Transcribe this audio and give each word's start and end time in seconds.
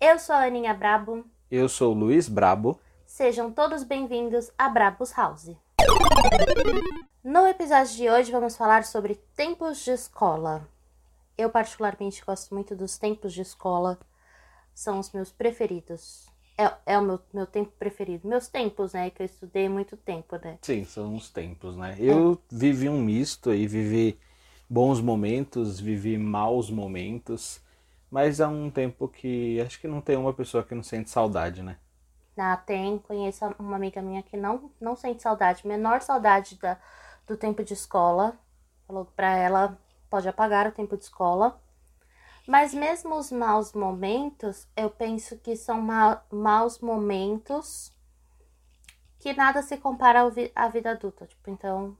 Eu 0.00 0.18
sou 0.18 0.34
a 0.34 0.44
Aninha 0.44 0.72
Brabo. 0.72 1.26
Eu 1.50 1.68
sou 1.68 1.94
o 1.94 1.98
Luiz 1.98 2.26
Brabo. 2.26 2.80
Sejam 3.04 3.52
todos 3.52 3.84
bem-vindos 3.84 4.50
a 4.56 4.70
Brabos 4.70 5.12
House. 5.12 5.54
No 7.22 7.46
episódio 7.46 7.94
de 7.94 8.08
hoje 8.08 8.32
vamos 8.32 8.56
falar 8.56 8.82
sobre 8.84 9.16
tempos 9.36 9.84
de 9.84 9.90
escola. 9.90 10.66
Eu 11.36 11.50
particularmente 11.50 12.24
gosto 12.24 12.54
muito 12.54 12.74
dos 12.74 12.96
tempos 12.96 13.34
de 13.34 13.42
escola. 13.42 13.98
São 14.72 14.98
os 14.98 15.12
meus 15.12 15.30
preferidos. 15.30 16.34
É, 16.58 16.94
é 16.94 16.98
o 16.98 17.02
meu, 17.02 17.20
meu 17.32 17.46
tempo 17.46 17.70
preferido. 17.78 18.26
Meus 18.28 18.48
tempos, 18.48 18.92
né? 18.92 19.10
Que 19.10 19.22
eu 19.22 19.26
estudei 19.26 19.68
muito 19.68 19.96
tempo, 19.96 20.36
né? 20.42 20.58
Sim, 20.62 20.84
são 20.84 21.14
os 21.14 21.30
tempos, 21.30 21.76
né? 21.76 21.96
Eu 21.98 22.40
vivi 22.50 22.88
um 22.88 23.00
misto 23.00 23.50
aí, 23.50 23.66
vivi 23.66 24.18
bons 24.68 25.00
momentos, 25.00 25.78
vivi 25.80 26.18
maus 26.18 26.70
momentos, 26.70 27.60
mas 28.10 28.40
há 28.40 28.48
um 28.48 28.70
tempo 28.70 29.08
que 29.08 29.60
acho 29.60 29.80
que 29.80 29.86
não 29.88 30.00
tem 30.00 30.16
uma 30.16 30.32
pessoa 30.34 30.64
que 30.64 30.74
não 30.74 30.82
sente 30.82 31.08
saudade, 31.10 31.62
né? 31.62 31.76
Ah, 32.38 32.56
tem. 32.56 32.98
Conheço 32.98 33.44
uma 33.58 33.76
amiga 33.76 34.02
minha 34.02 34.22
que 34.22 34.36
não, 34.36 34.70
não 34.80 34.94
sente 34.96 35.22
saudade, 35.22 35.66
menor 35.66 36.02
saudade 36.02 36.56
da, 36.56 36.78
do 37.26 37.36
tempo 37.36 37.64
de 37.64 37.72
escola. 37.72 38.38
Falou 38.86 39.06
pra 39.06 39.36
ela 39.36 39.78
pode 40.10 40.28
apagar 40.28 40.66
o 40.68 40.72
tempo 40.72 40.96
de 40.96 41.04
escola. 41.04 41.60
Mas 42.46 42.72
mesmo 42.72 43.16
os 43.16 43.32
maus 43.32 43.72
momentos, 43.72 44.68
eu 44.76 44.88
penso 44.88 45.36
que 45.38 45.56
são 45.56 45.80
ma 45.80 46.22
maus 46.30 46.78
momentos 46.78 47.92
que 49.18 49.32
nada 49.32 49.62
se 49.62 49.76
compara 49.76 50.20
à 50.54 50.68
vida 50.68 50.92
adulta. 50.92 51.26
Tipo, 51.26 51.50
então, 51.50 51.96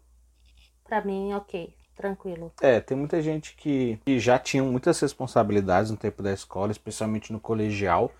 pra 0.84 1.04
mim, 1.04 1.32
ok, 1.34 1.74
tranquilo. 1.96 2.52
É, 2.60 2.80
tem 2.80 2.96
muita 2.96 3.20
gente 3.20 3.56
que, 3.56 3.98
que 4.04 4.20
já 4.20 4.38
tinha 4.38 4.62
muitas 4.62 5.00
responsabilidades 5.00 5.90
no 5.90 5.96
tempo 5.96 6.22
da 6.22 6.32
escola, 6.32 6.70
especialmente 6.70 7.32
no 7.32 7.40
colegial. 7.40 8.12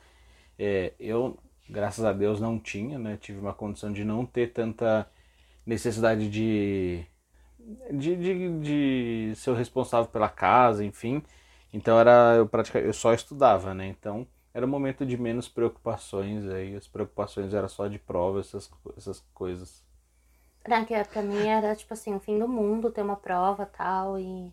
É, 0.59 0.93
eu, 0.99 1.39
graças 1.69 2.05
a 2.05 2.13
Deus, 2.13 2.41
não 2.41 2.59
tinha, 2.59 2.99
né? 2.99 3.17
Tive 3.17 3.39
uma 3.39 3.55
condição 3.55 3.93
de 3.93 4.05
não 4.05 4.27
ter 4.27 4.53
tanta 4.53 5.09
necessidade 5.65 6.29
de, 6.29 7.07
de, 7.93 8.17
de, 8.17 8.61
de 8.61 9.37
ser 9.37 9.51
o 9.51 9.55
responsável 9.55 10.11
pela 10.11 10.29
casa, 10.29 10.85
enfim. 10.85 11.23
Então 11.77 12.01
era 12.01 12.37
eu 12.37 12.49
praticamente 12.49 12.89
eu 12.89 12.95
só 12.95 13.13
estudava, 13.13 13.75
né? 13.75 13.87
Então 13.87 14.27
era 14.55 14.65
um 14.65 14.69
momento 14.69 15.05
de 15.05 15.15
menos 15.19 15.47
preocupações 15.47 16.49
aí, 16.49 16.75
as 16.75 16.89
preocupações 16.89 17.53
era 17.53 17.69
só 17.69 17.87
de 17.87 17.99
prova, 17.99 18.41
essas, 18.41 18.71
essas 18.97 19.21
coisas. 19.35 19.85
Pra, 20.65 20.83
que, 20.87 21.05
pra 21.05 21.21
mim 21.21 21.47
era 21.47 21.77
tipo 21.77 21.93
assim, 21.93 22.15
o 22.15 22.19
fim 22.21 22.39
do 22.39 22.49
mundo 22.49 22.91
ter 22.91 23.03
uma 23.03 23.17
prova 23.17 23.67
tal 23.67 24.19
e. 24.19 24.51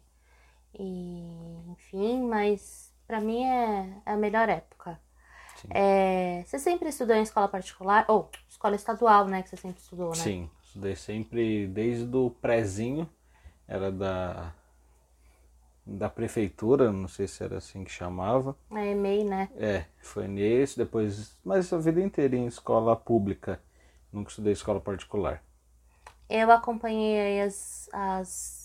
e 0.78 1.24
enfim, 1.72 2.24
mas 2.24 2.94
pra 3.08 3.22
mim 3.22 3.46
é, 3.46 4.02
é 4.06 4.12
a 4.12 4.18
melhor 4.18 4.50
época. 4.50 5.00
É, 5.70 6.44
você 6.46 6.60
sempre 6.60 6.90
estudou 6.90 7.16
em 7.16 7.24
escola 7.24 7.48
particular? 7.48 8.04
Ou 8.10 8.30
escola 8.50 8.76
estadual, 8.76 9.28
né? 9.28 9.44
Que 9.44 9.50
você 9.50 9.56
sempre 9.56 9.82
estudou, 9.82 10.10
né? 10.10 10.16
Sim, 10.24 10.50
estudei 10.62 10.96
sempre 10.98 11.68
desde 11.68 12.14
o 12.18 12.30
prézinho, 12.30 13.10
era 13.66 13.90
da 13.90 14.54
da 15.86 16.09
prefeitura, 16.09 16.92
não 16.92 17.08
sei 17.08 17.28
se 17.28 17.44
era 17.44 17.58
assim 17.58 17.84
que 17.84 17.92
chamava. 17.92 18.56
É 18.72 18.92
EMEI, 18.92 19.23
né? 19.23 19.50
É, 19.56 19.86
foi 20.02 20.28
nesse, 20.28 20.78
depois, 20.78 21.38
mas 21.44 21.72
a 21.73 21.78
vida 21.78 22.02
inteira 22.02 22.36
em 22.36 22.45
escola 22.48 22.95
pública, 22.95 23.59
nunca 24.11 24.30
estudei 24.30 24.54
escola 24.54 24.80
particular. 24.80 25.44
Eu 26.30 26.50
acompanhei 26.52 27.42
as, 27.42 27.89
as 27.92 28.64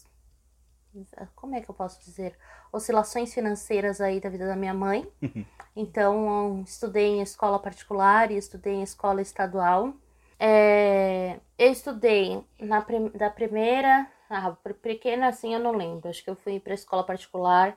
como 1.34 1.54
é 1.54 1.60
que 1.60 1.68
eu 1.68 1.74
posso 1.74 2.00
dizer, 2.00 2.36
oscilações 2.72 3.32
financeiras 3.32 4.00
aí 4.00 4.20
da 4.20 4.28
vida 4.28 4.46
da 4.46 4.56
minha 4.56 4.74
mãe. 4.74 5.06
então, 5.74 6.62
estudei 6.66 7.06
em 7.06 7.22
escola 7.22 7.58
particular 7.58 8.30
e 8.30 8.36
estudei 8.36 8.74
em 8.74 8.82
escola 8.82 9.20
estadual. 9.20 9.92
É, 10.38 11.38
eu 11.58 11.72
estudei 11.72 12.42
na 12.60 12.84
da 13.14 13.28
primeira 13.28 14.06
ah, 14.30 14.56
pequena 14.82 15.28
assim 15.28 15.54
eu 15.54 15.60
não 15.60 15.72
lembro. 15.72 16.08
Acho 16.08 16.22
que 16.22 16.30
eu 16.30 16.36
fui 16.36 16.60
pra 16.60 16.74
escola 16.74 17.04
particular 17.04 17.76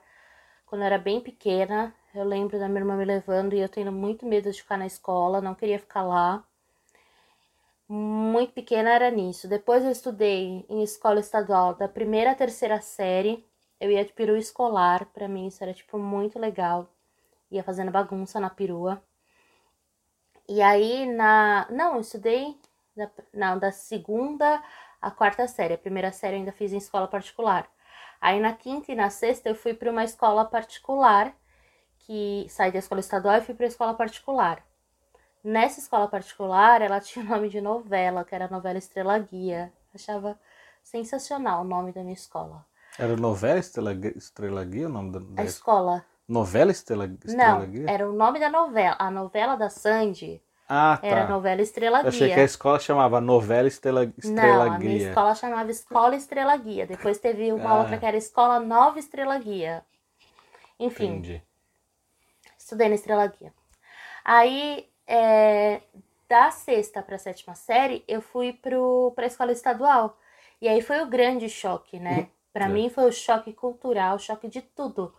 quando 0.66 0.82
eu 0.82 0.86
era 0.86 0.98
bem 0.98 1.20
pequena. 1.20 1.94
Eu 2.14 2.24
lembro 2.24 2.58
da 2.58 2.68
minha 2.68 2.80
irmã 2.80 2.96
me 2.96 3.04
levando 3.04 3.54
e 3.54 3.60
eu 3.60 3.68
tendo 3.68 3.92
muito 3.92 4.26
medo 4.26 4.50
de 4.50 4.62
ficar 4.62 4.76
na 4.76 4.86
escola, 4.86 5.40
não 5.40 5.54
queria 5.54 5.78
ficar 5.78 6.02
lá. 6.02 6.44
Muito 7.88 8.52
pequena 8.52 8.90
era 8.90 9.10
nisso. 9.10 9.48
Depois 9.48 9.84
eu 9.84 9.90
estudei 9.90 10.64
em 10.68 10.82
escola 10.82 11.20
estadual 11.20 11.74
da 11.74 11.88
primeira 11.88 12.32
à 12.32 12.34
terceira 12.34 12.80
série. 12.80 13.44
Eu 13.80 13.90
ia 13.90 14.04
de 14.04 14.12
peru 14.12 14.36
escolar, 14.36 15.06
para 15.06 15.28
mim 15.28 15.46
isso 15.48 15.62
era 15.62 15.74
tipo 15.74 15.98
muito 15.98 16.38
legal. 16.38 16.88
Ia 17.50 17.62
fazendo 17.62 17.90
bagunça 17.90 18.40
na 18.40 18.48
perua. 18.50 19.02
E 20.48 20.60
aí 20.62 21.06
na, 21.06 21.66
não, 21.70 21.94
eu 21.96 22.00
estudei 22.00 22.56
da, 22.96 23.10
não, 23.32 23.58
da 23.58 23.72
segunda 23.72 24.62
a 25.02 25.10
quarta 25.10 25.48
série. 25.48 25.74
A 25.74 25.78
primeira 25.78 26.12
série 26.12 26.36
eu 26.36 26.38
ainda 26.38 26.52
fiz 26.52 26.72
em 26.72 26.78
escola 26.78 27.08
particular. 27.08 27.68
Aí 28.20 28.40
na 28.40 28.52
quinta 28.52 28.92
e 28.92 28.94
na 28.94 29.10
sexta 29.10 29.48
eu 29.48 29.54
fui 29.54 29.74
para 29.74 29.90
uma 29.90 30.04
escola 30.04 30.44
particular, 30.44 31.34
que 31.98 32.46
saí 32.48 32.70
da 32.70 32.78
escola 32.78 33.00
estadual 33.00 33.36
e 33.36 33.40
fui 33.40 33.54
para 33.54 33.66
a 33.66 33.68
escola 33.68 33.94
particular. 33.94 34.64
Nessa 35.42 35.80
escola 35.80 36.06
particular, 36.06 36.80
ela 36.80 37.00
tinha 37.00 37.24
o 37.24 37.28
nome 37.28 37.48
de 37.48 37.60
novela, 37.60 38.24
que 38.24 38.32
era 38.32 38.44
a 38.44 38.48
novela 38.50 38.78
Estrela 38.78 39.18
Guia. 39.18 39.72
Achava 39.92 40.38
sensacional 40.84 41.62
o 41.62 41.64
nome 41.64 41.92
da 41.92 42.02
minha 42.02 42.14
escola. 42.14 42.64
Era 42.96 43.16
novela 43.16 43.58
Estrela, 43.58 43.92
Estrela 44.16 44.64
Guia 44.64 44.86
o 44.86 44.90
nome 44.90 45.10
da, 45.10 45.18
da 45.18 45.42
a 45.42 45.44
escola? 45.44 46.04
Novela 46.28 46.70
Estrela, 46.70 47.06
Estrela 47.06 47.58
Não, 47.58 47.66
Guia? 47.66 47.90
era 47.90 48.08
o 48.08 48.12
nome 48.12 48.38
da 48.38 48.48
novela. 48.48 48.94
A 48.98 49.10
novela 49.10 49.56
da 49.56 49.68
Sandy 49.68 50.40
ah, 50.74 50.96
tá. 50.96 51.06
Era 51.06 51.28
novela 51.28 51.60
Estrela 51.60 51.98
Guia. 51.98 52.06
Eu 52.06 52.08
achei 52.08 52.32
que 52.32 52.40
a 52.40 52.44
escola 52.44 52.80
chamava 52.80 53.20
novela 53.20 53.68
Estrela, 53.68 54.04
Estrela 54.16 54.64
Não, 54.64 54.72
a 54.72 54.78
Guia. 54.78 54.88
minha 54.88 55.08
escola 55.08 55.34
chamava 55.34 55.70
Escola 55.70 56.16
Estrela 56.16 56.56
Guia. 56.56 56.86
Depois 56.86 57.18
teve 57.18 57.52
uma 57.52 57.68
ah. 57.68 57.78
outra 57.80 57.98
que 57.98 58.06
era 58.06 58.16
Escola 58.16 58.58
Nova 58.58 58.98
Estrela 58.98 59.36
Guia. 59.38 59.84
Enfim. 60.80 61.08
Entendi. 61.08 61.42
Estudei 62.56 62.88
na 62.88 62.94
Estrela 62.94 63.26
Guia. 63.26 63.52
Aí, 64.24 64.88
é, 65.06 65.82
da 66.26 66.50
sexta 66.50 67.02
para 67.02 67.18
sétima 67.18 67.54
série, 67.54 68.02
eu 68.08 68.22
fui 68.22 68.54
pro, 68.54 69.12
pra 69.14 69.26
escola 69.26 69.52
estadual. 69.52 70.16
E 70.58 70.68
aí 70.68 70.80
foi 70.80 71.02
o 71.02 71.06
grande 71.06 71.50
choque, 71.50 71.98
né? 71.98 72.28
Para 72.50 72.64
é. 72.64 72.68
mim 72.68 72.88
foi 72.88 73.04
o 73.04 73.12
choque 73.12 73.52
cultural, 73.52 74.16
o 74.16 74.18
choque 74.18 74.48
de 74.48 74.62
tudo 74.62 75.12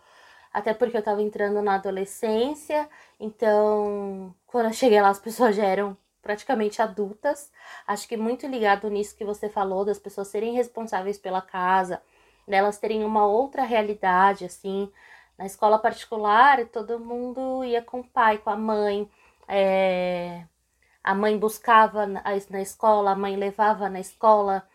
até 0.54 0.72
porque 0.72 0.96
eu 0.96 1.02
tava 1.02 1.20
entrando 1.20 1.60
na 1.60 1.74
adolescência, 1.74 2.88
então 3.18 4.34
quando 4.46 4.66
eu 4.66 4.72
cheguei 4.72 5.02
lá 5.02 5.08
as 5.08 5.18
pessoas 5.18 5.56
já 5.56 5.64
eram 5.64 5.96
praticamente 6.22 6.80
adultas. 6.80 7.52
Acho 7.86 8.08
que 8.08 8.16
muito 8.16 8.46
ligado 8.46 8.88
nisso 8.88 9.16
que 9.16 9.24
você 9.24 9.48
falou, 9.48 9.84
das 9.84 9.98
pessoas 9.98 10.28
serem 10.28 10.54
responsáveis 10.54 11.18
pela 11.18 11.42
casa, 11.42 12.00
delas 12.48 12.78
terem 12.78 13.04
uma 13.04 13.26
outra 13.26 13.62
realidade, 13.64 14.44
assim. 14.44 14.90
Na 15.36 15.44
escola 15.46 15.78
particular, 15.78 16.64
todo 16.66 17.00
mundo 17.00 17.64
ia 17.64 17.82
com 17.82 18.00
o 18.00 18.04
pai, 18.08 18.38
com 18.38 18.50
a 18.50 18.56
mãe. 18.56 19.10
É... 19.48 20.44
A 21.02 21.14
mãe 21.14 21.36
buscava 21.36 22.06
na 22.06 22.62
escola, 22.62 23.10
a 23.10 23.16
mãe 23.16 23.36
levava 23.36 23.90
na 23.90 24.00
escola, 24.00 24.66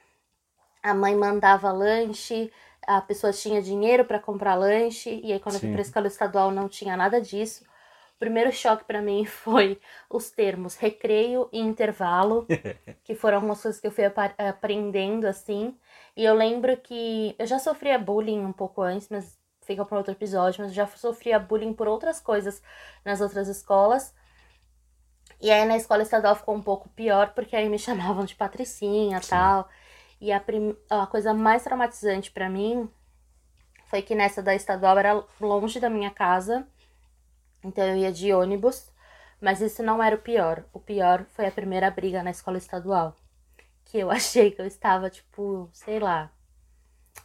a 0.84 0.94
mãe 0.94 1.16
mandava 1.16 1.72
lanche 1.72 2.52
a 2.88 3.02
pessoa 3.02 3.34
tinha 3.34 3.62
dinheiro 3.62 4.06
para 4.06 4.20
comprar 4.20 4.56
lanche, 4.56 5.20
e 5.24 5.34
aí 5.34 5.40
quando 5.40 5.56
Sim. 5.56 5.58
eu 5.58 5.62
fui 5.62 5.72
para 5.72 5.82
escola 5.82 6.08
estadual 6.08 6.52
não 6.52 6.68
tinha 6.68 6.96
nada 6.98 7.22
disso. 7.22 7.64
O 8.16 8.20
primeiro 8.20 8.52
choque 8.52 8.84
para 8.84 9.02
mim 9.02 9.26
foi 9.26 9.80
os 10.10 10.30
termos 10.30 10.76
recreio 10.76 11.50
e 11.52 11.60
intervalo, 11.60 12.48
que 13.04 13.16
foram 13.16 13.38
algumas 13.38 13.62
coisas 13.62 13.80
que 13.80 13.88
eu 13.88 13.92
fui 13.92 14.04
aprendendo 14.38 15.26
assim. 15.26 15.78
E 16.16 16.24
eu 16.24 16.34
lembro 16.34 16.76
que 16.78 17.36
eu 17.40 17.46
já 17.46 17.60
sofria 17.60 17.98
bullying 17.98 18.40
um 18.44 18.54
pouco 18.54 18.82
antes, 18.82 19.08
mas 19.10 19.38
fica 19.62 19.86
para 19.86 19.98
outro 19.98 20.12
episódio, 20.14 20.64
mas 20.64 20.74
já 20.74 20.88
sofria 20.88 21.40
bullying 21.40 21.74
por 21.74 21.88
outras 21.88 22.20
coisas 22.20 22.62
nas 23.06 23.22
outras 23.22 23.48
escolas. 23.48 24.14
E 25.42 25.50
aí 25.52 25.66
na 25.66 25.78
escola 25.78 26.04
estadual 26.04 26.36
ficou 26.36 26.56
um 26.56 26.62
pouco 26.62 26.90
pior, 26.90 27.34
porque 27.34 27.56
aí 27.56 27.70
me 27.70 27.80
chamavam 27.80 28.25
de 28.25 28.36
patricinha 28.36 29.18
e 29.18 29.28
tal. 29.28 29.70
E 30.19 30.31
a, 30.31 30.39
prim... 30.39 30.75
a 30.89 31.07
coisa 31.07 31.33
mais 31.33 31.63
traumatizante 31.63 32.31
para 32.31 32.50
mim 32.50 32.89
foi 33.86 34.01
que 34.01 34.13
nessa 34.16 34.42
da 34.44 34.54
estadual 34.54 34.98
era 34.98 35.24
longe 35.39 35.80
da 35.80 35.89
minha 35.89 36.12
casa, 36.12 36.68
então 37.63 37.83
eu 37.86 37.98
ia 37.98 38.12
de 38.12 38.33
ônibus, 38.33 38.92
mas 39.42 39.62
isso 39.62 39.81
não 39.81 40.01
era 40.04 40.16
o 40.16 40.19
pior. 40.19 40.63
O 40.74 40.80
pior 40.80 41.25
foi 41.30 41.48
a 41.48 41.51
primeira 41.51 41.89
briga 41.89 42.21
na 42.21 42.31
escola 42.31 42.57
estadual, 42.57 43.16
que 43.86 43.98
eu 43.98 44.12
achei 44.12 44.51
que 44.51 44.62
eu 44.62 44.66
estava, 44.66 45.10
tipo, 45.10 45.69
sei 45.74 46.00
lá, 46.00 46.31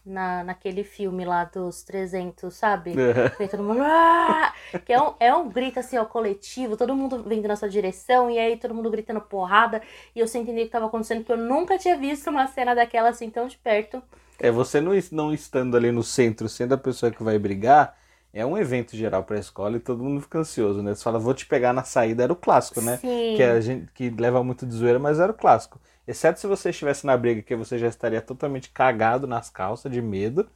na, 0.05 0.44
naquele 0.44 0.85
filme 0.85 1.25
lá 1.25 1.44
dos 1.44 1.82
300, 1.82 2.52
sabe? 2.55 2.94
É. 2.99 3.46
todo 3.49 3.62
mundo. 3.62 3.81
Ah! 3.82 4.52
Que 4.85 4.93
é 4.93 5.00
um, 5.00 5.14
é 5.20 5.35
um 5.35 5.49
grito 5.49 5.79
assim, 5.79 5.96
ó, 5.99 6.05
coletivo, 6.05 6.76
todo 6.76 6.94
mundo 6.94 7.23
vindo 7.23 7.46
na 7.49 7.56
sua 7.56 7.69
direção, 7.69 8.31
e 8.31 8.38
aí 8.38 8.56
todo 8.56 8.75
mundo 8.75 8.91
gritando 8.91 9.20
porrada, 9.20 9.82
e 10.14 10.20
eu 10.20 10.26
sem 10.26 10.43
entender 10.43 10.61
o 10.61 10.62
que 10.62 10.69
estava 10.69 10.87
acontecendo, 10.87 11.19
porque 11.19 11.32
eu 11.32 11.37
nunca 11.37 11.79
tinha 11.79 11.96
visto 11.96 12.31
uma 12.31 12.46
cena 12.46 12.75
daquela 12.75 13.11
assim 13.11 13.31
tão 13.31 13.46
de 13.46 13.56
perto. 13.56 14.02
É, 14.38 14.50
você 14.50 14.81
não, 14.81 14.93
não 15.12 15.32
estando 15.32 15.76
ali 15.76 15.93
no 15.93 16.02
centro, 16.02 16.49
sendo 16.49 16.75
a 16.75 16.79
pessoa 16.79 17.12
que 17.12 17.23
vai 17.23 17.38
brigar, 17.38 17.97
é 18.32 18.44
um 18.44 18.58
evento 18.58 18.97
geral 18.97 19.23
para 19.23 19.37
a 19.37 19.40
escola 19.40 19.76
e 19.76 19.81
todo 19.81 20.02
mundo 20.02 20.20
fica 20.20 20.38
ansioso, 20.38 20.82
né? 20.82 20.93
Você 20.93 21.05
fala, 21.05 21.20
vou 21.20 21.32
te 21.32 21.47
pegar 21.47 21.73
na 21.73 21.85
saída, 21.85 22.25
era 22.25 22.32
o 22.32 22.37
clássico, 22.37 22.81
né? 22.81 22.97
Sim. 22.97 23.35
Que 23.37 23.43
a 23.44 23.61
gente 23.61 23.87
que 23.93 24.11
leva 24.11 24.43
muito 24.43 24.67
de 24.67 24.75
zoeira, 24.75 24.99
mas 24.99 25.20
era 25.20 25.31
o 25.31 25.35
clássico. 25.35 25.81
Exceto 26.06 26.39
se 26.41 26.47
você 26.47 26.71
estivesse 26.71 27.06
na 27.06 27.17
briga, 27.17 27.43
que 27.43 27.56
você 27.56 27.79
já 27.79 27.89
estaria 27.89 28.21
totalmente 28.21 28.71
cagado 28.71 29.27
nas 29.27 29.49
calças, 29.51 29.91
de 29.91 30.03
medo 30.03 30.49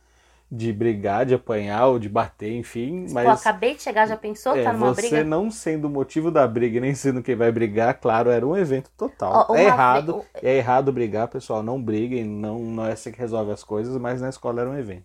de 0.50 0.72
brigar, 0.72 1.26
de 1.26 1.34
apanhar 1.34 1.86
ou 1.86 1.98
de 1.98 2.08
bater, 2.08 2.52
enfim. 2.54 3.06
Pô, 3.08 3.14
Mas 3.14 3.40
acabei 3.40 3.74
de 3.74 3.82
chegar, 3.82 4.06
já 4.08 4.16
pensou? 4.16 4.54
é, 4.54 4.64
tá 4.64 4.72
numa 4.72 4.92
você 4.92 4.94
briga? 4.94 5.24
não 5.24 5.50
sendo 5.50 5.86
o 5.86 5.90
motivo 5.90 6.30
da 6.30 6.46
briga, 6.46 6.78
e 6.78 6.80
nem 6.80 6.94
sendo 6.94 7.22
quem 7.22 7.36
vai 7.36 7.52
brigar, 7.52 7.98
claro, 8.00 8.30
era 8.30 8.46
um 8.46 8.56
evento 8.56 8.90
total. 8.96 9.46
Ó, 9.48 9.54
é 9.54 9.64
errado, 9.64 10.24
é 10.42 10.56
errado 10.56 10.92
brigar, 10.92 11.28
pessoal, 11.28 11.62
não 11.62 11.80
briguem, 11.82 12.24
não, 12.24 12.58
não 12.60 12.86
é 12.86 12.92
assim 12.92 13.12
que 13.12 13.18
resolve 13.18 13.52
as 13.52 13.62
coisas, 13.64 13.96
mas 13.98 14.20
na 14.20 14.28
escola 14.30 14.62
era 14.62 14.70
um 14.70 14.78
evento. 14.78 15.04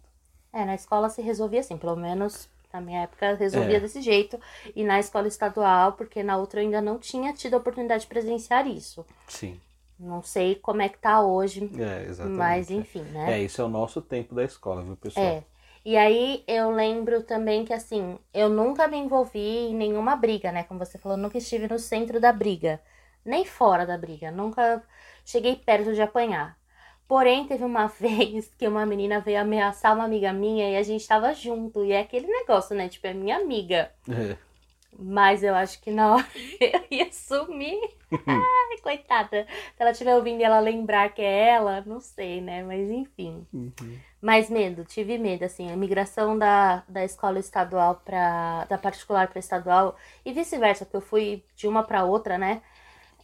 É, 0.53 0.63
na 0.65 0.75
escola 0.75 1.09
se 1.09 1.21
resolvia 1.21 1.59
assim, 1.59 1.77
pelo 1.77 1.95
menos 1.95 2.47
na 2.71 2.79
minha 2.81 3.01
época 3.03 3.35
resolvia 3.35 3.77
É. 3.77 3.79
desse 3.79 4.01
jeito. 4.01 4.39
E 4.75 4.83
na 4.83 4.99
escola 4.99 5.27
estadual, 5.27 5.93
porque 5.93 6.23
na 6.23 6.37
outra 6.37 6.59
eu 6.61 6.65
ainda 6.65 6.81
não 6.81 6.97
tinha 6.99 7.33
tido 7.33 7.55
a 7.55 7.57
oportunidade 7.57 8.01
de 8.03 8.07
presenciar 8.07 8.67
isso. 8.67 9.05
Sim, 9.27 9.59
Não 10.03 10.21
sei 10.21 10.55
como 10.55 10.81
é 10.81 10.89
que 10.89 10.97
tá 10.97 11.21
hoje, 11.21 11.69
é, 11.79 12.05
exatamente. 12.07 12.37
mas 12.37 12.69
é. 12.69 12.73
enfim, 12.73 13.01
né? 13.03 13.39
É, 13.39 13.41
isso 13.41 13.61
é 13.61 13.65
o 13.65 13.69
nosso 13.69 14.01
tempo 14.01 14.35
da 14.35 14.43
escola, 14.43 14.83
viu, 14.83 14.97
pessoal? 14.97 15.25
É. 15.25 15.43
E 15.85 15.97
aí 15.97 16.43
eu 16.47 16.71
lembro 16.71 17.23
também 17.23 17.65
que 17.65 17.73
assim, 17.73 18.17
eu 18.33 18.49
nunca 18.49 18.87
me 18.87 18.97
envolvi 18.97 19.39
em 19.39 19.75
nenhuma 19.75 20.15
briga, 20.15 20.51
né? 20.51 20.63
Como 20.63 20.79
você 20.79 20.97
falou, 20.97 21.17
nunca 21.17 21.37
estive 21.37 21.67
no 21.67 21.77
centro 21.79 22.19
da 22.19 22.31
briga, 22.31 22.81
nem 23.25 23.45
fora 23.45 23.85
da 23.85 23.97
briga, 23.97 24.31
nunca 24.31 24.83
cheguei 25.25 25.55
perto 25.55 25.93
de 25.93 26.01
apanhar. 26.01 26.57
Porém, 27.07 27.45
teve 27.45 27.63
uma 27.63 27.87
vez 27.99 28.51
que 28.57 28.67
uma 28.67 28.85
menina 28.85 29.19
veio 29.19 29.41
ameaçar 29.41 29.93
uma 29.93 30.05
amiga 30.05 30.31
minha 30.33 30.69
e 30.69 30.77
a 30.77 30.83
gente 30.83 31.07
tava 31.07 31.33
junto. 31.33 31.83
E 31.83 31.91
é 31.91 31.99
aquele 32.01 32.27
negócio, 32.27 32.75
né? 32.75 32.89
Tipo, 32.89 33.07
é 33.07 33.13
minha 33.13 33.37
amiga. 33.37 33.91
É. 34.09 34.37
Mas 34.97 35.43
eu 35.43 35.55
acho 35.55 35.81
que 35.81 35.91
na 35.91 36.15
hora 36.15 36.27
eu 36.59 36.85
ia 36.91 37.11
sumir. 37.11 37.79
Ai, 38.27 38.77
coitada. 38.81 39.45
Se 39.75 39.81
ela 39.81 39.91
estiver 39.91 40.15
ouvindo 40.15 40.41
e 40.41 40.43
ela 40.43 40.59
lembrar 40.59 41.13
que 41.13 41.21
é 41.21 41.49
ela, 41.49 41.83
não 41.85 41.99
sei, 41.99 42.41
né? 42.41 42.63
Mas 42.63 42.89
enfim. 42.89 43.45
Uhum. 43.53 43.99
Mas 44.21 44.49
medo, 44.49 44.85
tive 44.85 45.17
medo, 45.17 45.43
assim, 45.43 45.71
a 45.71 45.75
migração 45.75 46.37
da, 46.37 46.83
da 46.87 47.03
escola 47.03 47.39
estadual 47.39 48.01
para 48.05 48.65
da 48.65 48.77
particular 48.77 49.27
para 49.27 49.39
estadual 49.39 49.97
e 50.23 50.31
vice-versa, 50.31 50.85
porque 50.85 50.97
eu 50.97 51.01
fui 51.01 51.43
de 51.55 51.67
uma 51.67 51.83
para 51.83 52.05
outra, 52.05 52.37
né? 52.37 52.61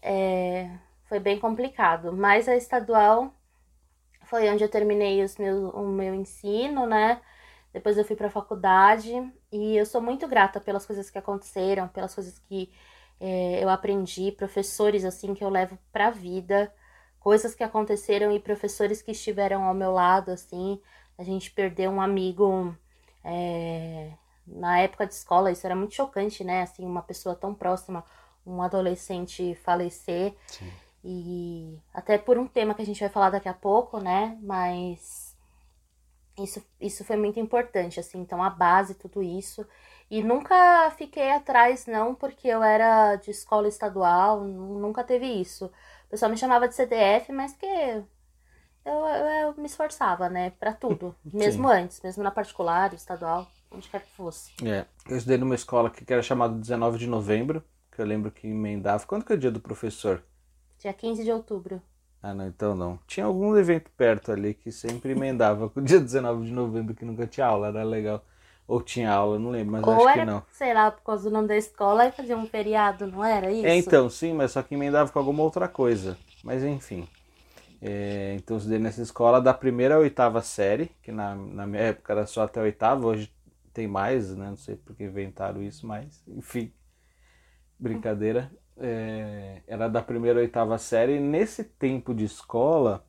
É, 0.01 0.69
foi 1.05 1.19
bem 1.19 1.39
complicado. 1.39 2.11
Mas 2.11 2.47
a 2.47 2.55
estadual 2.55 3.33
foi 4.25 4.49
onde 4.49 4.63
eu 4.63 4.69
terminei 4.69 5.23
os 5.23 5.37
meus, 5.37 5.73
o 5.73 5.87
meu 5.87 6.13
ensino, 6.13 6.85
né? 6.85 7.21
Depois 7.73 7.97
eu 7.97 8.05
fui 8.05 8.15
para 8.15 8.27
a 8.27 8.31
faculdade 8.31 9.11
e 9.51 9.77
eu 9.77 9.85
sou 9.85 10.01
muito 10.01 10.27
grata 10.27 10.59
pelas 10.59 10.85
coisas 10.85 11.09
que 11.09 11.17
aconteceram, 11.17 11.87
pelas 11.87 12.13
coisas 12.13 12.39
que 12.39 12.71
é, 13.19 13.63
eu 13.63 13.69
aprendi, 13.69 14.31
professores 14.31 15.03
assim 15.05 15.33
que 15.33 15.43
eu 15.43 15.49
levo 15.49 15.77
para 15.91 16.09
vida 16.09 16.71
coisas 17.19 17.53
que 17.53 17.63
aconteceram 17.63 18.31
e 18.31 18.39
professores 18.39 19.01
que 19.01 19.11
estiveram 19.11 19.63
ao 19.63 19.73
meu 19.73 19.91
lado, 19.91 20.31
assim. 20.31 20.79
A 21.17 21.23
gente 21.23 21.51
perdeu 21.51 21.91
um 21.91 22.01
amigo 22.01 22.75
é, 23.23 24.11
na 24.47 24.79
época 24.79 25.05
de 25.05 25.13
escola, 25.13 25.51
isso 25.51 25.65
era 25.65 25.75
muito 25.75 25.93
chocante, 25.93 26.43
né? 26.43 26.61
Assim, 26.61 26.85
uma 26.85 27.01
pessoa 27.01 27.35
tão 27.35 27.53
próxima, 27.53 28.03
um 28.45 28.61
adolescente 28.61 29.53
falecer. 29.55 30.33
Sim. 30.47 30.71
E 31.03 31.79
até 31.93 32.17
por 32.17 32.37
um 32.37 32.47
tema 32.47 32.73
que 32.73 32.81
a 32.81 32.85
gente 32.85 32.99
vai 32.99 33.09
falar 33.09 33.29
daqui 33.29 33.49
a 33.49 33.53
pouco, 33.53 33.99
né? 33.99 34.37
Mas 34.41 35.28
isso, 36.43 36.63
isso 36.79 37.03
foi 37.05 37.17
muito 37.17 37.39
importante, 37.39 37.99
assim. 37.99 38.19
Então, 38.19 38.43
a 38.43 38.49
base, 38.49 38.95
tudo 38.95 39.21
isso. 39.23 39.65
E 40.09 40.23
nunca 40.23 40.89
fiquei 40.91 41.31
atrás, 41.31 41.85
não, 41.85 42.15
porque 42.15 42.47
eu 42.47 42.63
era 42.63 43.15
de 43.17 43.31
escola 43.31 43.67
estadual, 43.67 44.43
nu- 44.43 44.79
nunca 44.79 45.03
teve 45.03 45.25
isso. 45.27 45.65
O 46.07 46.09
pessoal 46.09 46.31
me 46.31 46.37
chamava 46.37 46.67
de 46.67 46.75
CDF, 46.75 47.31
mas 47.31 47.53
que 47.53 47.65
eu, 47.65 48.07
eu, 48.85 49.25
eu 49.49 49.53
me 49.57 49.65
esforçava, 49.67 50.29
né, 50.29 50.51
pra 50.51 50.73
tudo. 50.73 51.15
Mesmo 51.33 51.67
antes, 51.67 52.01
mesmo 52.01 52.23
na 52.23 52.31
particular, 52.31 52.93
estadual, 52.93 53.47
onde 53.71 53.89
quer 53.89 54.01
que 54.01 54.11
fosse. 54.11 54.51
É, 54.63 54.85
eu 55.09 55.17
estudei 55.17 55.37
numa 55.37 55.55
escola 55.55 55.89
que 55.89 56.11
era 56.11 56.21
chamada 56.21 56.53
19 56.57 56.97
de 56.97 57.07
novembro, 57.07 57.63
que 57.91 58.01
eu 58.01 58.05
lembro 58.05 58.31
que 58.31 58.47
emendava. 58.47 59.05
Quando 59.05 59.25
que 59.25 59.31
é 59.33 59.35
o 59.35 59.39
dia 59.39 59.51
do 59.51 59.59
professor? 59.61 60.23
Dia 60.79 60.93
15 60.93 61.23
de 61.23 61.31
outubro. 61.31 61.81
Ah, 62.21 62.33
não, 62.33 62.47
então 62.47 62.75
não. 62.75 62.99
Tinha 63.07 63.25
algum 63.25 63.55
evento 63.57 63.89
perto 63.91 64.31
ali 64.31 64.53
que 64.53 64.71
sempre 64.71 65.11
emendava 65.11 65.69
com 65.69 65.79
o 65.79 65.83
dia 65.83 65.99
19 66.01 66.45
de 66.45 66.51
novembro, 66.51 66.93
que 66.93 67.05
nunca 67.05 67.25
tinha 67.27 67.45
aula, 67.47 67.67
era 67.67 67.83
legal. 67.83 68.23
Ou 68.67 68.81
tinha 68.81 69.11
aula, 69.11 69.39
não 69.39 69.49
lembro, 69.51 69.71
mas 69.73 69.87
Ou 69.87 69.93
acho 69.93 70.07
era, 70.07 70.21
que 70.21 70.27
não. 70.27 70.43
sei 70.51 70.73
lá, 70.73 70.91
por 70.91 71.01
causa 71.03 71.23
do 71.29 71.33
nome 71.33 71.47
da 71.47 71.57
escola, 71.57 72.05
e 72.05 72.11
fazia 72.11 72.37
um 72.37 72.45
feriado, 72.45 73.07
não 73.07 73.23
era 73.23 73.49
isso? 73.51 73.65
É, 73.67 73.75
então, 73.75 74.09
sim, 74.09 74.33
mas 74.33 74.51
só 74.51 74.61
que 74.61 74.75
emendava 74.75 75.11
com 75.11 75.19
alguma 75.19 75.43
outra 75.43 75.67
coisa. 75.67 76.17
Mas 76.43 76.63
enfim. 76.63 77.07
É, 77.81 78.35
então 78.35 78.55
eu 78.55 78.59
estudei 78.59 78.79
nessa 78.79 79.01
escola 79.01 79.41
da 79.41 79.53
primeira 79.53 79.95
à 79.95 79.99
oitava 79.99 80.41
série, 80.41 80.87
que 81.01 81.11
na, 81.11 81.35
na 81.35 81.65
minha 81.67 81.83
época 81.83 82.13
era 82.13 82.25
só 82.25 82.43
até 82.43 82.59
a 82.59 82.63
oitava, 82.63 83.07
hoje 83.07 83.33
tem 83.73 83.87
mais, 83.87 84.35
né? 84.35 84.49
Não 84.49 84.57
sei 84.57 84.75
porque 84.75 85.03
inventaram 85.05 85.63
isso, 85.63 85.87
mas 85.87 86.23
enfim. 86.27 86.71
Brincadeira. 87.79 88.51
É, 88.79 89.61
era 89.67 89.89
da 89.89 90.01
primeira 90.01 90.39
oitava 90.39 90.77
série. 90.77 91.17
E 91.17 91.19
nesse 91.19 91.63
tempo 91.63 92.13
de 92.13 92.25
escola, 92.25 93.05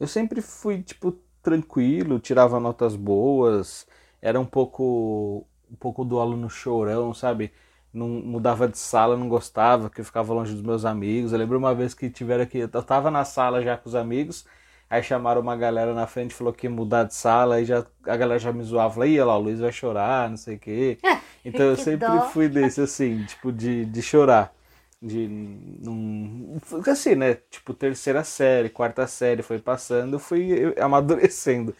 eu 0.00 0.06
sempre 0.06 0.40
fui, 0.40 0.82
tipo, 0.82 1.12
tranquilo, 1.42 2.18
tirava 2.20 2.60
notas 2.60 2.94
boas, 2.96 3.86
era 4.20 4.38
um 4.38 4.46
pouco, 4.46 5.46
um 5.70 5.76
pouco 5.76 6.04
do 6.04 6.20
aluno 6.20 6.48
chorão, 6.48 7.12
sabe? 7.14 7.52
Não 7.92 8.08
mudava 8.08 8.68
de 8.68 8.78
sala, 8.78 9.16
não 9.16 9.28
gostava, 9.28 9.90
que 9.90 10.00
eu 10.00 10.04
ficava 10.04 10.32
longe 10.32 10.52
dos 10.52 10.62
meus 10.62 10.84
amigos. 10.84 11.32
Eu 11.32 11.38
lembro 11.38 11.58
uma 11.58 11.74
vez 11.74 11.94
que 11.94 12.10
tiveram 12.10 12.44
aqui, 12.44 12.58
eu 12.58 12.68
tava 12.68 13.10
na 13.10 13.24
sala 13.24 13.62
já 13.62 13.76
com 13.76 13.88
os 13.88 13.94
amigos, 13.94 14.46
aí 14.90 15.02
chamaram 15.02 15.40
uma 15.40 15.56
galera 15.56 15.94
na 15.94 16.06
frente, 16.06 16.34
falou 16.34 16.52
que 16.52 16.66
ia 16.66 16.70
mudar 16.70 17.04
de 17.04 17.14
sala, 17.14 17.56
aí 17.56 17.64
já, 17.64 17.84
a 18.04 18.16
galera 18.16 18.38
já 18.38 18.52
me 18.52 18.62
zoava, 18.64 18.94
falou, 18.94 19.08
ih, 19.08 19.18
olha 19.20 19.26
lá, 19.26 19.36
o 19.38 19.40
Luiz 19.42 19.60
vai 19.60 19.72
chorar, 19.72 20.30
não 20.30 20.36
sei 20.36 20.56
o 20.56 20.58
quê. 20.58 20.98
Então 21.44 21.66
eu 21.66 21.76
sempre 21.76 22.20
dó. 22.20 22.20
fui 22.20 22.48
desse, 22.48 22.80
assim, 22.80 23.24
tipo, 23.24 23.52
de, 23.52 23.84
de 23.86 24.02
chorar. 24.02 24.52
De 25.00 25.28
não. 25.28 26.58
Assim, 26.90 27.14
né? 27.14 27.34
Tipo, 27.50 27.72
terceira 27.74 28.24
série, 28.24 28.68
quarta 28.68 29.06
série 29.06 29.42
foi 29.42 29.58
passando, 29.60 30.14
eu 30.14 30.18
fui 30.18 30.74
amadurecendo. 30.80 31.74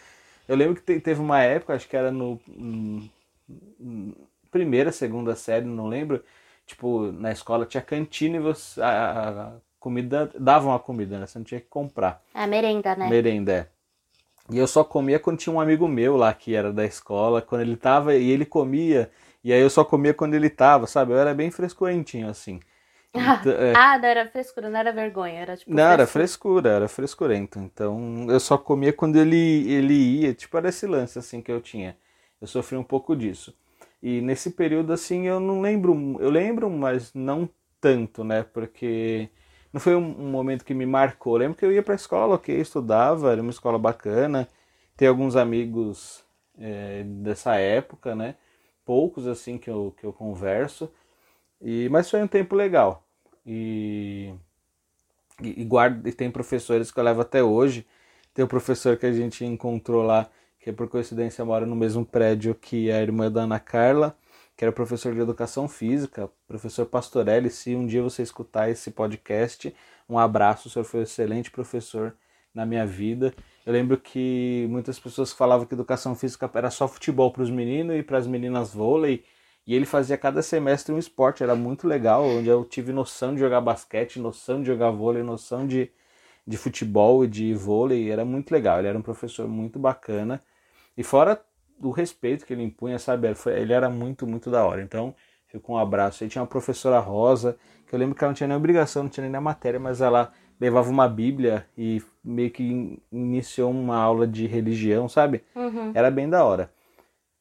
Eu 0.49 0.56
lembro 0.56 0.76
que 0.76 0.82
te- 0.82 1.00
teve 1.00 1.20
uma 1.20 1.40
época, 1.43 1.75
acho 1.75 1.88
que 1.88 1.97
era 1.97 2.11
no. 2.12 2.40
primeira, 4.50 4.92
segunda 4.92 5.35
série, 5.37 5.64
não 5.66 5.87
lembro. 5.88 6.23
Tipo, 6.66 7.11
na 7.12 7.33
escola 7.33 7.64
tinha 7.66 7.83
cantina 7.83 8.37
e 8.37 8.40
você. 8.40 8.80
A- 8.80 9.54
a 9.56 9.67
comida. 9.78 10.30
Davam 10.38 10.75
a 10.75 10.78
comida, 10.78 11.18
né? 11.18 11.26
Você 11.26 11.38
não 11.38 11.44
tinha 11.44 11.61
que 11.61 11.68
comprar. 11.68 12.23
É 12.35 12.47
merenda, 12.47 12.94
né? 12.97 13.08
Merenda, 13.08 13.52
é. 13.52 13.66
E 14.50 14.58
eu 14.58 14.66
só 14.66 14.82
comia 14.82 15.18
quando 15.18 15.38
tinha 15.38 15.54
um 15.54 15.61
amigo 15.61 15.87
meu 15.87 16.16
lá 16.16 16.32
que 16.32 16.54
era 16.54 16.73
da 16.73 16.85
escola, 16.85 17.42
quando 17.42 17.61
ele 17.61 17.76
tava 17.76 18.14
e 18.14 18.30
ele 18.30 18.47
comia, 18.47 19.11
e 19.44 19.52
aí 19.52 19.61
eu 19.61 19.68
só 19.68 19.85
comia 19.85 20.14
quando 20.14 20.35
ele 20.35 20.49
tava, 20.49 20.87
sabe? 20.87 21.12
Eu 21.12 21.18
era 21.18 21.35
bem 21.35 21.50
frescurentinho, 21.50 22.28
assim. 22.28 22.61
Então, 23.14 23.52
é. 23.52 23.73
Ah, 23.75 23.99
não 23.99 24.06
era 24.06 24.28
frescura, 24.28 24.68
não 24.68 24.78
era 24.78 24.92
vergonha, 24.92 25.40
era 25.40 25.56
tipo. 25.56 25.75
Não, 25.75 25.82
era 25.82 26.06
frescura. 26.06 26.62
frescura, 26.62 26.70
era 26.70 26.88
frescurento. 26.88 27.58
Então 27.58 28.26
eu 28.28 28.38
só 28.38 28.58
comia 28.58 28.92
quando 28.92 29.16
ele, 29.16 29.70
ele 29.70 29.94
ia, 29.94 30.35
tipo, 30.35 30.56
era 30.56 30.68
esse 30.68 30.87
lance 30.87 31.18
assim 31.18 31.40
que 31.40 31.50
eu 31.50 31.61
tinha. 31.61 31.97
Eu 32.40 32.47
sofri 32.47 32.76
um 32.76 32.85
pouco 32.85 33.16
disso. 33.16 33.54
E 34.02 34.20
nesse 34.20 34.50
período 34.50 34.92
assim 34.92 35.26
eu 35.26 35.40
não 35.40 35.61
lembro, 35.61 36.16
eu 36.20 36.30
lembro, 36.30 36.70
mas 36.70 37.12
não 37.14 37.49
tanto, 37.80 38.23
né? 38.23 38.42
Porque 38.42 39.30
não 39.72 39.80
foi 39.80 39.94
um, 39.94 40.20
um 40.20 40.30
momento 40.30 40.64
que 40.64 40.75
me 40.75 40.87
marcou. 40.87 41.34
Eu 41.34 41.40
lembro 41.40 41.58
que 41.58 41.64
eu 41.64 41.72
ia 41.72 41.82
pra 41.82 41.94
escola, 41.94 42.34
ok, 42.34 42.58
estudava, 42.58 43.32
era 43.32 43.42
uma 43.42 43.50
escola 43.50 43.78
bacana. 43.78 44.48
Tem 44.96 45.06
alguns 45.06 45.37
amigos 45.37 46.25
é, 46.58 47.02
dessa 47.04 47.56
época, 47.56 48.14
né? 48.14 48.34
Poucos 48.84 49.26
assim 49.26 49.58
que 49.58 49.68
eu, 49.70 49.94
que 49.98 50.04
eu 50.04 50.12
converso. 50.12 50.90
E, 51.60 51.88
mas 51.90 52.10
foi 52.10 52.22
um 52.22 52.26
tempo 52.26 52.56
legal. 52.56 53.04
E, 53.44 54.34
e, 55.42 55.62
e 55.62 55.64
guardo, 55.64 56.06
e 56.06 56.12
tem 56.12 56.30
professores 56.30 56.90
que 56.90 56.98
eu 56.98 57.04
levo 57.04 57.20
até 57.20 57.42
hoje. 57.42 57.87
Tem 58.32 58.44
o 58.44 58.48
professor 58.48 58.96
que 58.96 59.06
a 59.06 59.12
gente 59.12 59.44
encontrou 59.44 60.02
lá, 60.02 60.28
que 60.60 60.72
por 60.72 60.88
coincidência 60.88 61.44
mora 61.44 61.66
no 61.66 61.76
mesmo 61.76 62.04
prédio 62.04 62.54
que 62.54 62.90
a 62.90 63.02
irmã 63.02 63.30
da 63.30 63.42
Ana 63.42 63.60
Carla, 63.60 64.16
que 64.59 64.65
era 64.65 64.73
professor 64.73 65.15
de 65.15 65.21
educação 65.21 65.69
física, 65.69 66.29
professor 66.49 66.85
Pastorelli. 66.85 67.49
Se 67.49 67.77
um 67.77 67.87
dia 67.87 68.03
você 68.03 68.25
escutar 68.25 68.69
esse 68.69 68.91
podcast, 68.91 69.73
um 70.09 70.19
abraço, 70.19 70.67
o 70.67 70.71
senhor 70.71 70.85
foi 70.85 70.99
um 70.99 71.03
excelente 71.05 71.49
professor 71.49 72.12
na 72.53 72.67
minha 72.67 72.85
vida. 72.85 73.33
Eu 73.65 73.73
lembro 73.73 73.97
que 73.97 74.67
muitas 74.69 74.99
pessoas 74.99 75.33
falavam 75.33 75.65
que 75.65 75.75
educação 75.75 76.17
física 76.17 76.50
era 76.53 76.73
só 76.73 76.88
futebol 76.88 77.31
para 77.31 77.45
os 77.45 77.50
meninos 77.50 77.95
e 77.99 78.03
para 78.03 78.19
as 78.19 78.27
meninas 78.27 78.75
vôlei. 78.75 79.25
E 79.65 79.77
ele 79.77 79.87
fazia 79.87 80.19
cada 80.19 80.43
semestre 80.43 80.93
um 80.93 80.99
esporte, 80.99 81.45
era 81.45 81.55
muito 81.55 81.87
legal, 81.87 82.25
onde 82.25 82.49
eu 82.49 82.65
tive 82.65 82.93
noção 82.93 83.35
de 83.35 83.41
jogar 83.41 83.61
basquete, 83.61 84.19
noção 84.19 84.61
de 84.61 84.67
jogar 84.67 84.91
vôlei, 84.91 85.23
noção 85.23 85.69
de, 85.69 85.88
de 86.45 86.57
futebol 86.57 87.25
e 87.25 87.29
de 87.29 87.55
vôlei, 87.55 88.11
era 88.11 88.25
muito 88.25 88.50
legal. 88.50 88.81
Ele 88.81 88.88
era 88.88 88.99
um 88.99 89.03
professor 89.03 89.47
muito 89.47 89.79
bacana. 89.79 90.43
E 90.97 91.05
fora 91.05 91.41
do 91.78 91.90
respeito 91.90 92.44
que 92.44 92.52
ele 92.52 92.62
impunha, 92.62 92.99
sabe? 92.99 93.28
Ele 93.56 93.73
era 93.73 93.88
muito, 93.88 94.26
muito 94.26 94.50
da 94.50 94.64
hora. 94.64 94.82
Então, 94.82 95.14
ficou 95.47 95.76
um 95.76 95.78
abraço. 95.78 96.23
Aí 96.25 96.30
tinha 96.30 96.42
uma 96.42 96.49
professora 96.49 96.99
Rosa, 96.99 97.56
que 97.87 97.94
eu 97.94 97.99
lembro 97.99 98.14
que 98.14 98.23
ela 98.25 98.30
não 98.30 98.35
tinha 98.35 98.49
nem 98.49 98.56
obrigação, 98.56 99.04
não 99.04 99.11
tinha 99.11 99.23
nem 99.23 99.30
na 99.32 99.40
matéria, 99.40 99.80
mas 99.80 100.00
ela 100.00 100.32
levava 100.61 100.90
uma 100.90 101.08
Bíblia 101.08 101.66
e 101.76 102.02
meio 102.23 102.50
que 102.50 103.00
iniciou 103.12 103.70
uma 103.70 103.97
aula 103.97 104.26
de 104.26 104.47
religião, 104.47 105.08
sabe? 105.08 105.42
Uhum. 105.54 105.92
Era 105.94 106.11
bem 106.11 106.28
da 106.28 106.44
hora. 106.44 106.70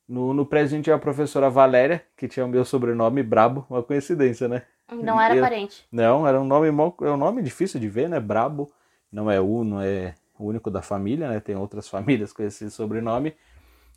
No, 0.07 0.33
no 0.33 0.45
presente 0.45 0.85
tinha 0.85 0.95
a 0.95 0.99
professora 0.99 1.49
Valéria, 1.49 2.01
que 2.15 2.27
tinha 2.27 2.45
o 2.45 2.49
meu 2.49 2.63
sobrenome 2.63 3.21
Brabo, 3.21 3.65
uma 3.69 3.83
coincidência, 3.83 4.47
né? 4.47 4.61
Não 4.89 5.19
era 5.19 5.35
Eu- 5.35 5.43
parente. 5.43 5.85
Não, 5.91 6.25
era 6.25 6.39
um 6.39 6.45
nome 6.45 6.67
é 6.67 7.11
um 7.11 7.17
nome 7.17 7.41
difícil 7.41 7.79
de 7.79 7.89
ver, 7.89 8.07
né? 8.07 8.19
Brabo. 8.19 8.71
Não 9.11 9.29
é 9.29 9.39
o, 9.41 9.63
não 9.63 9.81
é 9.81 10.15
o 10.39 10.45
único 10.45 10.71
da 10.71 10.81
família, 10.81 11.27
né? 11.27 11.39
Tem 11.41 11.55
outras 11.57 11.89
famílias 11.89 12.31
com 12.31 12.41
esse 12.43 12.71
sobrenome. 12.71 13.33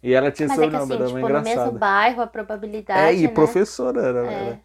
E 0.02 0.12
ela 0.14 0.30
tinha 0.32 0.48
Mas 0.48 0.60
é 0.60 0.68
que 0.68 0.76
sobrenome, 0.76 0.94
assim, 0.94 0.94
era 0.94 1.04
tipo, 1.04 1.14
uma 1.14 1.20
no 1.28 1.28
engraçada. 1.30 1.40
mesmo 1.40 1.72
bairro, 1.72 2.22
a 2.22 2.26
probabilidade, 2.26 2.90
É, 2.92 3.14
e 3.14 3.28
né? 3.28 3.28
professora 3.28 4.00
era, 4.02 4.18
É. 4.22 4.30
era. 4.32 4.60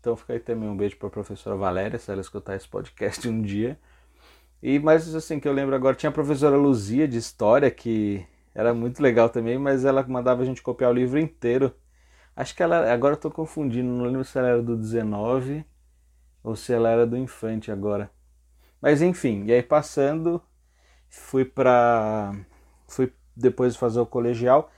Então 0.00 0.16
fica 0.16 0.34
aí 0.34 0.40
também 0.40 0.68
um 0.68 0.76
beijo 0.76 0.96
pra 0.98 1.10
professora 1.10 1.56
Valéria, 1.56 1.98
se 1.98 2.10
ela 2.12 2.20
escutar 2.20 2.56
esse 2.56 2.68
podcast 2.68 3.28
um 3.28 3.42
dia. 3.42 3.78
E 4.62 4.78
mas 4.80 5.14
assim, 5.14 5.40
que 5.40 5.48
eu 5.48 5.52
lembro 5.52 5.74
agora, 5.76 5.96
tinha 5.96 6.10
a 6.10 6.12
professora 6.12 6.56
Luzia 6.56 7.08
de 7.08 7.18
História, 7.18 7.70
que 7.70 8.26
era 8.54 8.74
muito 8.74 9.02
legal 9.02 9.30
também, 9.30 9.58
mas 9.58 9.84
ela 9.84 10.02
mandava 10.06 10.42
a 10.42 10.46
gente 10.46 10.62
copiar 10.62 10.90
o 10.90 10.94
livro 10.94 11.18
inteiro. 11.20 11.74
Acho 12.36 12.54
que 12.56 12.62
ela, 12.62 12.92
agora 12.92 13.14
eu 13.14 13.20
tô 13.20 13.30
confundindo, 13.30 13.88
não 13.88 14.06
lembro 14.06 14.24
se 14.24 14.38
ela 14.38 14.48
era 14.48 14.62
do 14.62 14.76
19 14.76 15.64
ou 16.44 16.56
se 16.56 16.72
ela 16.72 16.90
era 16.90 17.06
do 17.06 17.16
Infante 17.16 17.70
agora. 17.72 18.10
Mas 18.80 19.02
enfim, 19.02 19.44
e 19.46 19.52
aí 19.52 19.62
passando, 19.62 20.42
fui 21.08 21.44
pra. 21.44 22.32
Fui 22.88 23.12
depois 23.36 23.76
fazer 23.76 24.00
o 24.00 24.06
colegial. 24.06 24.70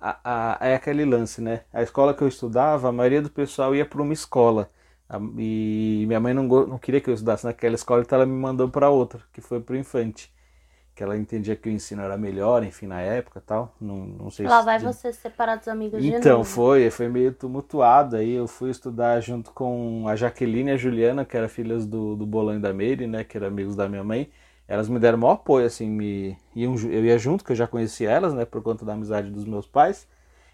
A, 0.00 0.58
a, 0.62 0.66
é 0.68 0.74
aquele 0.74 1.04
lance, 1.04 1.40
né? 1.40 1.64
A 1.72 1.82
escola 1.82 2.14
que 2.14 2.22
eu 2.22 2.28
estudava, 2.28 2.88
a 2.88 2.92
maioria 2.92 3.22
do 3.22 3.30
pessoal 3.30 3.74
ia 3.74 3.86
para 3.86 4.02
uma 4.02 4.12
escola. 4.12 4.70
A- 5.08 5.18
E 5.38 6.04
minha 6.06 6.20
mãe 6.20 6.34
não, 6.34 6.44
não 6.44 6.78
queria 6.78 7.00
que 7.00 7.08
eu 7.10 7.14
estudasse 7.14 7.44
naquela 7.46 7.74
escola, 7.74 8.02
então 8.02 8.16
ela 8.18 8.26
me 8.26 8.32
mandou 8.34 8.68
para 8.68 8.90
outra, 8.90 9.22
que 9.32 9.40
foi 9.40 9.60
pro 9.60 9.76
Infante. 9.76 10.32
Que 10.94 11.02
ela 11.04 11.16
entendia 11.18 11.56
que 11.56 11.68
o 11.68 11.72
ensino 11.72 12.02
era 12.02 12.16
melhor, 12.18 12.64
enfim, 12.64 12.86
na 12.88 13.00
época 13.02 13.40
tal. 13.40 13.74
Não, 13.80 14.06
não 14.06 14.30
sei 14.30 14.48
Lá 14.48 14.62
se 14.62 14.66
vai 14.66 14.78
de- 14.78 14.94
você 14.94 15.12
separar 15.12 15.56
dos 15.56 15.68
amigos 15.68 16.06
de 16.06 16.18
então, 16.18 16.44
novo. 16.44 16.44
foi, 16.44 16.90
foi 16.90 17.08
meio 17.08 17.32
tumultuado. 17.32 18.16
Aí 18.16 18.32
eu 18.32 18.46
fui 18.46 18.70
estudar 18.70 19.20
junto 19.20 19.50
com 19.52 20.06
a 20.08 20.14
Jaqueline 20.16 20.70
e 20.70 20.72
a 20.74 20.76
Juliana, 20.76 21.24
que 21.24 21.36
eram 21.36 21.48
filhas 21.48 21.86
do, 21.86 22.14
do 22.16 22.26
Bolão 22.26 22.56
e 22.56 22.60
da 22.60 22.72
Meire, 22.72 23.06
né? 23.06 23.24
Que 23.24 23.36
eram 23.36 23.46
amigos 23.48 23.74
da 23.76 23.88
minha 23.88 24.04
mãe. 24.04 24.30
Elas 24.68 24.88
me 24.88 24.98
deram 24.98 25.18
maior 25.18 25.34
apoio, 25.34 25.66
assim, 25.66 25.88
me 25.88 26.36
iam, 26.54 26.74
eu 26.76 27.04
ia 27.04 27.18
junto, 27.18 27.44
que 27.44 27.52
eu 27.52 27.56
já 27.56 27.66
conhecia 27.66 28.10
elas, 28.10 28.34
né? 28.34 28.44
Por 28.44 28.62
conta 28.62 28.84
da 28.84 28.94
amizade 28.94 29.30
dos 29.30 29.44
meus 29.44 29.66
pais. 29.66 30.06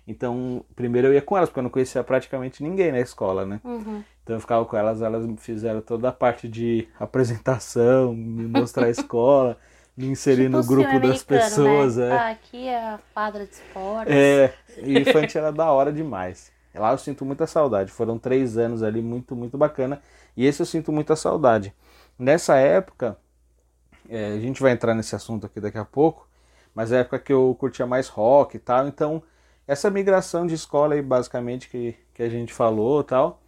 Então, 0.07 0.65
primeiro 0.75 1.09
eu 1.09 1.15
ia 1.15 1.23
com 1.23 1.37
elas, 1.37 1.49
porque 1.49 1.61
eu 1.61 1.63
não 1.65 1.71
conhecia 1.71 2.03
praticamente 2.03 2.63
ninguém 2.63 2.91
na 2.93 3.01
escola, 3.01 3.47
né? 3.47 3.61
Uhum. 3.65 4.03
Então 4.23 4.37
eu 4.37 4.41
ficava 4.41 4.65
com 4.65 4.77
elas, 4.77 5.01
elas 5.03 5.25
me 5.27 5.37
fizeram 5.37 5.81
toda 5.81 6.09
a 6.09 6.13
parte 6.13 6.49
de 6.49 6.89
apresentação, 6.99 8.15
me 8.15 8.47
mostrar 8.47 8.87
a 8.87 8.91
escola, 8.91 9.57
me 9.97 10.07
inserir 10.07 10.45
Tipo 10.45 10.57
no 10.57 10.61
o 10.61 10.67
grupo 10.67 10.89
das 11.01 11.25
americano, 11.25 11.27
pessoas. 11.27 11.97
né? 11.97 12.09
é. 12.09 12.13
Ah, 12.13 12.31
aqui 12.31 12.67
é 12.69 12.79
a 12.79 13.01
quadra 13.15 13.47
de 13.47 13.53
esportes. 13.53 14.15
É, 14.15 14.55
e 14.79 14.99
Infante 14.99 15.39
era 15.39 15.53
da 15.53 15.71
hora 15.71 15.93
demais. 15.93 16.53
Lá 16.75 16.93
eu 16.93 16.99
sinto 16.99 17.25
muita 17.25 17.47
saudade. 17.47 17.91
Foram 17.93 18.19
três 18.19 18.57
anos 18.57 18.83
ali 18.83 19.03
muito, 19.03 19.37
muito 19.37 19.59
bacana. 19.59 20.01
E 20.37 20.47
esse 20.47 20.61
eu 20.63 20.67
sinto 20.67 20.91
muita 20.91 21.15
saudade. 21.15 21.75
Nessa 22.19 22.57
época, 22.57 23.19
é, 24.13 24.27
a 24.35 24.39
gente 24.39 24.61
vai 24.61 24.73
entrar 24.73 24.95
nesse 24.95 25.15
assunto 25.15 25.47
aqui 25.47 25.59
daqui 25.59 25.79
a 25.79 25.85
pouco, 25.85 26.29
mas 26.75 26.93
é 26.93 26.99
a 26.99 27.01
época 27.01 27.19
que 27.19 27.33
eu 27.33 27.57
curtia 27.59 27.87
mais 27.87 28.09
rock 28.09 28.57
e 28.57 28.61
tal. 28.61 28.87
Então, 28.87 29.23
essa 29.67 29.91
migração 29.91 30.47
de 30.47 30.55
escola 30.55 30.95
aí, 30.95 31.01
basicamente, 31.01 31.69
que, 31.69 31.97
que 32.13 32.23
a 32.23 32.29
gente 32.29 32.53
falou 32.53 33.03
tal, 33.03 33.41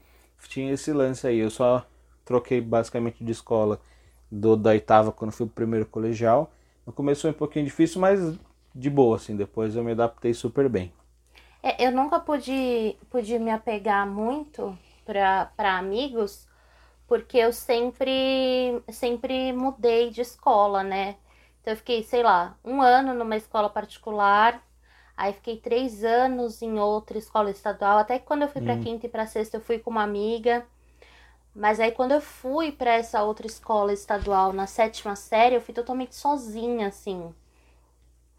tinha 0.49 0.73
esse 0.73 0.91
lance 0.91 1.27
aí. 1.27 1.39
Eu 1.39 1.51
só 1.51 1.87
troquei 2.25 2.63
basicamente 2.63 3.23
de 3.23 3.31
escola 3.31 3.79
do, 4.31 4.57
da 4.57 4.71
oitava 4.71 5.13
quando 5.13 5.33
fui 5.33 5.47
pro 5.47 5.55
primeiro 5.55 5.85
colegial. 5.85 6.51
No 6.87 6.93
começo 6.93 7.23
foi 7.23 7.31
um 7.31 7.35
pouquinho 7.35 7.67
difícil, 7.67 8.01
mas 8.01 8.39
de 8.75 8.89
boa, 8.89 9.17
assim. 9.17 9.37
Depois 9.37 9.77
eu 9.77 9.85
me 9.85 9.93
adaptei 9.93 10.33
super 10.33 10.69
bem. 10.69 10.91
É, 11.63 11.87
eu 11.87 11.93
nunca 11.93 12.19
pude, 12.21 12.97
pude 13.11 13.39
me 13.39 13.51
apegar 13.51 14.07
muito 14.07 14.77
pra 15.05 15.51
amigos, 15.59 16.47
porque 17.07 17.39
eu 17.39 17.53
sempre, 17.53 18.83
sempre 18.93 19.53
mudei 19.53 20.11
de 20.11 20.21
escola, 20.23 20.83
né? 20.83 21.17
Então 21.61 21.73
eu 21.73 21.77
fiquei, 21.77 22.03
sei 22.03 22.23
lá, 22.23 22.57
um 22.65 22.83
ano 22.83 23.15
numa 23.15 23.37
escola 23.37 23.71
particular, 23.71 24.63
aí 25.17 25.33
fiquei 25.33 25.59
três 25.59 26.05
anos 26.05 26.63
em 26.63 26.79
outra 26.79 27.19
escola 27.19 27.51
estadual, 27.51 27.99
até 27.99 28.19
que 28.19 28.27
quando 28.27 28.43
eu 28.43 28.49
fui 28.49 28.63
pra 28.63 28.77
Hum. 28.77 28.79
quinta 28.79 29.07
e 29.07 29.09
pra 29.09 29.27
sexta 29.27 29.57
eu 29.59 29.61
fui 29.61 29.79
com 29.79 29.91
uma 29.91 30.03
amiga. 30.03 30.67
Mas 31.55 31.81
aí 31.81 31.93
quando 31.93 32.13
eu 32.13 32.21
fui 32.21 32.73
pra 32.73 32.93
essa 32.95 33.23
outra 33.25 33.47
escola 33.47 33.93
estadual 33.93 34.53
na 34.53 34.67
sétima 34.67 35.17
série, 35.17 35.57
eu 35.57 35.61
fui 35.61 35.75
totalmente 35.75 36.15
sozinha, 36.17 36.89
assim. 36.89 37.35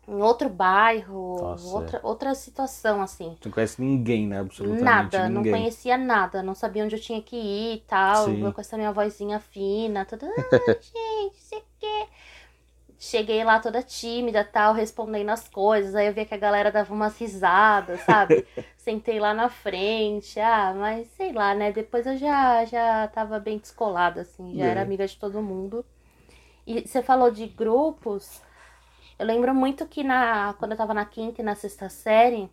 Em 0.08 0.22
outro 0.22 0.50
bairro, 0.50 1.42
Nossa, 1.42 1.76
outra, 1.76 2.00
outra 2.04 2.36
situação, 2.36 3.02
assim. 3.02 3.36
Você 3.40 3.50
não 3.50 3.52
conhece 3.54 3.82
ninguém, 3.82 4.28
né? 4.28 4.40
Absolutamente 4.40 4.84
Nada, 4.86 5.30
não 5.30 5.38
ninguém. 5.38 5.54
conhecia 5.54 5.98
nada, 5.98 6.44
não 6.44 6.54
sabia 6.54 6.84
onde 6.86 6.96
eu 6.96 7.02
tinha 7.02 7.22
que 7.22 7.36
ir 7.36 7.78
e 7.78 7.80
tal. 7.88 8.26
Sim. 8.26 8.46
Eu 8.46 8.54
com 8.54 8.62
essa 8.62 8.78
minha 8.78 8.92
vozinha 8.92 9.40
fina, 9.40 10.06
toda, 10.06 10.28
ah, 10.28 10.32
gente, 10.80 11.42
sei 11.42 11.60
o 11.60 11.64
quê. 11.80 12.08
Cheguei 12.98 13.44
lá 13.44 13.60
toda 13.60 13.84
tímida 13.84 14.44
tal, 14.44 14.74
respondendo 14.74 15.30
as 15.30 15.48
coisas. 15.50 15.96
Aí 15.96 16.08
eu 16.08 16.14
via 16.14 16.26
que 16.26 16.34
a 16.34 16.38
galera 16.38 16.72
dava 16.72 16.94
umas 16.94 17.18
risadas, 17.20 18.02
sabe? 18.02 18.46
Sentei 18.78 19.20
lá 19.20 19.34
na 19.34 19.50
frente, 19.50 20.40
ah, 20.40 20.74
mas 20.76 21.08
sei 21.18 21.34
lá, 21.34 21.54
né? 21.56 21.72
Depois 21.72 22.06
eu 22.06 22.18
já, 22.18 22.64
já 22.66 23.08
tava 23.10 23.40
bem 23.40 23.58
descolada, 23.58 24.22
assim, 24.22 24.56
já 24.56 24.66
É. 24.66 24.68
era 24.68 24.82
amiga 24.82 25.06
de 25.08 25.18
todo 25.18 25.42
mundo. 25.42 25.86
E 26.68 26.88
você 26.88 27.02
falou 27.04 27.32
de 27.32 27.48
grupos. 27.48 28.42
Eu 29.18 29.26
lembro 29.26 29.54
muito 29.56 29.86
que 29.88 30.04
na, 30.04 30.54
quando 30.56 30.72
eu 30.72 30.78
tava 30.78 30.94
na 30.94 31.06
quinta 31.06 31.42
e 31.42 31.46
na 31.46 31.56
sexta 31.56 31.90
série, 31.90 32.50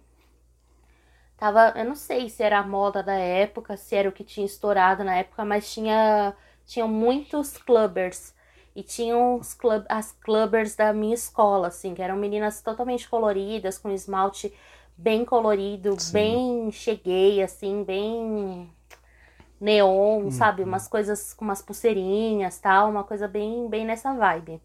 tava, 1.37 1.73
eu 1.77 1.85
não 1.85 1.97
sei 1.97 2.29
se 2.29 2.43
era 2.43 2.59
a 2.59 2.67
moda 2.67 3.03
da 3.03 3.15
época, 3.15 3.77
se 3.77 3.95
era 3.97 4.09
o 4.09 4.13
que 4.13 4.25
tinha 4.25 4.47
estourado 4.47 5.03
na 5.05 5.17
época, 5.17 5.45
mas 5.45 5.73
tinha 5.73 6.35
tinham 6.65 6.89
muitos 6.89 7.57
clubbers. 7.59 8.35
E 8.75 8.83
tinham 8.83 9.37
os 9.37 9.53
club, 9.53 9.85
as 9.89 10.13
clubbers 10.13 10.75
da 10.75 10.95
minha 10.95 11.15
escola, 11.15 11.69
assim, 11.69 11.95
que 11.95 12.01
eram 12.01 12.17
meninas 12.17 12.63
totalmente 12.63 13.07
coloridas, 13.07 13.77
com 13.77 13.91
esmalte 13.91 14.53
bem 14.97 15.25
colorido, 15.27 15.95
Sim. 15.99 16.13
bem 16.13 16.71
cheguei, 16.73 17.43
assim, 17.43 17.85
bem 17.85 18.71
neon, 19.61 20.31
sabe? 20.31 20.63
Umas 20.63 20.89
coisas 20.89 21.35
com 21.35 21.45
umas 21.45 21.61
pulseirinhas, 21.61 22.59
tal, 22.59 22.89
uma 22.91 23.05
coisa 23.05 23.29
bem, 23.29 23.69
bem 23.69 23.85
nessa 23.85 24.15
vibe. 24.15 24.59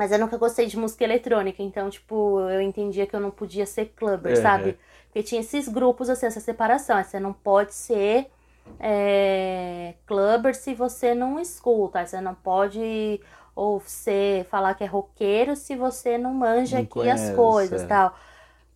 Mas 0.00 0.12
eu 0.12 0.18
nunca 0.18 0.38
gostei 0.38 0.64
de 0.64 0.78
música 0.78 1.04
eletrônica, 1.04 1.62
então, 1.62 1.90
tipo, 1.90 2.40
eu 2.48 2.62
entendia 2.62 3.06
que 3.06 3.14
eu 3.14 3.20
não 3.20 3.30
podia 3.30 3.66
ser 3.66 3.92
clubber, 3.94 4.32
É, 4.32 4.36
sabe? 4.36 4.70
é. 4.70 4.76
Porque 5.04 5.22
tinha 5.22 5.42
esses 5.42 5.68
grupos, 5.68 6.08
assim, 6.08 6.24
essa 6.24 6.40
separação. 6.40 6.96
Aí 6.96 7.04
Você 7.04 7.20
não 7.20 7.34
pode 7.34 7.74
ser 7.74 8.30
é, 8.78 9.92
clubber 10.06 10.54
se 10.54 10.72
você 10.72 11.14
não 11.14 11.38
escuta. 11.38 11.98
Aí 11.98 12.06
Você 12.06 12.18
não 12.18 12.34
pode 12.34 13.20
ou 13.54 13.78
você 13.78 14.46
falar 14.48 14.72
que 14.72 14.82
é 14.82 14.86
roqueiro 14.86 15.54
se 15.54 15.76
você 15.76 16.16
não 16.16 16.32
manja 16.32 16.76
Não 16.78 16.84
aqui 16.84 17.06
as 17.10 17.20
conhece, 17.20 17.36
coisas 17.36 17.82
é. 17.82 17.86
tal. 17.86 18.16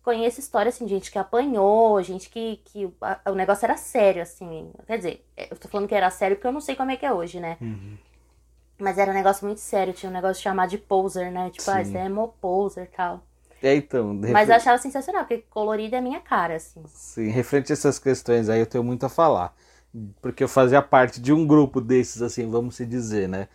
Conheço 0.03 0.39
história, 0.39 0.69
assim, 0.69 0.85
de 0.85 0.91
gente 0.93 1.11
que 1.11 1.17
apanhou, 1.17 1.99
gente 2.03 2.29
que, 2.29 2.57
que 2.65 2.85
o 3.25 3.33
negócio 3.33 3.65
era 3.65 3.77
sério, 3.77 4.21
assim. 4.21 4.71
Quer 4.85 4.97
dizer, 4.97 5.25
eu 5.35 5.57
tô 5.57 5.67
falando 5.67 5.87
que 5.87 5.95
era 5.95 6.11
sério 6.11 6.35
porque 6.35 6.45
eu 6.45 6.51
não 6.51 6.61
sei 6.61 6.75
como 6.75 6.91
é 6.91 6.95
que 6.95 7.03
é 7.07 7.11
hoje, 7.11 7.39
né? 7.39 7.57
Uhum. 7.59 7.97
Mas 8.79 8.97
era 8.97 9.11
um 9.11 9.13
negócio 9.13 9.45
muito 9.45 9.59
sério, 9.61 9.93
tinha 9.93 10.09
um 10.09 10.13
negócio 10.13 10.41
chamado 10.43 10.69
de 10.69 10.77
poser, 10.77 11.31
né? 11.31 11.49
Tipo, 11.49 11.69
ah, 11.71 11.83
você 11.83 11.97
é 11.97 12.05
emo 12.05 12.29
poser 12.41 12.85
e 12.85 12.87
tal. 12.87 13.21
É, 13.61 13.75
então, 13.75 14.15
de 14.19 14.27
Mas 14.27 14.27
refer- 14.27 14.49
eu 14.49 14.55
achava 14.55 14.77
sensacional, 14.77 15.23
porque 15.25 15.43
colorido 15.49 15.95
é 15.95 16.01
minha 16.01 16.19
cara, 16.21 16.55
assim. 16.55 16.83
Sim, 16.85 17.27
referente 17.29 17.71
a 17.71 17.73
essas 17.73 17.99
questões 17.99 18.49
aí, 18.49 18.59
eu 18.59 18.65
tenho 18.65 18.83
muito 18.83 19.05
a 19.05 19.09
falar. 19.09 19.55
Porque 20.21 20.43
eu 20.43 20.47
fazia 20.47 20.81
parte 20.81 21.21
de 21.21 21.31
um 21.33 21.45
grupo 21.47 21.79
desses, 21.81 22.21
assim, 22.21 22.49
vamos 22.49 22.75
se 22.75 22.85
dizer, 22.85 23.27
né? 23.29 23.47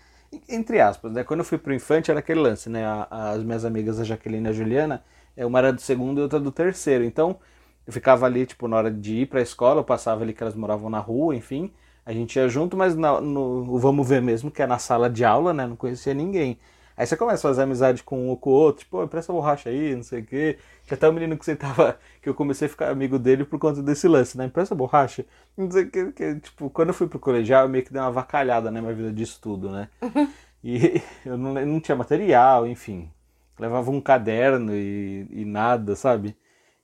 Entre 0.48 0.80
aspas, 0.80 1.12
né? 1.12 1.24
Quando 1.24 1.40
eu 1.40 1.44
fui 1.44 1.58
pro 1.58 1.74
Infante 1.74 2.10
era 2.10 2.20
aquele 2.20 2.40
lance, 2.40 2.68
né? 2.68 2.82
As 3.10 3.42
minhas 3.42 3.64
amigas, 3.64 3.98
a 4.00 4.04
Jaqueline 4.04 4.46
e 4.46 4.50
a 4.50 4.52
Juliana, 4.52 5.04
é, 5.36 5.44
uma 5.44 5.58
era 5.58 5.72
do 5.72 5.80
segundo 5.80 6.18
e 6.20 6.22
outra 6.22 6.38
do 6.40 6.52
terceiro. 6.52 7.04
Então, 7.04 7.38
eu 7.86 7.92
ficava 7.92 8.26
ali, 8.26 8.46
tipo, 8.46 8.68
na 8.68 8.76
hora 8.76 8.90
de 8.90 9.14
ir 9.22 9.26
pra 9.26 9.40
escola, 9.42 9.80
eu 9.80 9.84
passava 9.84 10.22
ali 10.22 10.32
que 10.32 10.42
elas 10.42 10.54
moravam 10.54 10.88
na 10.90 10.98
rua, 11.00 11.34
enfim. 11.34 11.72
A 12.11 12.12
gente 12.12 12.35
ia 12.37 12.49
junto, 12.49 12.76
mas 12.76 12.97
no, 12.97 13.73
o 13.73 13.79
vamos 13.79 14.09
ver 14.09 14.21
mesmo, 14.21 14.50
que 14.50 14.61
é 14.61 14.67
na 14.67 14.79
sala 14.79 15.09
de 15.09 15.25
aula, 15.25 15.52
né? 15.55 15.64
Não 15.64 15.76
conhecia 15.76 16.12
ninguém. 16.12 16.59
Aí 16.97 17.07
você 17.07 17.17
começa 17.17 17.47
a 17.47 17.50
fazer 17.50 17.62
amizade 17.62 18.02
com 18.02 18.33
um 18.33 18.35
com 18.35 18.50
o 18.50 18.52
outro, 18.52 18.81
tipo, 18.85 19.00
"Ô, 19.00 19.07
presta 19.07 19.33
borracha 19.33 19.71
aí, 19.71 19.95
não 19.95 20.02
sei 20.02 20.21
o 20.21 20.26
quê. 20.26 20.59
Tinha 20.85 20.97
até 20.97 21.09
um 21.09 21.12
menino 21.12 21.38
que 21.38 21.45
sentava, 21.45 22.00
que 22.21 22.29
eu 22.29 22.35
comecei 22.35 22.67
a 22.67 22.69
ficar 22.69 22.90
amigo 22.90 23.17
dele 23.17 23.45
por 23.45 23.61
conta 23.61 23.81
desse 23.81 24.09
lance, 24.09 24.37
né? 24.37 24.47
Empresta 24.47 24.75
borracha. 24.75 25.25
Não 25.57 25.71
sei 25.71 25.85
o 25.85 25.90
que, 25.90 26.11
que, 26.12 26.40
tipo, 26.40 26.69
quando 26.71 26.88
eu 26.88 26.95
fui 26.95 27.07
pro 27.07 27.21
colegial, 27.21 27.62
eu 27.62 27.69
meio 27.69 27.85
que 27.85 27.93
dei 27.93 28.02
uma 28.02 28.11
vacalhada 28.11 28.73
na 28.73 28.81
minha 28.83 28.93
vida 28.93 29.12
de 29.12 29.23
estudo, 29.23 29.71
né? 29.71 29.88
E 30.62 31.00
eu 31.25 31.38
não, 31.38 31.55
não 31.55 31.81
tinha 31.81 31.97
material, 31.97 32.67
enfim. 32.67 33.11
Levava 33.59 33.90
um 33.90 34.00
caderno 34.00 34.75
e, 34.75 35.26
e 35.31 35.45
nada, 35.45 35.97
sabe? 35.97 36.37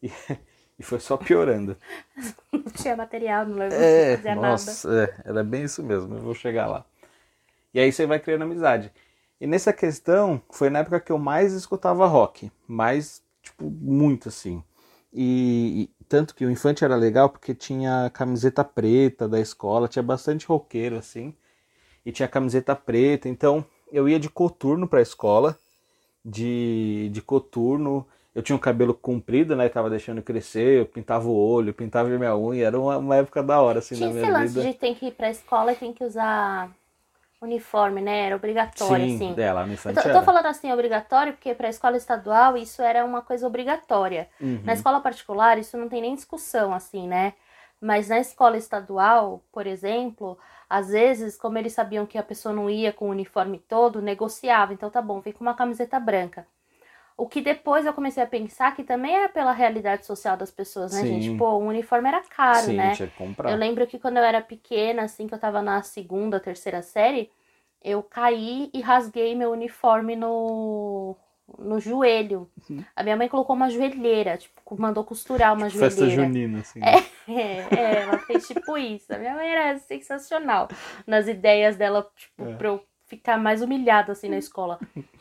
E, 0.02 0.11
e 0.78 0.83
foi 0.83 1.00
só 1.00 1.16
piorando. 1.16 1.76
não 2.52 2.62
tinha 2.64 2.97
material, 2.97 3.47
não 3.47 3.56
levava 3.56 3.83
é, 3.83 4.16
fazia 4.16 4.35
nossa, 4.35 4.88
nada. 4.88 5.14
É, 5.25 5.30
era 5.30 5.45
bem 5.45 5.64
isso 5.64 5.83
mesmo, 5.83 6.16
eu 6.16 6.21
vou 6.21 6.35
chegar 6.35 6.66
lá. 6.66 6.85
E 7.73 7.80
aí 7.80 7.92
você 7.92 8.06
vai 8.06 8.18
criando 8.18 8.42
amizade. 8.42 8.92
E 9.40 9.47
nessa 9.47 9.73
questão, 9.73 10.40
foi 10.50 10.71
na 10.71 10.78
época 10.78 11.00
que 11.00 11.12
eu 11.12 11.18
mais 11.18 11.52
escutava 11.52 12.06
rock. 12.06 12.50
Mais, 12.66 13.23
tipo, 13.42 13.71
muito 13.71 14.28
assim. 14.30 14.62
E, 15.12 15.83
e, 15.83 16.04
tanto 16.04 16.35
que 16.35 16.45
o 16.45 16.50
Infante 16.50 16.85
era 16.85 16.97
legal 16.97 17.28
porque 17.28 17.54
tinha 17.54 18.11
camiseta 18.14 18.64
preta 18.64 19.28
da 19.28 19.40
escola, 19.40 19.88
tinha 19.88 20.02
bastante 20.02 20.47
roqueiro 20.47 20.97
assim. 20.97 21.35
E 22.04 22.12
tinha 22.12 22.28
camiseta 22.28 22.75
preta, 22.75 23.28
então 23.28 23.64
eu 23.92 24.09
ia 24.09 24.18
de 24.18 24.30
coturno 24.30 24.88
pra 24.88 25.02
escola. 25.02 25.59
De, 26.25 27.09
de 27.12 27.23
coturno, 27.23 28.06
eu 28.36 28.42
tinha 28.42 28.54
um 28.54 28.58
cabelo 28.58 28.92
comprido, 28.92 29.56
né? 29.56 29.66
Tava 29.66 29.88
deixando 29.88 30.20
crescer, 30.20 30.80
eu 30.80 30.84
pintava 30.86 31.26
o 31.26 31.34
olho, 31.34 31.72
pintava 31.72 32.06
minha 32.10 32.36
unha, 32.36 32.66
era 32.66 32.78
uma, 32.78 32.98
uma 32.98 33.16
época 33.16 33.42
da 33.42 33.62
hora, 33.62 33.78
assim, 33.78 33.94
Tinha 33.94 34.10
na 34.10 34.14
esse 34.14 34.26
minha 34.26 34.38
lance 34.40 34.54
vida. 34.54 34.70
de 34.72 34.74
tem 34.74 34.94
que 34.94 35.06
ir 35.06 35.12
pra 35.12 35.30
escola 35.30 35.72
e 35.72 35.76
tem 35.76 35.90
que 35.90 36.04
usar 36.04 36.70
uniforme, 37.40 38.02
né? 38.02 38.26
Era 38.26 38.36
obrigatório, 38.36 39.06
Sim, 39.06 39.32
assim. 39.32 39.40
é, 39.40 39.52
lá 39.52 39.64
no 39.64 39.70
Eu 39.70 39.72
Infante 39.72 39.94
tô, 39.94 40.00
eu 40.00 40.10
era. 40.10 40.18
tô 40.20 40.24
falando 40.26 40.46
assim, 40.46 40.70
obrigatório, 40.70 41.32
porque 41.32 41.54
pra 41.54 41.70
escola 41.70 41.96
estadual 41.96 42.58
isso 42.58 42.82
era 42.82 43.06
uma 43.06 43.22
coisa 43.22 43.46
obrigatória. 43.46 44.28
Uhum. 44.38 44.60
Na 44.64 44.74
escola 44.74 45.00
particular, 45.00 45.58
isso 45.58 45.78
não 45.78 45.88
tem 45.88 46.02
nem 46.02 46.14
discussão, 46.14 46.74
assim, 46.74 47.08
né? 47.08 47.32
Mas 47.80 48.08
na 48.10 48.18
escola 48.18 48.58
estadual, 48.58 49.42
por 49.50 49.66
exemplo, 49.66 50.36
às 50.68 50.88
vezes, 50.88 51.38
como 51.38 51.56
eles 51.56 51.72
sabiam 51.72 52.04
que 52.04 52.18
a 52.18 52.22
pessoa 52.22 52.54
não 52.54 52.68
ia 52.68 52.92
com 52.92 53.06
o 53.06 53.10
uniforme 53.12 53.58
todo, 53.66 54.02
negociava. 54.02 54.74
Então 54.74 54.90
tá 54.90 55.00
bom, 55.00 55.20
vem 55.22 55.32
com 55.32 55.42
uma 55.42 55.54
camiseta 55.54 55.98
branca. 55.98 56.46
O 57.18 57.26
que 57.26 57.40
depois 57.40 57.87
eu 57.87 57.94
comecei 57.94 58.23
a 58.23 58.26
pensar 58.26 58.76
que 58.76 58.85
também 58.85 59.14
era 59.14 59.28
pela 59.28 59.52
realidade 59.52 60.04
social 60.04 60.37
das 60.37 60.50
pessoas, 60.50 60.92
né, 60.92 61.00
Sim. 61.00 61.20
gente? 61.23 61.38
Pô, 61.38 61.49
o 61.52 61.66
uniforme 61.66 62.08
era 62.08 62.20
caro, 62.23 62.66
Sim, 62.66 62.76
né? 62.76 62.92
tinha 62.94 63.08
que 63.08 63.16
comprar. 63.16 63.50
Eu 63.50 63.56
lembro 63.56 63.87
que 63.87 63.99
quando 63.99 64.18
eu 64.18 64.23
era 64.23 64.42
pequena, 64.42 65.02
assim, 65.04 65.26
que 65.26 65.32
eu 65.32 65.38
tava 65.38 65.62
na 65.62 65.82
segunda, 65.82 66.38
terceira 66.38 66.82
série, 66.82 67.30
eu 67.82 68.02
caí 68.02 68.68
e 68.75 68.82
rasguei 68.82 69.35
meu 69.35 69.50
uniforme 69.50 70.14
no, 70.14 71.16
no 71.58 71.80
joelho. 71.80 72.50
Uhum. 72.68 72.85
A 72.94 73.02
minha 73.02 73.16
mãe 73.16 73.28
colocou 73.28 73.56
uma 73.56 73.70
joelheira, 73.70 74.37
tipo, 74.37 74.61
mandou 74.78 75.02
costurar 75.02 75.54
uma 75.54 75.68
Tipo 75.68 75.78
Festa 75.80 76.00
joelheira. 76.00 76.25
junina, 76.25 76.58
assim. 76.61 76.80
É, 76.82 76.99
é, 77.75 78.02
ela 78.02 78.18
fez 78.18 78.46
tipo 78.46 78.76
isso. 78.76 79.11
A 79.14 79.16
minha 79.16 79.35
mãe 79.35 79.49
era 79.49 79.78
sensacional 79.78 80.68
nas 81.06 81.26
ideias 81.28 81.76
dela, 81.76 82.06
tipo, 82.14 82.44
É. 82.44 82.56
pra 82.56 82.68
eu 82.68 82.85
ficar 83.06 83.38
mais 83.38 83.62
humilhada, 83.62 84.12
assim, 84.12 84.28
na 84.28 84.37
escola. 84.37 84.78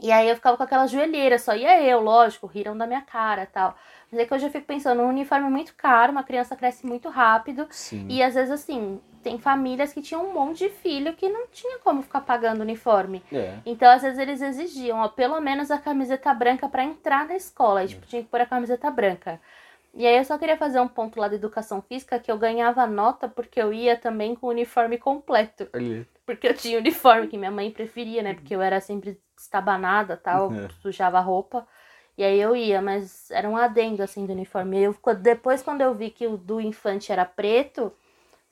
E 0.00 0.12
aí 0.12 0.28
eu 0.28 0.36
ficava 0.36 0.56
com 0.56 0.62
aquela 0.62 0.86
joelheira, 0.86 1.38
só 1.38 1.54
ia 1.54 1.82
eu, 1.82 2.00
lógico, 2.00 2.46
riram 2.46 2.76
da 2.76 2.86
minha 2.86 3.00
cara 3.00 3.44
e 3.44 3.46
tal. 3.46 3.76
Mas 4.10 4.20
é 4.20 4.26
que 4.26 4.34
hoje 4.34 4.46
eu 4.46 4.50
fico 4.50 4.66
pensando, 4.66 5.02
um 5.02 5.08
uniforme 5.08 5.48
muito 5.48 5.74
caro, 5.74 6.12
uma 6.12 6.22
criança 6.22 6.54
cresce 6.54 6.86
muito 6.86 7.08
rápido. 7.08 7.66
Sim. 7.70 8.06
E 8.08 8.22
às 8.22 8.34
vezes, 8.34 8.50
assim, 8.50 9.00
tem 9.22 9.38
famílias 9.38 9.92
que 9.92 10.02
tinham 10.02 10.24
um 10.24 10.32
monte 10.32 10.58
de 10.58 10.68
filho 10.68 11.14
que 11.14 11.28
não 11.28 11.46
tinha 11.48 11.78
como 11.78 12.02
ficar 12.02 12.20
pagando 12.20 12.60
uniforme. 12.60 13.22
É. 13.32 13.54
Então, 13.64 13.90
às 13.90 14.02
vezes, 14.02 14.18
eles 14.18 14.42
exigiam, 14.42 14.98
ó, 14.98 15.08
pelo 15.08 15.40
menos 15.40 15.70
a 15.70 15.78
camiseta 15.78 16.32
branca 16.34 16.68
pra 16.68 16.84
entrar 16.84 17.26
na 17.26 17.34
escola. 17.34 17.84
E, 17.84 17.88
tipo, 17.88 18.06
tinha 18.06 18.22
que 18.22 18.28
pôr 18.28 18.40
a 18.40 18.46
camiseta 18.46 18.90
branca. 18.90 19.40
E 19.94 20.06
aí 20.06 20.18
eu 20.18 20.24
só 20.24 20.36
queria 20.36 20.58
fazer 20.58 20.78
um 20.78 20.86
ponto 20.86 21.18
lá 21.18 21.26
da 21.26 21.36
educação 21.36 21.80
física 21.80 22.18
que 22.18 22.30
eu 22.30 22.36
ganhava 22.36 22.86
nota 22.86 23.28
porque 23.28 23.60
eu 23.60 23.72
ia 23.72 23.96
também 23.96 24.34
com 24.34 24.46
o 24.46 24.50
uniforme 24.50 24.98
completo. 24.98 25.68
Ali. 25.72 26.06
Porque 26.26 26.46
eu 26.46 26.54
tinha 26.54 26.78
uniforme 26.78 27.26
que 27.28 27.38
minha 27.38 27.50
mãe 27.50 27.70
preferia, 27.70 28.22
né? 28.22 28.34
Porque 28.34 28.54
eu 28.54 28.60
era 28.60 28.78
sempre 28.78 29.18
estabanada 29.38 30.16
tal, 30.16 30.52
É. 30.52 30.68
sujava 30.80 31.18
a 31.18 31.20
roupa. 31.20 31.66
E 32.18 32.24
aí 32.24 32.40
eu 32.40 32.56
ia, 32.56 32.80
mas 32.80 33.30
era 33.30 33.48
um 33.48 33.56
adendo 33.56 34.02
assim 34.02 34.26
do 34.26 34.32
uniforme. 34.32 34.80
Eu, 34.82 34.96
depois, 35.20 35.62
quando 35.62 35.82
eu 35.82 35.94
vi 35.94 36.10
que 36.10 36.26
o 36.26 36.36
do 36.36 36.60
infante 36.60 37.12
era 37.12 37.24
preto, 37.24 37.92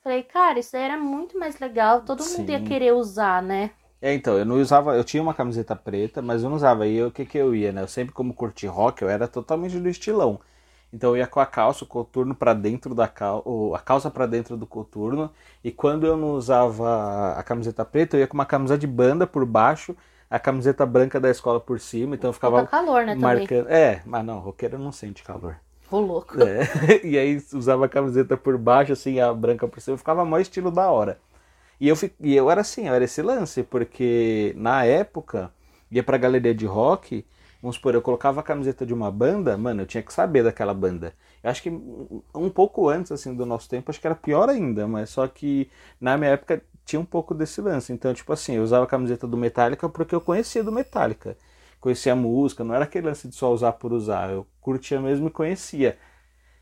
falei, 0.03 0.23
cara, 0.23 0.59
isso 0.59 0.73
daí 0.73 0.83
era 0.83 0.97
muito 0.97 1.37
mais 1.39 1.59
legal. 1.59 2.01
Todo 2.01 2.25
mundo 2.25 2.49
ia 2.51 2.59
Sim. 2.59 2.67
querer 2.67 2.93
usar, 2.93 3.41
né? 3.41 3.71
É, 4.01 4.13
então, 4.13 4.37
eu 4.37 4.45
não 4.45 4.59
usava, 4.61 4.95
eu 4.95 5.03
tinha 5.03 5.23
uma 5.23 5.33
camiseta 5.33 5.75
preta, 5.75 6.21
mas 6.21 6.43
eu 6.43 6.49
não 6.49 6.57
usava. 6.57 6.85
E 6.87 7.01
o 7.03 7.11
que 7.11 7.25
que 7.25 7.37
eu 7.37 7.55
ia, 7.55 7.71
né? 7.71 7.81
Eu 7.81 7.87
sempre, 7.87 8.13
como 8.13 8.33
curti 8.33 8.67
rock, 8.67 9.01
eu 9.01 9.09
era 9.09 9.27
totalmente 9.27 9.79
do 9.79 9.89
estilão. 9.89 10.39
Então 10.93 11.11
eu 11.11 11.17
ia 11.17 11.27
com 11.27 11.39
a 11.39 11.45
calça, 11.45 11.83
o 11.83 11.87
coturno 11.87 12.35
pra 12.35 12.53
dentro 12.53 12.93
da 12.95 13.07
calça, 13.07 13.43
a 13.75 13.79
calça 13.79 14.11
pra 14.11 14.25
dentro 14.25 14.55
do 14.57 14.67
coturno. 14.67 15.31
E 15.63 15.71
quando 15.71 16.05
eu 16.05 16.15
não 16.15 16.31
usava 16.33 17.33
a 17.33 17.43
camiseta 17.43 17.83
preta, 17.83 18.15
eu 18.15 18.21
ia 18.21 18.27
com 18.27 18.35
uma 18.35 18.45
camisa 18.45 18.77
de 18.77 18.87
banda 18.87 19.27
por 19.27 19.45
baixo, 19.45 19.95
a 20.35 20.39
camiseta 20.39 20.85
branca 20.85 21.17
da 21.19 21.29
escola 21.29 21.59
por 21.61 21.79
cima. 21.79 22.15
Então 22.15 22.29
eu 22.29 22.33
Ficava 22.33 22.65
ficava 22.65 22.85
calor, 22.85 23.05
né, 23.05 23.15
também. 23.15 23.21
marcando. 23.39 23.67
É, 23.69 24.01
mas 24.05 24.25
não, 24.25 24.39
roqueiro 24.39 24.77
não 24.77 24.91
sente 24.91 25.23
calor. 25.23 25.55
Ô, 25.89 25.99
louco. 25.99 26.35
É, 26.43 26.67
e 27.05 27.17
aí 27.17 27.41
usava 27.53 27.85
a 27.85 27.89
camiseta 27.89 28.35
por 28.35 28.57
baixo, 28.57 28.91
assim, 28.91 29.19
a 29.19 29.33
branca 29.33 29.67
por 29.67 29.79
cima, 29.79 29.97
ficava 29.97 30.25
maior 30.25 30.41
estilo 30.41 30.71
da 30.71 30.89
hora. 30.91 31.19
E 31.79 31.87
eu, 31.87 31.95
e 32.19 32.35
eu 32.35 32.49
era 32.51 32.61
assim, 32.61 32.87
eu 32.87 32.93
era 32.93 33.03
esse 33.05 33.21
lance, 33.21 33.63
porque 33.63 34.53
na 34.57 34.83
época, 34.83 35.51
ia 35.91 36.03
pra 36.03 36.17
galeria 36.17 36.53
de 36.53 36.65
rock, 36.65 37.25
vamos 37.61 37.75
supor, 37.77 37.93
eu 37.93 38.01
colocava 38.01 38.39
a 38.41 38.43
camiseta 38.43 38.85
de 38.85 38.93
uma 38.93 39.11
banda, 39.11 39.57
mano, 39.57 39.81
eu 39.83 39.85
tinha 39.85 40.03
que 40.03 40.13
saber 40.13 40.43
daquela 40.43 40.73
banda. 40.73 41.13
Eu 41.43 41.49
acho 41.49 41.61
que 41.61 41.69
um 41.69 42.21
um 42.33 42.49
pouco 42.49 42.89
antes, 42.89 43.11
assim, 43.11 43.33
do 43.33 43.45
nosso 43.45 43.69
tempo, 43.69 43.89
acho 43.91 44.01
que 44.01 44.07
era 44.07 44.15
pior 44.15 44.49
ainda, 44.49 44.87
mas 44.87 45.09
só 45.11 45.27
que 45.27 45.69
na 45.99 46.17
minha 46.17 46.31
época 46.31 46.61
tinha 46.85 46.99
um 46.99 47.05
pouco 47.05 47.33
desse 47.35 47.61
lance. 47.61 47.91
Então, 47.93 48.13
tipo 48.13 48.31
assim, 48.33 48.55
eu 48.55 48.63
usava 48.63 48.85
a 48.85 48.87
camiseta 48.87 49.27
do 49.27 49.37
Metallica 49.37 49.89
porque 49.89 50.15
eu 50.15 50.21
conhecia 50.21 50.63
do 50.63 50.71
Metallica. 50.71 51.37
Conhecia 51.81 52.13
a 52.13 52.15
música, 52.15 52.63
não 52.63 52.73
era 52.75 52.85
aquele 52.85 53.07
lance 53.07 53.27
de 53.27 53.35
só 53.35 53.53
usar 53.53 53.73
por 53.73 53.93
usar, 53.93 54.31
eu 54.31 54.47
curtia 54.61 54.99
mesmo 54.99 55.27
e 55.27 55.31
conhecia. 55.31 55.97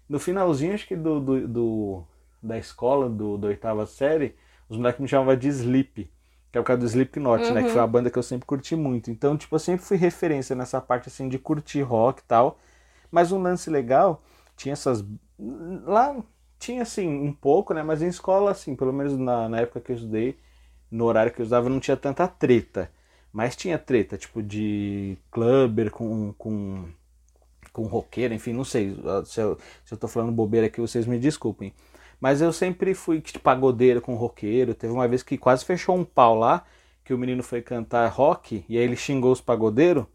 No 0.08 0.20
finalzinho, 0.20 0.74
acho 0.74 0.88
que 0.88 0.96
do, 0.96 1.20
do, 1.20 1.48
do- 1.48 2.04
da 2.42 2.58
escola, 2.58 3.10
do, 3.10 3.38
da 3.38 3.48
oitava 3.48 3.86
série, 3.86 4.36
os 4.70 4.78
moleques 4.78 5.02
me 5.02 5.08
chamavam 5.08 5.36
de 5.36 5.48
Sleep, 5.48 6.12
que 6.52 6.58
é 6.58 6.62
o 6.62 6.64
caso 6.64 6.82
do 6.82 6.86
Slipknot, 6.86 7.54
né? 7.54 7.64
Que 7.64 7.72
foi 7.72 7.82
uma 7.82 7.88
banda 7.88 8.12
que 8.12 8.18
eu 8.20 8.24
sempre 8.24 8.46
curti 8.46 8.76
muito. 8.76 9.10
Então, 9.12 9.38
tipo, 9.38 9.56
eu 9.56 9.60
sempre 9.60 9.86
fui 9.86 9.98
referência 9.98 10.56
nessa 10.56 10.82
parte, 10.82 11.08
assim, 11.10 11.30
de 11.30 11.40
curtir 11.40 11.82
rock 11.82 12.22
e 12.22 12.26
tal. 12.26 12.60
Mas 13.12 13.32
um 13.32 13.42
lance 13.42 13.70
legal, 13.70 14.24
tinha 14.58 14.74
essas... 14.74 15.04
Lá 15.86 16.16
tinha, 16.64 16.82
assim, 16.84 17.08
um 17.08 17.34
pouco, 17.34 17.74
né? 17.74 17.84
Mas 17.84 18.02
em 18.02 18.08
escola, 18.08 18.52
assim, 18.52 18.76
pelo 18.76 18.94
menos 18.94 19.18
na, 19.18 19.50
na 19.50 19.62
época 19.62 19.82
que 19.82 19.92
eu 19.92 19.96
estudei, 19.96 20.38
no 20.92 21.06
horário 21.06 21.32
que 21.34 21.42
eu 21.42 21.46
usava, 21.46 21.70
não 21.70 21.80
tinha 21.80 21.98
tanta 21.98 22.28
treta. 22.28 22.92
Mas 23.32 23.56
tinha 23.56 23.78
treta, 23.80 24.18
tipo, 24.18 24.42
de 24.44 25.18
clubber 25.32 25.92
com... 25.92 26.34
com 26.38 26.86
com 27.72 27.84
roqueiro, 27.88 28.34
enfim, 28.36 28.54
não 28.54 28.64
sei 28.64 28.96
se 29.26 29.42
eu, 29.42 29.58
se 29.84 29.94
eu 29.94 29.98
tô 29.98 30.08
falando 30.08 30.32
bobeira 30.32 30.68
aqui, 30.68 30.80
vocês 30.80 31.08
me 31.08 31.18
desculpem. 31.18 31.74
Mas 32.22 32.40
eu 32.40 32.54
sempre 32.54 32.94
fui 32.94 33.20
tipo, 33.20 33.40
pagodeiro 33.40 34.00
com 34.00 34.16
roqueiro. 34.16 34.76
Teve 34.76 34.94
uma 34.94 35.08
vez 35.08 35.24
que 35.24 35.38
quase 35.38 35.66
fechou 35.66 35.96
um 35.98 36.06
pau 36.06 36.38
lá, 36.38 36.66
que 37.04 37.14
o 37.14 37.18
menino 37.18 37.44
foi 37.44 37.62
cantar 37.62 38.08
rock, 38.10 38.64
e 38.70 38.78
aí 38.78 38.84
ele 38.84 38.96
xingou 38.96 39.32
os 39.32 39.42
pagodeiros. 39.42 40.06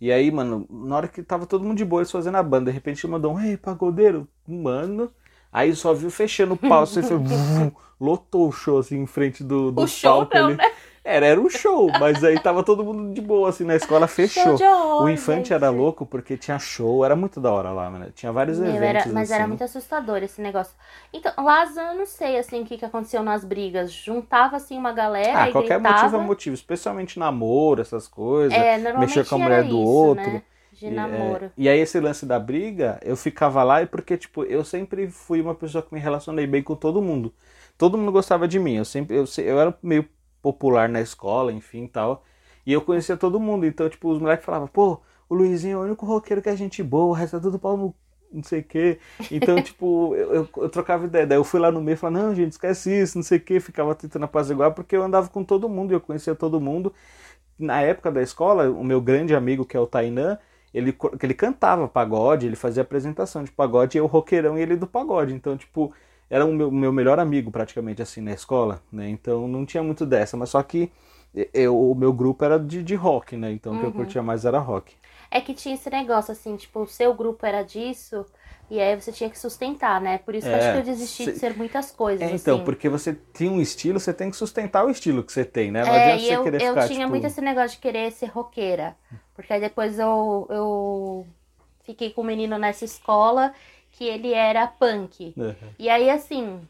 E 0.00 0.12
aí, 0.12 0.30
mano, 0.30 0.66
na 0.70 0.96
hora 0.96 1.08
que 1.08 1.22
tava 1.22 1.46
todo 1.46 1.64
mundo 1.64 1.78
de 1.78 1.84
boa, 1.84 2.02
eles 2.02 2.10
fazendo 2.10 2.36
a 2.36 2.42
banda, 2.42 2.70
de 2.70 2.74
repente 2.74 3.04
ele 3.04 3.12
mandou 3.12 3.34
um, 3.34 3.40
ei, 3.40 3.56
pagodeiro, 3.56 4.28
mano. 4.46 5.10
Aí 5.52 5.74
só 5.74 5.92
viu 5.94 6.10
fechando 6.10 6.54
o 6.54 6.56
pau, 6.56 6.82
assim, 6.82 7.02
foi, 7.02 7.16
vum, 7.18 7.70
lotou 8.00 8.48
o 8.48 8.52
show, 8.52 8.78
assim, 8.78 8.98
em 8.98 9.06
frente 9.06 9.42
do, 9.42 9.72
do 9.72 9.82
O 9.82 9.86
show 9.86 10.10
palco 10.20 10.36
não, 10.36 10.44
ali. 10.44 10.56
né? 10.56 10.72
Era, 11.04 11.26
era 11.26 11.40
um 11.40 11.48
show, 11.48 11.90
mas 11.98 12.22
aí 12.22 12.38
tava 12.38 12.62
todo 12.62 12.84
mundo 12.84 13.14
de 13.14 13.20
boa, 13.22 13.48
assim, 13.48 13.64
na 13.64 13.74
escola 13.76 14.06
fechou. 14.06 14.56
Horror, 14.56 15.04
o 15.04 15.08
infante 15.08 15.48
gente. 15.48 15.54
era 15.54 15.70
louco 15.70 16.04
porque 16.04 16.36
tinha 16.36 16.58
show, 16.58 17.02
era 17.04 17.16
muito 17.16 17.40
da 17.40 17.50
hora 17.50 17.70
lá, 17.70 17.88
mano. 17.88 18.10
Tinha 18.14 18.30
vários 18.30 18.58
Meu, 18.58 18.74
eventos. 18.74 19.06
era- 19.06 19.14
mas 19.14 19.30
assim. 19.30 19.34
era 19.34 19.48
muito 19.48 19.64
assustador 19.64 20.22
esse 20.22 20.40
negócio. 20.42 20.74
Então, 21.12 21.32
lá 21.38 21.64
eu 21.64 21.94
não 21.94 22.04
sei 22.06 22.38
assim 22.38 22.62
o 22.62 22.66
que, 22.66 22.76
que 22.76 22.84
aconteceu 22.84 23.22
nas 23.22 23.44
brigas. 23.44 23.90
Juntava 23.92 24.56
assim 24.56 24.76
uma 24.76 24.92
galera 24.92 25.44
Ah, 25.44 25.48
qualquer 25.52 25.78
gritava. 25.78 25.94
motivo 25.94 26.16
é 26.16 26.26
motivo, 26.26 26.54
especialmente 26.54 27.18
namoro, 27.18 27.80
essas 27.80 28.06
coisas. 28.08 28.52
É, 28.54 28.76
normalmente 28.78 29.08
mexer 29.10 29.24
com 29.26 29.34
a 29.36 29.38
mulher 29.38 29.62
do 29.64 29.78
isso, 29.78 29.88
outro. 29.88 30.24
né? 30.32 30.42
De 30.80 30.90
E, 30.90 30.90
namoro. 30.90 31.50
é, 31.50 31.52
e 31.56 31.68
aí 31.68 31.78
esse 31.80 31.98
lance 32.00 32.24
da 32.24 32.38
briga, 32.38 32.98
eu 33.02 33.16
ficava 33.16 33.62
lá 33.64 33.82
e 33.82 33.86
porque, 33.86 34.16
tipo, 34.16 34.44
eu 34.44 34.64
sempre 34.64 35.08
fui 35.10 35.40
uma 35.40 35.54
pessoa 35.54 35.82
que 35.82 35.92
me 35.92 36.00
relacionei 36.00 36.46
bem 36.46 36.62
com 36.62 36.76
todo 36.76 37.02
mundo. 37.02 37.34
Todo 37.76 37.98
mundo 37.98 38.12
gostava 38.12 38.46
de 38.48 38.58
mim. 38.58 38.74
Eu 38.76 38.84
sempre, 38.84 39.16
eu, 39.16 39.24
eu 39.38 39.60
era 39.60 39.76
meio 39.82 40.08
popular 40.40 40.88
na 40.88 41.00
escola, 41.00 41.52
enfim, 41.52 41.86
tal. 41.86 42.24
E 42.64 42.72
eu 42.72 42.80
conhecia 42.82 43.16
todo 43.16 43.40
mundo. 43.40 43.66
Então, 43.66 43.88
tipo, 43.88 44.08
os 44.10 44.20
moleques 44.20 44.44
falavam, 44.46 44.68
pô, 44.68 45.00
o 45.28 45.34
Luizinho 45.34 45.78
é 45.78 45.80
o 45.80 45.84
único 45.84 46.06
roqueiro 46.06 46.40
que 46.42 46.48
é 46.48 46.56
gente 46.56 46.82
boa, 46.82 47.06
o 47.06 47.12
resto 47.12 47.36
é 47.36 47.40
tudo 47.40 47.58
pau 47.58 47.76
no 47.76 47.94
não 48.30 48.42
sei 48.42 48.60
o 48.60 48.64
quê. 48.64 48.98
Então, 49.30 49.60
tipo, 49.62 50.14
eu, 50.14 50.34
eu, 50.34 50.48
eu 50.58 50.68
trocava 50.68 51.06
ideia. 51.06 51.26
Daí 51.26 51.38
eu 51.38 51.44
fui 51.44 51.58
lá 51.60 51.72
no 51.72 51.80
meio 51.80 51.94
e 51.94 51.96
falava, 51.98 52.26
não, 52.26 52.34
gente, 52.34 52.52
esquece 52.52 52.90
isso, 53.02 53.16
não 53.16 53.22
sei 53.22 53.38
o 53.38 53.40
quê. 53.40 53.58
Ficava 53.60 53.94
tentando 53.94 54.24
apaziguar, 54.24 54.72
porque 54.74 54.94
eu 54.96 55.02
andava 55.02 55.28
com 55.30 55.42
todo 55.42 55.68
mundo, 55.68 55.92
eu 55.92 56.00
conhecia 56.00 56.34
todo 56.34 56.60
mundo. 56.60 56.92
Na 57.58 57.80
época 57.82 58.10
da 58.12 58.22
escola, 58.22 58.70
o 58.70 58.84
meu 58.84 59.00
grande 59.00 59.34
amigo, 59.34 59.64
que 59.64 59.76
é 59.76 59.80
o 59.80 59.86
Tainan, 59.86 60.38
ele, 60.72 60.96
ele 61.22 61.34
cantava 61.34 61.88
pagode, 61.88 62.46
ele 62.46 62.56
fazia 62.56 62.82
apresentação 62.82 63.42
de 63.44 63.50
pagode, 63.52 63.96
e 63.96 64.00
eu 64.00 64.06
roqueirão 64.06 64.58
e 64.58 64.62
ele 64.62 64.76
do 64.76 64.86
pagode. 64.86 65.32
Então, 65.34 65.56
tipo, 65.56 65.94
era 66.30 66.44
o 66.44 66.52
meu, 66.52 66.70
meu 66.70 66.92
melhor 66.92 67.18
amigo 67.18 67.50
praticamente 67.50 68.02
assim 68.02 68.20
na 68.20 68.32
escola, 68.32 68.82
né? 68.92 69.08
Então 69.08 69.48
não 69.48 69.64
tinha 69.66 69.82
muito 69.82 70.04
dessa, 70.06 70.36
mas 70.36 70.50
só 70.50 70.62
que 70.62 70.90
eu, 71.52 71.78
o 71.78 71.94
meu 71.94 72.12
grupo 72.12 72.44
era 72.44 72.58
de, 72.58 72.82
de 72.82 72.94
rock, 72.94 73.36
né? 73.36 73.50
Então 73.52 73.74
o 73.74 73.78
que 73.78 73.84
eu 73.84 73.92
Uhum. 73.92 73.92
curtia 73.92 74.22
mais 74.22 74.44
era 74.44 74.58
rock. 74.58 74.94
É 75.30 75.40
que 75.40 75.54
tinha 75.54 75.74
esse 75.74 75.88
negócio, 75.90 76.32
assim, 76.32 76.54
tipo, 76.56 76.80
o 76.80 76.86
seu 76.86 77.14
grupo 77.14 77.44
era 77.46 77.62
disso, 77.62 78.26
e 78.70 78.78
aí 78.80 78.94
você 79.00 79.10
tinha 79.12 79.30
que 79.30 79.38
sustentar, 79.38 80.00
né? 80.02 80.18
Por 80.18 80.34
isso 80.34 80.48
que 80.48 80.54
eu 80.54 80.58
É, 80.58 80.58
acho 80.58 80.70
que 80.70 80.76
eu 80.76 80.82
desisti 80.82 81.28
de 81.28 81.36
ser 81.36 81.56
muitas 81.56 81.90
coisas, 81.90 82.30
É, 82.30 82.32
então, 82.32 82.58
assim. 82.58 82.60
porque 82.60 82.88
você 82.88 83.14
tem 83.14 83.48
um 83.48 83.60
estilo, 83.60 84.00
você 84.00 84.12
tem 84.12 84.30
que 84.30 84.36
sustentar 84.36 84.84
o 84.84 84.90
estilo 84.90 85.22
que 85.24 85.32
você 85.32 85.44
tem, 85.44 85.70
né? 85.70 85.84
Não 85.84 85.94
É, 85.94 85.94
adianta 85.94 86.24
você 86.24 86.36
eu, 86.36 86.38
querer 86.38 86.58
eu 86.58 86.76
ficar, 86.76 86.88
tinha 86.88 87.06
tipo... 87.06 87.08
muito 87.08 87.26
esse 87.26 87.40
negócio 87.40 87.76
de 87.76 87.82
querer 87.82 88.10
ser 88.12 88.26
roqueira. 88.26 88.96
Porque 89.38 89.52
aí 89.52 89.60
depois 89.60 90.00
eu, 90.00 90.48
eu 90.50 91.26
fiquei 91.84 92.10
com 92.10 92.22
um 92.22 92.24
menino 92.24 92.58
nessa 92.58 92.84
escola 92.84 93.54
que 93.92 94.02
ele 94.02 94.32
era 94.32 94.66
punk. 94.66 95.32
Uhum. 95.36 95.54
E 95.78 95.88
aí, 95.88 96.10
assim, 96.10 96.60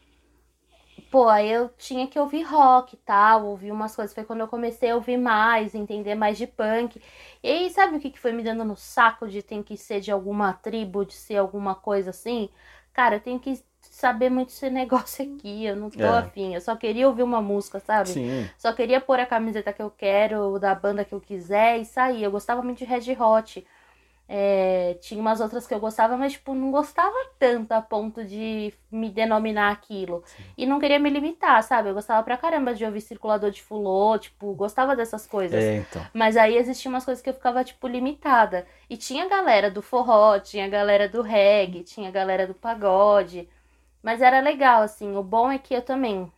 pô, 1.09 1.27
aí 1.27 1.49
eu 1.49 1.69
tinha 1.79 2.05
que 2.05 2.19
ouvir 2.19 2.43
rock 2.43 2.93
e 2.93 2.99
tal, 2.99 3.47
ouvir 3.47 3.71
umas 3.71 3.95
coisas. 3.95 4.13
Foi 4.13 4.23
quando 4.23 4.41
eu 4.41 4.47
comecei 4.47 4.91
a 4.91 4.95
ouvir 4.95 5.17
mais, 5.17 5.73
entender 5.73 6.13
mais 6.13 6.37
de 6.37 6.45
punk. 6.45 7.01
E 7.41 7.49
aí, 7.49 7.71
sabe 7.71 7.97
o 7.97 7.99
que, 7.99 8.11
que 8.11 8.19
foi 8.19 8.33
me 8.33 8.43
dando 8.43 8.63
no 8.63 8.75
saco 8.75 9.27
de 9.27 9.41
ter 9.41 9.63
que 9.63 9.75
ser 9.75 9.99
de 9.99 10.11
alguma 10.11 10.53
tribo, 10.53 11.03
de 11.03 11.13
ser 11.13 11.37
alguma 11.37 11.73
coisa 11.73 12.11
assim? 12.11 12.49
Cara, 12.93 13.15
eu 13.15 13.19
tenho 13.19 13.39
que 13.39 13.59
saber 13.99 14.29
muito 14.29 14.49
esse 14.49 14.69
negócio 14.69 15.23
aqui, 15.25 15.65
eu 15.65 15.75
não 15.75 15.89
tô 15.89 16.01
É. 16.03 16.19
afim. 16.19 16.53
Eu 16.55 16.61
só 16.61 16.75
queria 16.75 17.07
ouvir 17.07 17.23
uma 17.23 17.41
música, 17.41 17.79
sabe? 17.79 18.09
Sim, 18.09 18.49
Só 18.57 18.73
queria 18.73 19.01
pôr 19.01 19.19
a 19.19 19.25
camiseta 19.25 19.73
que 19.73 19.81
eu 19.81 19.91
quero, 19.91 20.57
da 20.59 20.73
banda 20.73 21.03
que 21.05 21.13
eu 21.13 21.21
quiser 21.21 21.77
e 21.79 21.85
sair. 21.85 22.23
Eu 22.23 22.31
gostava 22.31 22.61
muito 22.61 22.79
de 22.79 22.85
Red 22.85 23.15
Hot. 23.19 23.65
É, 24.31 24.95
tinha 25.01 25.19
umas 25.19 25.41
outras 25.41 25.65
que 25.65 25.73
eu 25.73 25.79
gostava, 25.79 26.15
mas 26.15 26.33
tipo, 26.33 26.53
não 26.53 26.69
gostava 26.69 27.15
tanto 27.39 27.71
a 27.71 27.81
ponto 27.81 28.23
de 28.23 28.71
me 28.91 29.09
denominar 29.09 29.71
aquilo. 29.71 30.23
E 30.55 30.67
não 30.67 30.79
queria 30.79 30.99
me 30.99 31.09
limitar, 31.09 31.63
sabe? 31.63 31.89
Eu 31.89 31.95
gostava 31.95 32.21
pra 32.21 32.37
caramba 32.37 32.75
de 32.75 32.85
ouvir 32.85 33.01
circulador 33.01 33.49
de 33.49 33.59
fulô, 33.63 34.19
tipo, 34.19 34.53
gostava 34.53 34.95
dessas 34.95 35.25
coisas. 35.25 35.63
é, 35.63 35.77
então. 35.77 36.05
Mas 36.13 36.37
aí 36.37 36.55
existiam 36.57 36.91
umas 36.93 37.03
coisas 37.03 37.23
que 37.23 37.29
eu 37.29 37.33
ficava, 37.33 37.63
tipo, 37.63 37.87
limitada. 37.87 38.67
E 38.87 38.95
tinha 38.95 39.27
galera 39.27 39.71
do 39.71 39.81
forró, 39.81 40.37
tinha 40.39 40.67
galera 40.69 41.09
do 41.09 41.23
reggae, 41.23 41.81
tinha 41.83 42.11
galera 42.11 42.45
do 42.45 42.53
pagode. 42.53 43.49
Mas 44.01 44.21
era 44.21 44.39
legal, 44.39 44.81
assim. 44.81 45.15
O 45.15 45.23
bom 45.23 45.51
é 45.51 45.57
que 45.57 45.73
eu 45.73 45.81
também 45.81 46.31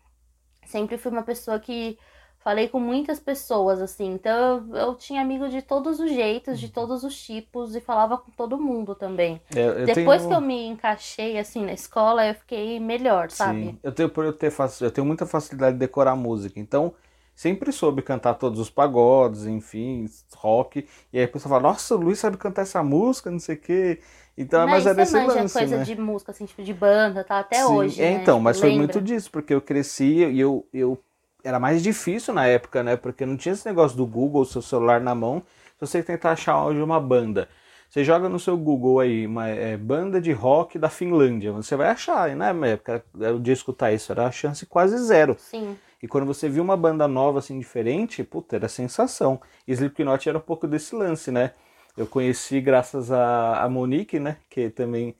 sempre 0.65 0.97
fui 0.97 1.11
uma 1.11 1.23
pessoa 1.23 1.59
que 1.59 1.97
falei 2.39 2.67
com 2.67 2.79
muitas 2.79 3.19
pessoas, 3.19 3.81
assim. 3.81 4.13
Então 4.13 4.65
eu, 4.71 4.75
eu 4.75 4.95
tinha 4.95 5.21
amigo 5.21 5.47
de 5.47 5.61
todos 5.61 5.99
os 5.99 6.11
jeitos, 6.11 6.59
de 6.59 6.69
todos 6.69 7.03
os 7.03 7.19
tipos, 7.21 7.75
e 7.75 7.79
falava 7.79 8.17
com 8.17 8.31
todo 8.31 8.59
mundo 8.59 8.95
também. 8.95 9.41
É, 9.55 9.67
eu 9.67 9.85
Depois 9.85 10.21
tenho... 10.21 10.29
que 10.29 10.37
eu 10.37 10.41
me 10.41 10.65
encaixei, 10.65 11.37
assim, 11.37 11.65
na 11.65 11.73
escola, 11.73 12.25
eu 12.25 12.35
fiquei 12.35 12.79
melhor, 12.79 13.29
sabe? 13.29 13.65
Sim, 13.65 13.79
eu 13.83 13.91
tenho 13.91 14.09
por 14.09 14.25
eu 14.25 14.33
ter 14.33 14.51
eu 14.81 14.91
tenho 14.91 15.05
muita 15.05 15.25
facilidade 15.25 15.73
de 15.73 15.79
decorar 15.79 16.15
música, 16.15 16.59
então 16.59 16.93
sempre 17.35 17.71
soube 17.71 18.01
cantar 18.01 18.35
todos 18.35 18.59
os 18.59 18.69
pagodes, 18.69 19.45
enfim, 19.45 20.05
rock. 20.35 20.87
E 21.13 21.19
aí 21.19 21.25
a 21.25 21.27
pessoa 21.27 21.49
fala, 21.49 21.69
nossa, 21.69 21.95
o 21.95 21.99
Luiz 21.99 22.19
sabe 22.19 22.37
cantar 22.37 22.63
essa 22.63 22.83
música, 22.83 23.31
não 23.31 23.39
sei 23.39 23.55
o 23.55 23.59
quê. 23.59 24.01
Então, 24.37 24.61
mas, 24.61 24.85
Mas 24.85 24.87
é 24.87 24.89
você 24.89 24.95
desse 24.95 25.13
manja 25.13 25.41
lance, 25.41 25.53
coisa 25.59 25.77
né? 25.77 25.83
de 25.83 25.95
música, 25.95 26.31
assim, 26.31 26.45
tipo 26.45 26.63
de 26.63 26.73
banda, 26.73 27.23
tá? 27.23 27.39
Até 27.39 27.57
Sim, 27.57 27.73
hoje, 27.73 28.01
é, 28.01 28.11
né? 28.11 28.21
então, 28.21 28.35
Tipo, 28.35 28.43
mas 28.43 28.59
foi 28.59 28.69
lembra? 28.69 28.83
muito 28.85 29.01
disso, 29.01 29.29
porque 29.29 29.53
eu 29.53 29.61
cresci 29.61 30.25
e 30.25 30.39
eu, 30.39 30.65
eu 30.73 30.97
era 31.43 31.59
mais 31.59 31.83
difícil 31.83 32.33
na 32.33 32.45
época, 32.47 32.81
né? 32.81 32.95
Porque 32.95 33.25
não 33.25 33.35
tinha 33.35 33.53
esse 33.53 33.65
negócio 33.65 33.97
do 33.97 34.05
Google, 34.05 34.45
seu 34.45 34.61
celular 34.61 35.01
na 35.01 35.13
mão, 35.13 35.43
se 35.77 35.85
você 35.85 36.01
tentar 36.01 36.31
achar 36.31 36.53
áudio 36.53 36.77
de 36.79 36.83
uma 36.83 36.99
banda. 36.99 37.49
Você 37.89 38.05
joga 38.05 38.29
no 38.29 38.39
seu 38.39 38.55
Google 38.57 39.01
aí, 39.01 39.27
uma 39.27 39.49
é, 39.49 39.75
banda 39.75 40.21
de 40.21 40.31
rock 40.31 40.79
da 40.79 40.89
Finlândia, 40.89 41.51
você 41.51 41.75
vai 41.75 41.89
achar, 41.89 42.31
e 42.31 42.35
na 42.35 42.47
época, 42.65 43.03
o 43.13 43.37
dia 43.37 43.53
escutar 43.53 43.91
isso, 43.91 44.13
era 44.13 44.25
a 44.25 44.31
chance 44.31 44.65
quase 44.65 44.97
zero. 44.97 45.35
Sim. 45.37 45.77
E 46.01 46.07
quando 46.07 46.25
você 46.25 46.47
viu 46.47 46.63
uma 46.63 46.77
banda 46.77 47.05
nova, 47.07 47.39
assim, 47.39 47.59
diferente, 47.59 48.23
puta, 48.23 48.55
era 48.55 48.69
sensação. 48.69 49.41
E 49.67 49.73
Slipknot 49.73 50.27
era 50.27 50.37
um 50.37 50.41
pouco 50.41 50.67
desse 50.67 50.95
lance, 50.95 51.31
né? 51.31 51.51
Eu 51.97 52.07
conheci 52.07 52.61
graças 52.61 53.11
a, 53.11 53.63
a 53.63 53.69
Monique, 53.69 54.19
né? 54.19 54.37
Que 54.49 54.69
também 54.69 55.15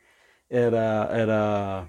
era, 0.49 1.07
era 1.11 1.87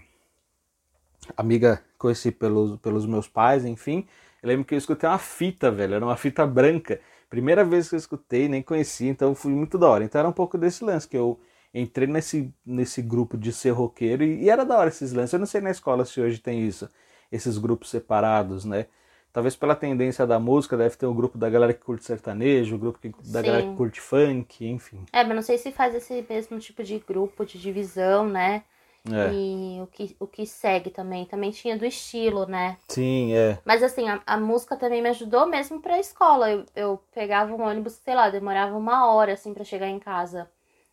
amiga, 1.36 1.82
conheci 1.98 2.30
pelos, 2.30 2.78
pelos 2.80 3.06
meus 3.06 3.28
pais, 3.28 3.64
enfim. 3.64 4.06
Eu 4.42 4.48
lembro 4.48 4.64
que 4.64 4.74
eu 4.74 4.78
escutei 4.78 5.08
uma 5.08 5.18
fita, 5.18 5.70
velho, 5.70 5.94
era 5.94 6.04
uma 6.04 6.16
fita 6.16 6.46
branca. 6.46 7.00
Primeira 7.30 7.64
vez 7.64 7.88
que 7.88 7.94
eu 7.94 7.98
escutei, 7.98 8.48
nem 8.48 8.62
conhecia, 8.62 9.10
então 9.10 9.34
foi 9.34 9.52
muito 9.52 9.78
da 9.78 9.88
hora. 9.88 10.04
Então 10.04 10.18
era 10.18 10.28
um 10.28 10.32
pouco 10.32 10.58
desse 10.58 10.84
lance, 10.84 11.08
que 11.08 11.16
eu 11.16 11.40
entrei 11.72 12.06
nesse, 12.06 12.52
nesse 12.64 13.00
grupo 13.00 13.38
de 13.38 13.52
ser 13.52 13.70
roqueiro 13.70 14.22
e, 14.24 14.42
e 14.44 14.50
era 14.50 14.64
da 14.64 14.76
hora 14.76 14.88
esses 14.88 15.12
lances. 15.12 15.32
Eu 15.32 15.38
não 15.38 15.46
sei 15.46 15.60
na 15.60 15.70
escola 15.70 16.04
se 16.04 16.20
hoje 16.20 16.38
tem 16.38 16.66
isso, 16.66 16.88
esses 17.30 17.56
grupos 17.58 17.90
separados, 17.90 18.64
né? 18.64 18.86
Talvez 19.32 19.56
pela 19.56 19.74
tendência 19.74 20.26
da 20.26 20.38
música, 20.38 20.76
deve 20.76 20.94
ter 20.96 21.06
o 21.06 21.14
grupo 21.14 21.38
da 21.38 21.48
galera 21.48 21.72
que 21.72 21.82
curte 21.82 22.04
sertanejo, 22.04 22.76
o 22.76 22.78
grupo 22.78 22.98
que- 22.98 23.08
da 23.08 23.40
Sim. 23.40 23.46
galera 23.46 23.62
que 23.62 23.74
curte 23.76 24.00
funk, 24.00 24.66
enfim. 24.66 25.04
É, 25.12 25.24
mas 25.24 25.34
não 25.34 25.42
sei 25.42 25.56
se 25.56 25.72
faz 25.72 25.94
esse 25.94 26.24
mesmo 26.28 26.58
tipo 26.58 26.82
de 26.84 26.98
grupo, 26.98 27.44
de 27.46 27.58
divisão, 27.58 28.28
né? 28.28 28.62
É. 29.10 29.32
E 29.32 29.80
o 29.82 29.86
que, 29.88 30.16
o 30.20 30.26
que 30.26 30.46
segue 30.46 30.90
também. 30.90 31.24
Também 31.24 31.50
tinha 31.50 31.76
do 31.76 31.84
estilo, 31.84 32.46
né? 32.46 32.76
Sim, 32.88 33.32
é. 33.32 33.58
Mas 33.64 33.82
assim, 33.82 34.08
a, 34.08 34.22
a 34.26 34.36
música 34.36 34.76
também 34.76 35.02
me 35.02 35.08
ajudou 35.08 35.46
mesmo 35.46 35.80
pra 35.80 35.98
escola. 35.98 36.50
Eu, 36.50 36.64
eu 36.76 37.02
pegava 37.12 37.52
um 37.54 37.62
ônibus, 37.62 37.94
sei 37.94 38.14
lá, 38.14 38.28
demorava 38.30 38.76
uma 38.76 39.12
hora, 39.12 39.32
assim, 39.32 39.52
pra 39.54 39.64
chegar 39.64 39.88
em 39.88 39.98
casa 39.98 40.48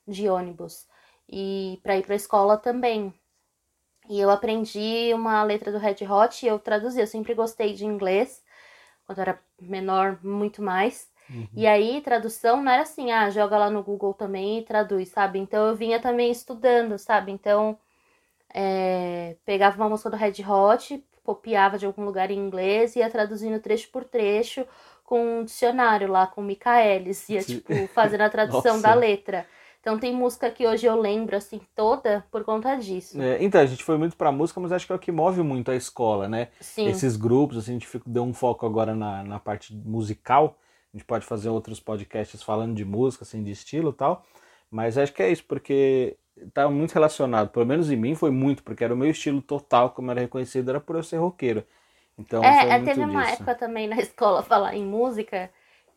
de 0.07 0.27
ônibus. 0.29 0.87
E 1.27 1.79
pra 1.83 1.97
ir 1.97 2.03
pra 2.05 2.15
escola 2.15 2.57
também. 2.57 3.13
E 4.09 4.19
eu 4.19 4.29
aprendi 4.31 5.13
uma 5.13 5.43
letra 5.43 5.71
do 5.71 5.77
Red 5.77 5.97
Hot 6.09 6.43
e 6.43 6.49
eu 6.49 6.57
traduzi. 6.59 6.99
Eu 6.99 7.07
sempre 7.07 7.33
gostei 7.35 7.73
de 7.73 7.85
inglês. 7.85 8.43
Quando 9.05 9.19
eu 9.19 9.21
era 9.21 9.39
menor, 9.61 10.19
muito 10.23 10.61
mais. 10.61 11.07
E 11.55 11.67
aí, 11.67 12.01
tradução 12.01 12.63
não 12.63 12.71
era 12.71 12.81
assim, 12.81 13.11
ah, 13.11 13.29
joga 13.29 13.57
lá 13.57 13.69
no 13.69 13.83
Google 13.83 14.13
também 14.15 14.59
e 14.59 14.63
traduz, 14.63 15.09
sabe? 15.09 15.37
Então 15.37 15.67
eu 15.67 15.75
vinha 15.75 15.99
também 15.99 16.31
estudando, 16.31 16.97
sabe? 16.97 17.31
Então, 17.31 17.77
é, 18.53 19.35
pegava 19.45 19.77
uma 19.77 19.89
música 19.89 20.09
do 20.09 20.17
Red 20.17 20.43
Hot, 20.47 21.03
copiava 21.23 21.77
de 21.77 21.85
algum 21.85 22.03
lugar 22.03 22.31
em 22.31 22.39
inglês 22.39 22.95
e 22.95 22.99
ia 22.99 23.09
traduzindo 23.09 23.59
trecho 23.59 23.89
por 23.91 24.03
trecho 24.03 24.65
com 25.03 25.41
um 25.41 25.43
dicionário 25.43 26.07
lá, 26.07 26.25
com 26.27 26.41
Michaelis. 26.41 27.29
Ia, 27.29 27.41
Sim. 27.41 27.59
tipo, 27.59 27.87
fazendo 27.93 28.21
a 28.21 28.29
tradução 28.31 28.81
da 28.81 28.93
letra. 28.93 29.45
Então 29.89 29.97
tem 29.97 30.13
música 30.13 30.51
que 30.51 30.67
hoje 30.67 30.85
eu 30.85 30.95
lembro, 30.95 31.35
assim, 31.35 31.59
toda 31.75 32.23
por 32.29 32.43
conta 32.43 32.75
disso. 32.75 33.19
É, 33.19 33.43
Então, 33.43 33.59
a 33.59 33.65
gente 33.65 33.83
foi 33.83 33.97
muito 33.97 34.15
pra 34.15 34.31
música, 34.31 34.59
mas 34.59 34.71
acho 34.71 34.85
que 34.85 34.91
é 34.91 34.95
o 34.95 34.99
que 34.99 35.11
move 35.11 35.41
muito 35.41 35.71
a 35.71 35.75
escola, 35.75 36.27
né? 36.29 36.49
Sim, 36.61 36.91
Esses 36.91 37.15
grupos, 37.17 37.57
assim, 37.57 37.71
a 37.71 37.73
gente 37.73 37.87
fica- 37.87 38.05
deu 38.07 38.21
um 38.21 38.31
foco 38.31 38.67
agora 38.67 38.93
na, 38.93 39.23
na 39.23 39.39
parte 39.39 39.73
musical. 39.75 40.59
A 40.93 40.97
gente 40.97 41.05
pode 41.07 41.25
fazer 41.25 41.49
outros 41.49 41.79
podcasts 41.79 42.43
falando 42.43 42.75
de 42.75 42.85
música, 42.85 43.23
assim, 43.23 43.41
de 43.43 43.49
estilo 43.49 43.89
e 43.89 43.93
tal. 43.93 44.23
Mas 44.69 44.95
acho 44.95 45.11
que 45.11 45.23
é 45.23 45.31
isso, 45.31 45.43
porque 45.45 46.17
tá 46.53 46.69
muito 46.69 46.91
relacionado. 46.93 47.49
Pelo 47.49 47.65
menos 47.65 47.89
em 47.89 47.95
mim 47.95 48.13
foi 48.13 48.29
muito, 48.29 48.61
porque 48.63 48.83
era 48.83 48.93
o 48.93 48.97
meu 48.97 49.09
estilo 49.09 49.41
total, 49.41 49.89
como 49.89 50.11
era 50.11 50.21
reconhecido, 50.21 50.69
era 50.69 50.79
por 50.79 50.95
eu 50.95 51.01
ser 51.03 51.17
roqueiro. 51.17 51.63
Então 52.17 52.43
É, 52.43 52.75
é, 52.75 52.79
teve 52.79 53.03
uma 53.03 53.21
disso. 53.25 53.31
época 53.31 53.55
também 53.55 53.87
na 53.87 53.97
escola 53.99 54.43
falar 54.43 54.75
em 54.75 54.85
música 54.85 55.49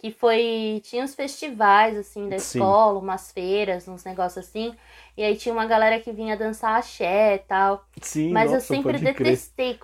que 0.02 0.10
foi. 0.10 0.80
Tinha 0.84 1.04
uns 1.04 1.14
festivais, 1.14 1.96
assim, 1.96 2.28
da 2.28 2.38
Sim. 2.38 2.58
escola, 2.58 2.98
umas 2.98 3.32
feiras, 3.32 3.86
uns 3.88 4.04
negócios 4.04 4.44
assim. 4.46 4.74
E 5.16 5.22
aí 5.22 5.36
tinha 5.36 5.52
uma 5.52 5.66
galera 5.66 6.00
que 6.00 6.10
vinha 6.12 6.36
dançar 6.36 6.76
axé 6.78 7.36
e 7.36 7.38
tal. 7.40 7.84
Sim, 8.00 8.32
Mas 8.32 8.52
eu 8.52 8.58
nossa, 8.58 8.66
sempre 8.66 8.98
pode 8.98 9.06
crer. 9.10 9.14
detestei 9.14 9.76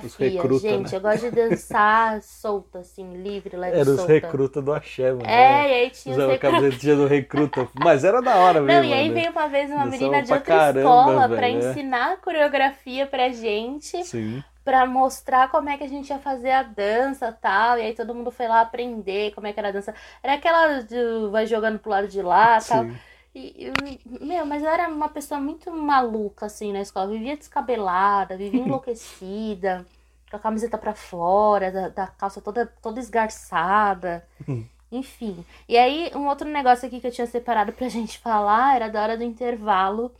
Os 0.00 0.16
coreografia, 0.16 0.28
recruta, 0.30 0.68
gente. 0.68 0.92
né? 0.92 0.98
Eu 0.98 1.00
gosto 1.00 1.22
de 1.22 1.30
dançar 1.32 2.22
solta, 2.22 2.80
assim, 2.80 3.14
livre, 3.22 3.56
leve 3.56 3.78
Era 3.78 3.90
os 3.90 3.96
solta. 3.96 4.12
recruta 4.12 4.62
do 4.62 4.72
Axé, 4.72 5.12
mano. 5.12 5.26
É, 5.26 5.68
e 5.70 5.74
aí 5.84 5.90
tinha 5.90 6.16
os 6.18 6.18
Usava 6.18 6.32
a 6.32 6.32
recruta. 6.32 6.96
do 6.96 7.06
recruta. 7.06 7.68
Mas 7.74 8.04
era 8.04 8.20
da 8.22 8.36
hora 8.36 8.60
Não, 8.60 8.66
mesmo. 8.66 8.84
e 8.84 8.92
aí 8.92 9.08
né? 9.08 9.14
veio 9.22 9.32
uma 9.32 9.48
vez 9.48 9.70
uma 9.70 9.86
Dançava 9.86 9.90
menina 9.90 10.22
de 10.22 10.28
pra 10.28 10.36
outra 10.36 10.54
caramba, 10.56 10.80
escola 10.80 11.28
pra 11.28 11.36
velho, 11.40 11.64
é. 11.64 11.70
ensinar 11.70 12.16
coreografia 12.20 13.06
pra 13.06 13.28
gente. 13.30 14.04
Sim. 14.04 14.44
Pra 14.64 14.86
mostrar 14.86 15.50
como 15.50 15.68
é 15.68 15.76
que 15.76 15.84
a 15.84 15.88
gente 15.88 16.08
ia 16.08 16.18
fazer 16.18 16.50
a 16.50 16.62
dança 16.62 17.28
e 17.28 17.32
tal. 17.32 17.78
E 17.78 17.82
aí 17.82 17.94
todo 17.94 18.14
mundo 18.14 18.30
foi 18.30 18.48
lá 18.48 18.62
aprender 18.62 19.34
como 19.34 19.46
é 19.46 19.52
que 19.52 19.60
era 19.60 19.68
a 19.68 19.72
dança. 19.72 19.94
Era 20.22 20.34
aquela 20.34 20.80
de 20.80 20.96
vai 21.30 21.46
jogando 21.46 21.78
pro 21.78 21.90
lado 21.90 22.08
de 22.08 22.22
lá 22.22 22.58
e 22.58 22.64
tal. 22.64 22.84
Sim. 22.84 22.96
E, 23.34 23.72
meu, 24.20 24.46
mas 24.46 24.62
eu 24.62 24.68
era 24.68 24.88
uma 24.88 25.08
pessoa 25.08 25.40
muito 25.40 25.70
maluca, 25.72 26.46
assim, 26.46 26.72
na 26.72 26.80
escola. 26.80 27.10
Vivia 27.10 27.36
descabelada, 27.36 28.36
vivia 28.36 28.62
enlouquecida, 28.64 29.84
com 30.30 30.36
a 30.36 30.40
camiseta 30.40 30.78
pra 30.78 30.94
fora, 30.94 31.70
da, 31.72 31.88
da 31.88 32.06
calça 32.06 32.40
toda, 32.40 32.66
toda 32.80 33.00
esgarçada. 33.00 34.24
Enfim. 34.90 35.44
E 35.68 35.76
aí, 35.76 36.12
um 36.14 36.28
outro 36.28 36.48
negócio 36.48 36.86
aqui 36.86 37.00
que 37.00 37.06
eu 37.08 37.12
tinha 37.12 37.26
separado 37.26 37.72
pra 37.72 37.88
gente 37.90 38.18
falar 38.18 38.76
era 38.76 38.88
da 38.88 39.02
hora 39.02 39.16
do 39.16 39.24
intervalo 39.24 40.14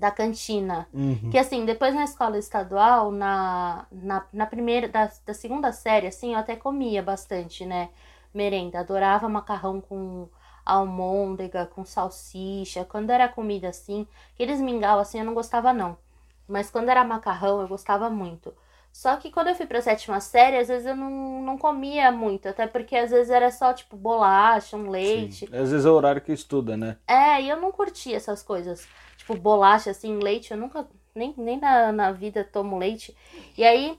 da 0.00 0.10
cantina. 0.10 0.88
Uhum. 0.92 1.30
Que 1.30 1.36
assim, 1.38 1.66
depois 1.66 1.94
na 1.94 2.04
escola 2.04 2.38
estadual, 2.38 3.12
na, 3.12 3.86
na, 3.92 4.24
na 4.32 4.46
primeira, 4.46 4.88
da, 4.88 5.10
da 5.26 5.34
segunda 5.34 5.70
série, 5.72 6.06
assim, 6.06 6.32
eu 6.32 6.38
até 6.38 6.56
comia 6.56 7.02
bastante, 7.02 7.66
né? 7.66 7.90
Merenda. 8.32 8.80
Adorava 8.80 9.28
macarrão 9.28 9.80
com 9.80 10.26
almôndega, 10.64 11.66
com 11.66 11.84
salsicha. 11.84 12.84
Quando 12.84 13.10
era 13.10 13.28
comida 13.28 13.68
assim, 13.68 14.06
aqueles 14.32 14.60
mingau 14.60 14.98
assim, 14.98 15.18
eu 15.18 15.24
não 15.24 15.34
gostava 15.34 15.72
não. 15.72 15.98
Mas 16.48 16.70
quando 16.70 16.88
era 16.88 17.04
macarrão, 17.04 17.60
eu 17.60 17.68
gostava 17.68 18.08
muito. 18.08 18.54
Só 18.92 19.16
que 19.16 19.30
quando 19.30 19.48
eu 19.48 19.54
fui 19.54 19.66
pra 19.66 19.80
sétima 19.80 20.20
série, 20.20 20.58
às 20.58 20.68
vezes 20.68 20.86
eu 20.86 20.96
não, 20.96 21.42
não 21.42 21.56
comia 21.56 22.10
muito, 22.10 22.48
até 22.48 22.66
porque 22.66 22.96
às 22.96 23.10
vezes 23.10 23.30
era 23.30 23.50
só 23.50 23.72
tipo 23.72 23.96
bolacha, 23.96 24.76
um 24.76 24.90
leite. 24.90 25.46
Sim. 25.46 25.56
Às 25.56 25.70
vezes 25.70 25.86
é 25.86 25.90
o 25.90 25.94
horário 25.94 26.20
que 26.20 26.32
estuda, 26.32 26.76
né? 26.76 26.96
É, 27.06 27.40
e 27.40 27.48
eu 27.48 27.60
não 27.60 27.72
curtia 27.72 28.16
essas 28.16 28.42
coisas. 28.42 28.86
Tipo, 29.16 29.34
bolacha, 29.36 29.90
assim, 29.90 30.18
leite, 30.18 30.50
eu 30.50 30.56
nunca, 30.56 30.86
nem, 31.14 31.32
nem 31.36 31.58
na, 31.58 31.92
na 31.92 32.12
vida 32.12 32.44
tomo 32.44 32.78
leite. 32.78 33.16
E 33.56 33.64
aí. 33.64 33.98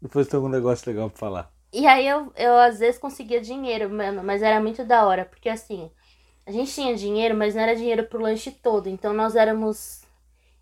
Depois 0.00 0.26
tem 0.26 0.36
algum 0.36 0.48
negócio 0.48 0.88
legal 0.88 1.10
pra 1.10 1.18
falar. 1.18 1.52
E 1.72 1.86
aí 1.86 2.06
eu, 2.06 2.32
eu 2.36 2.56
às 2.58 2.78
vezes 2.78 2.98
conseguia 2.98 3.40
dinheiro, 3.40 3.88
mano, 3.90 4.24
mas 4.24 4.42
era 4.42 4.60
muito 4.60 4.84
da 4.84 5.06
hora, 5.06 5.24
porque 5.24 5.48
assim, 5.48 5.90
a 6.44 6.50
gente 6.50 6.72
tinha 6.72 6.96
dinheiro, 6.96 7.36
mas 7.36 7.54
não 7.54 7.62
era 7.62 7.76
dinheiro 7.76 8.04
pro 8.04 8.20
lanche 8.20 8.50
todo. 8.50 8.88
Então 8.88 9.12
nós 9.12 9.36
éramos 9.36 10.02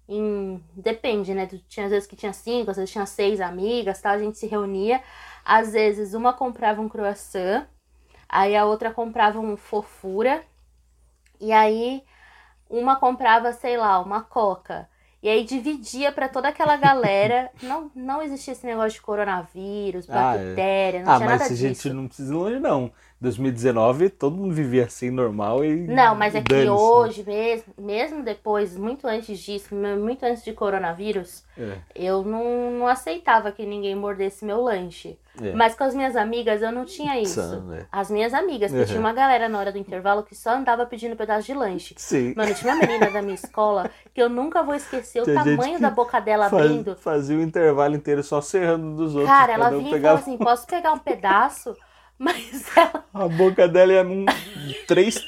em. 0.09 0.63
Depende, 0.75 1.35
né? 1.35 1.49
Tinha 1.69 1.87
às 1.87 1.93
vezes 1.93 2.09
que 2.09 2.17
tinha 2.17 2.33
cinco, 2.33 2.71
às 2.71 2.77
vezes 2.77 2.91
tinha 2.91 3.07
seis 3.07 3.41
amigas, 3.41 4.01
tal, 4.01 4.13
a 4.13 4.19
gente 4.19 4.39
se 4.39 4.47
reunia. 4.47 5.03
Às 5.45 5.73
vezes 5.73 6.15
uma 6.15 6.33
comprava 6.33 6.81
um 6.81 6.89
croissant, 6.89 7.67
aí 8.29 8.57
a 8.57 8.65
outra 8.65 8.93
comprava 8.93 9.39
um 9.39 9.57
fofura, 9.57 10.43
e 11.41 11.53
aí 11.53 12.03
uma 12.69 12.97
comprava, 12.97 13.53
sei 13.53 13.77
lá, 13.77 14.01
uma 14.01 14.23
coca. 14.23 14.89
E 15.21 15.29
aí 15.29 15.45
dividia 15.45 16.13
para 16.13 16.29
toda 16.29 16.49
aquela 16.49 16.77
galera. 16.77 17.51
não, 17.63 17.91
não 17.95 18.23
existia 18.23 18.53
esse 18.53 18.65
negócio 18.65 18.93
de 18.93 19.03
coronavírus, 19.03 20.07
bactéria, 20.07 21.01
ah, 21.01 21.03
é. 21.03 21.05
não 21.05 21.13
ah, 21.13 21.17
tinha 21.17 21.29
nada 21.29 21.45
disso. 21.45 21.45
Ah, 21.45 21.51
mas 21.51 21.53
a 21.53 21.69
gente 21.69 21.93
não 21.93 22.07
precisa 22.07 22.33
ir 22.33 22.37
longe, 22.37 22.61
não. 22.61 22.93
2019 23.21 24.11
todo 24.11 24.37
mundo 24.37 24.55
vivia 24.55 24.85
assim 24.85 25.11
normal 25.11 25.65
e. 25.65 25.87
Não, 25.89 26.15
mas 26.15 26.35
é 26.35 26.41
que 26.41 26.69
hoje 26.69 27.25
mesmo, 27.25 27.75
mesmo 27.77 28.23
depois, 28.23 28.77
muito 28.77 29.07
antes 29.09 29.39
disso, 29.41 29.75
muito 29.75 30.25
antes 30.25 30.45
de 30.45 30.53
coronavírus, 30.53 31.43
é. 31.59 31.79
eu 31.95 32.23
não, 32.23 32.71
não 32.71 32.87
aceitava 32.87 33.51
que 33.51 33.67
ninguém 33.67 33.97
mordesse 33.97 34.45
meu 34.45 34.61
lanche. 34.63 35.19
É. 35.41 35.53
Mas 35.53 35.75
com 35.75 35.85
as 35.85 35.95
minhas 35.95 36.17
amigas 36.17 36.63
eu 36.63 36.73
não 36.73 36.85
tinha 36.85 37.21
isso. 37.21 37.41
Né? 37.63 37.87
As 37.93 38.11
minhas 38.11 38.35
amigas, 38.35 38.71
porque 38.71 38.83
uhum. 38.83 38.89
tinha 38.89 39.01
uma 39.01 39.13
galera 39.13 39.49
na 39.49 39.59
hora 39.59 39.71
do 39.71 39.79
intervalo 39.79 40.23
que 40.23 40.35
só 40.35 40.51
andava 40.51 40.85
pedindo 40.85 41.15
pedaço 41.17 41.47
de 41.47 41.55
lanche. 41.55 41.95
Sim. 41.97 42.35
Mano, 42.37 42.55
tinha 42.55 42.75
uma 42.75 42.81
menina 42.81 43.11
da 43.11 43.23
minha 43.23 43.35
escola 43.35 43.91
que 44.13 44.21
eu 44.21 44.29
nunca 44.29 44.63
vou 44.63 44.75
esquecer 44.75 45.23
tinha 45.23 45.41
o 45.41 45.45
tamanho 45.45 45.81
da 45.81 45.91
boca 45.91 46.21
dela 46.21 46.49
faz, 46.49 46.65
abrindo. 46.65 46.97
Fazia 46.97 47.37
o 47.37 47.43
intervalo 47.43 47.95
inteiro 47.95 48.23
só 48.23 48.41
serrando 48.41 48.97
dos 48.97 49.15
outros. 49.15 49.33
Cara, 49.33 49.53
ela 49.53 49.71
vinha 49.71 49.83
pegava... 49.83 49.99
e 49.99 50.03
falava 50.03 50.21
assim: 50.21 50.37
posso 50.37 50.67
pegar 50.67 50.93
um 50.93 50.99
pedaço? 50.99 51.77
Mas 52.21 52.77
ela. 52.77 53.05
A 53.15 53.29
boca 53.29 53.69
dela 53.69 53.93
ia 53.93 54.05
num. 54.05 54.27
Três. 54.87 55.21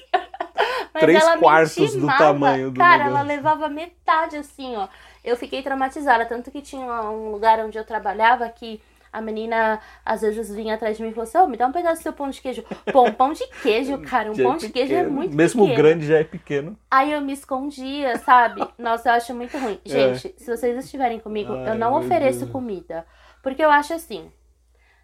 três 0.99 1.25
quartos 1.39 1.95
do 1.95 2.07
tamanho 2.07 2.71
do 2.71 2.79
Cara, 2.79 3.05
negócio. 3.05 3.17
ela 3.17 3.23
levava 3.23 3.69
metade 3.69 4.37
assim, 4.37 4.77
ó. 4.77 4.89
Eu 5.25 5.37
fiquei 5.37 5.63
traumatizada. 5.63 6.27
Tanto 6.27 6.51
que 6.51 6.61
tinha 6.61 6.85
um 7.11 7.31
lugar 7.31 7.61
onde 7.61 7.79
eu 7.79 7.85
trabalhava 7.85 8.49
que 8.49 8.81
a 9.13 9.21
menina 9.21 9.81
às 10.05 10.21
vezes 10.21 10.55
vinha 10.55 10.75
atrás 10.75 10.97
de 10.97 11.03
mim 11.03 11.11
e 11.11 11.13
falou 11.13 11.25
assim: 11.25 11.39
Ô, 11.39 11.45
oh, 11.45 11.47
me 11.47 11.57
dá 11.57 11.67
um 11.67 11.73
pedaço 11.73 12.01
do 12.01 12.03
seu 12.03 12.13
pão 12.13 12.31
de 12.31 12.41
queijo. 12.41 12.65
Pô, 12.93 13.05
um 13.05 13.13
pão 13.13 13.33
de 13.33 13.47
queijo, 13.63 13.99
cara. 14.07 14.31
Um 14.31 14.35
já 14.35 14.43
é 14.43 14.47
pão 14.47 14.55
é 14.55 14.59
de 14.59 14.69
queijo 14.69 14.95
é 14.95 15.07
muito 15.07 15.37
Mesmo 15.37 15.63
pequeno. 15.63 15.83
grande 15.83 16.07
já 16.07 16.19
é 16.19 16.25
pequeno. 16.25 16.77
Aí 16.91 17.13
eu 17.13 17.21
me 17.21 17.33
escondia, 17.33 18.19
sabe? 18.19 18.67
Nossa, 18.79 19.11
eu 19.11 19.15
acho 19.15 19.35
muito 19.35 19.57
ruim. 19.59 19.81
É. 19.85 19.89
Gente, 19.89 20.35
é. 20.37 20.43
se 20.43 20.57
vocês 20.57 20.85
estiverem 20.85 21.19
comigo, 21.19 21.53
Ai, 21.53 21.71
eu 21.71 21.75
não 21.75 21.95
ofereço 21.95 22.41
Deus. 22.41 22.51
comida. 22.51 23.07
Porque 23.43 23.65
eu 23.65 23.71
acho 23.71 23.95
assim. 23.95 24.31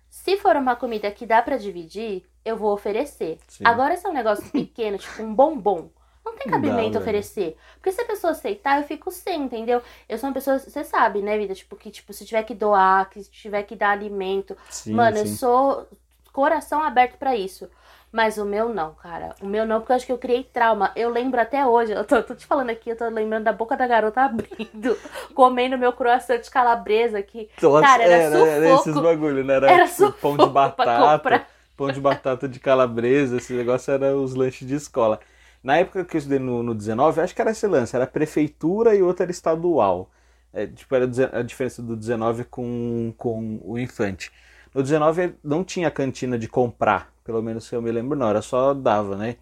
Se 0.08 0.36
for 0.36 0.56
uma 0.56 0.76
comida 0.76 1.10
que 1.10 1.26
dá 1.26 1.42
para 1.42 1.56
dividir, 1.56 2.24
eu 2.44 2.56
vou 2.56 2.72
oferecer. 2.72 3.38
Sim. 3.48 3.64
Agora, 3.66 3.96
se 3.96 4.06
é 4.06 4.10
um 4.10 4.14
negócio 4.14 4.48
pequeno, 4.50 4.98
tipo 4.98 5.22
um 5.22 5.34
bombom, 5.34 5.90
não 6.24 6.36
tem 6.36 6.50
cabimento 6.50 6.94
não, 6.94 7.00
oferecer. 7.00 7.56
Porque 7.74 7.92
se 7.92 8.00
a 8.00 8.04
pessoa 8.04 8.32
aceitar, 8.32 8.80
eu 8.80 8.86
fico 8.86 9.10
sem, 9.10 9.42
entendeu? 9.42 9.80
Eu 10.08 10.18
sou 10.18 10.28
uma 10.28 10.34
pessoa, 10.34 10.58
você 10.58 10.82
sabe, 10.82 11.22
né, 11.22 11.38
vida? 11.38 11.54
Tipo, 11.54 11.76
que 11.76 11.90
tipo, 11.90 12.12
se 12.12 12.24
tiver 12.24 12.42
que 12.42 12.54
doar, 12.54 13.08
que 13.08 13.22
tiver 13.24 13.62
que 13.62 13.76
dar 13.76 13.90
alimento. 13.90 14.56
Sim, 14.68 14.94
mano, 14.94 15.16
sim. 15.16 15.22
eu 15.22 15.28
sou 15.28 15.88
coração 16.32 16.82
aberto 16.82 17.16
para 17.16 17.36
isso. 17.36 17.70
Mas 18.16 18.38
o 18.38 18.46
meu 18.46 18.70
não, 18.70 18.94
cara. 18.94 19.34
O 19.42 19.46
meu 19.46 19.66
não, 19.66 19.78
porque 19.78 19.92
eu 19.92 19.96
acho 19.96 20.06
que 20.06 20.12
eu 20.12 20.16
criei 20.16 20.42
trauma. 20.42 20.90
Eu 20.96 21.10
lembro 21.10 21.38
até 21.38 21.66
hoje, 21.66 21.92
eu 21.92 22.02
tô, 22.02 22.22
tô 22.22 22.34
te 22.34 22.46
falando 22.46 22.70
aqui, 22.70 22.88
eu 22.88 22.96
tô 22.96 23.06
lembrando 23.10 23.44
da 23.44 23.52
boca 23.52 23.76
da 23.76 23.86
garota 23.86 24.22
abrindo, 24.24 24.96
comendo 25.34 25.76
meu 25.76 25.92
croissant 25.92 26.40
de 26.40 26.50
calabresa 26.50 27.18
aqui. 27.18 27.50
Nossa, 27.60 27.82
cara, 27.82 28.02
era, 28.04 28.14
era, 28.14 28.30
sufoco. 28.32 28.50
Era 28.50 28.74
esses 28.74 28.94
bagulho, 28.94 29.44
né? 29.44 29.54
Era, 29.56 29.70
era 29.70 29.86
tipo 29.86 30.12
pão 30.12 30.34
de 30.34 30.46
batata, 30.46 31.46
pão 31.76 31.92
de 31.92 32.00
batata 32.00 32.48
de 32.48 32.58
calabresa, 32.58 33.36
esse 33.36 33.52
negócio 33.52 33.92
era 33.92 34.16
os 34.16 34.34
lanches 34.34 34.66
de 34.66 34.76
escola. 34.76 35.20
Na 35.62 35.76
época 35.76 36.02
que 36.02 36.16
eu 36.16 36.18
estudei 36.18 36.38
no, 36.38 36.62
no 36.62 36.74
19, 36.74 37.20
acho 37.20 37.34
que 37.34 37.40
era 37.42 37.50
esse 37.50 37.66
lance, 37.66 37.94
era 37.94 38.06
prefeitura 38.06 38.94
e 38.94 39.02
outra 39.02 39.26
era 39.26 39.30
estadual. 39.30 40.10
É, 40.54 40.66
tipo, 40.66 40.94
era 40.94 41.04
a 41.38 41.42
diferença 41.42 41.82
do 41.82 41.94
19 41.94 42.44
com, 42.44 43.12
com 43.18 43.60
o 43.62 43.78
infante. 43.78 44.32
No 44.76 44.82
19 44.82 45.36
não 45.42 45.64
tinha 45.64 45.90
cantina 45.90 46.38
de 46.38 46.46
comprar, 46.46 47.10
pelo 47.24 47.40
menos 47.40 47.64
se 47.64 47.74
eu 47.74 47.80
me 47.80 47.90
lembro, 47.90 48.14
não, 48.14 48.28
era 48.28 48.42
só 48.42 48.74
dava, 48.74 49.16
né? 49.16 49.36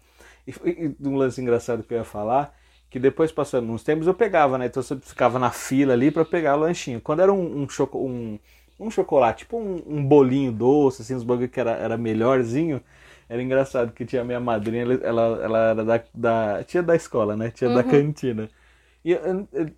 E, 0.47 0.51
e 0.65 0.95
um 1.05 1.17
lance 1.17 1.41
engraçado 1.41 1.83
que 1.83 1.93
eu 1.93 1.97
ia 1.97 2.05
falar, 2.05 2.55
que 2.89 2.97
depois 2.97 3.33
passando 3.33 3.69
uns 3.69 3.83
tempos 3.83 4.07
eu 4.07 4.13
pegava, 4.13 4.57
né? 4.57 4.67
Então 4.67 4.81
você 4.81 4.95
ficava 4.95 5.37
na 5.37 5.51
fila 5.51 5.91
ali 5.91 6.09
para 6.09 6.23
pegar 6.23 6.55
o 6.55 6.61
lanchinho. 6.61 7.01
Quando 7.01 7.19
era 7.19 7.33
um, 7.33 7.63
um, 7.63 7.67
choco, 7.67 7.97
um, 7.97 8.39
um 8.79 8.89
chocolate, 8.89 9.39
tipo 9.39 9.57
um, 9.57 9.83
um, 9.85 10.05
bolinho 10.07 10.53
doce, 10.53 11.01
assim, 11.01 11.13
uns 11.13 11.23
bagulho 11.23 11.49
que 11.49 11.59
era, 11.59 11.71
era 11.71 11.97
melhorzinho, 11.97 12.79
era 13.27 13.43
engraçado 13.43 13.91
que 13.91 14.05
tinha 14.05 14.21
a 14.21 14.25
minha 14.25 14.39
madrinha, 14.39 14.85
ela, 15.03 15.39
ela 15.43 15.59
era 15.71 15.83
da, 15.83 16.03
da. 16.13 16.63
Tinha 16.63 16.81
da 16.81 16.95
escola, 16.95 17.35
né? 17.35 17.51
Tinha 17.51 17.69
uhum. 17.69 17.75
da 17.75 17.83
cantina. 17.83 18.49
E 19.05 19.15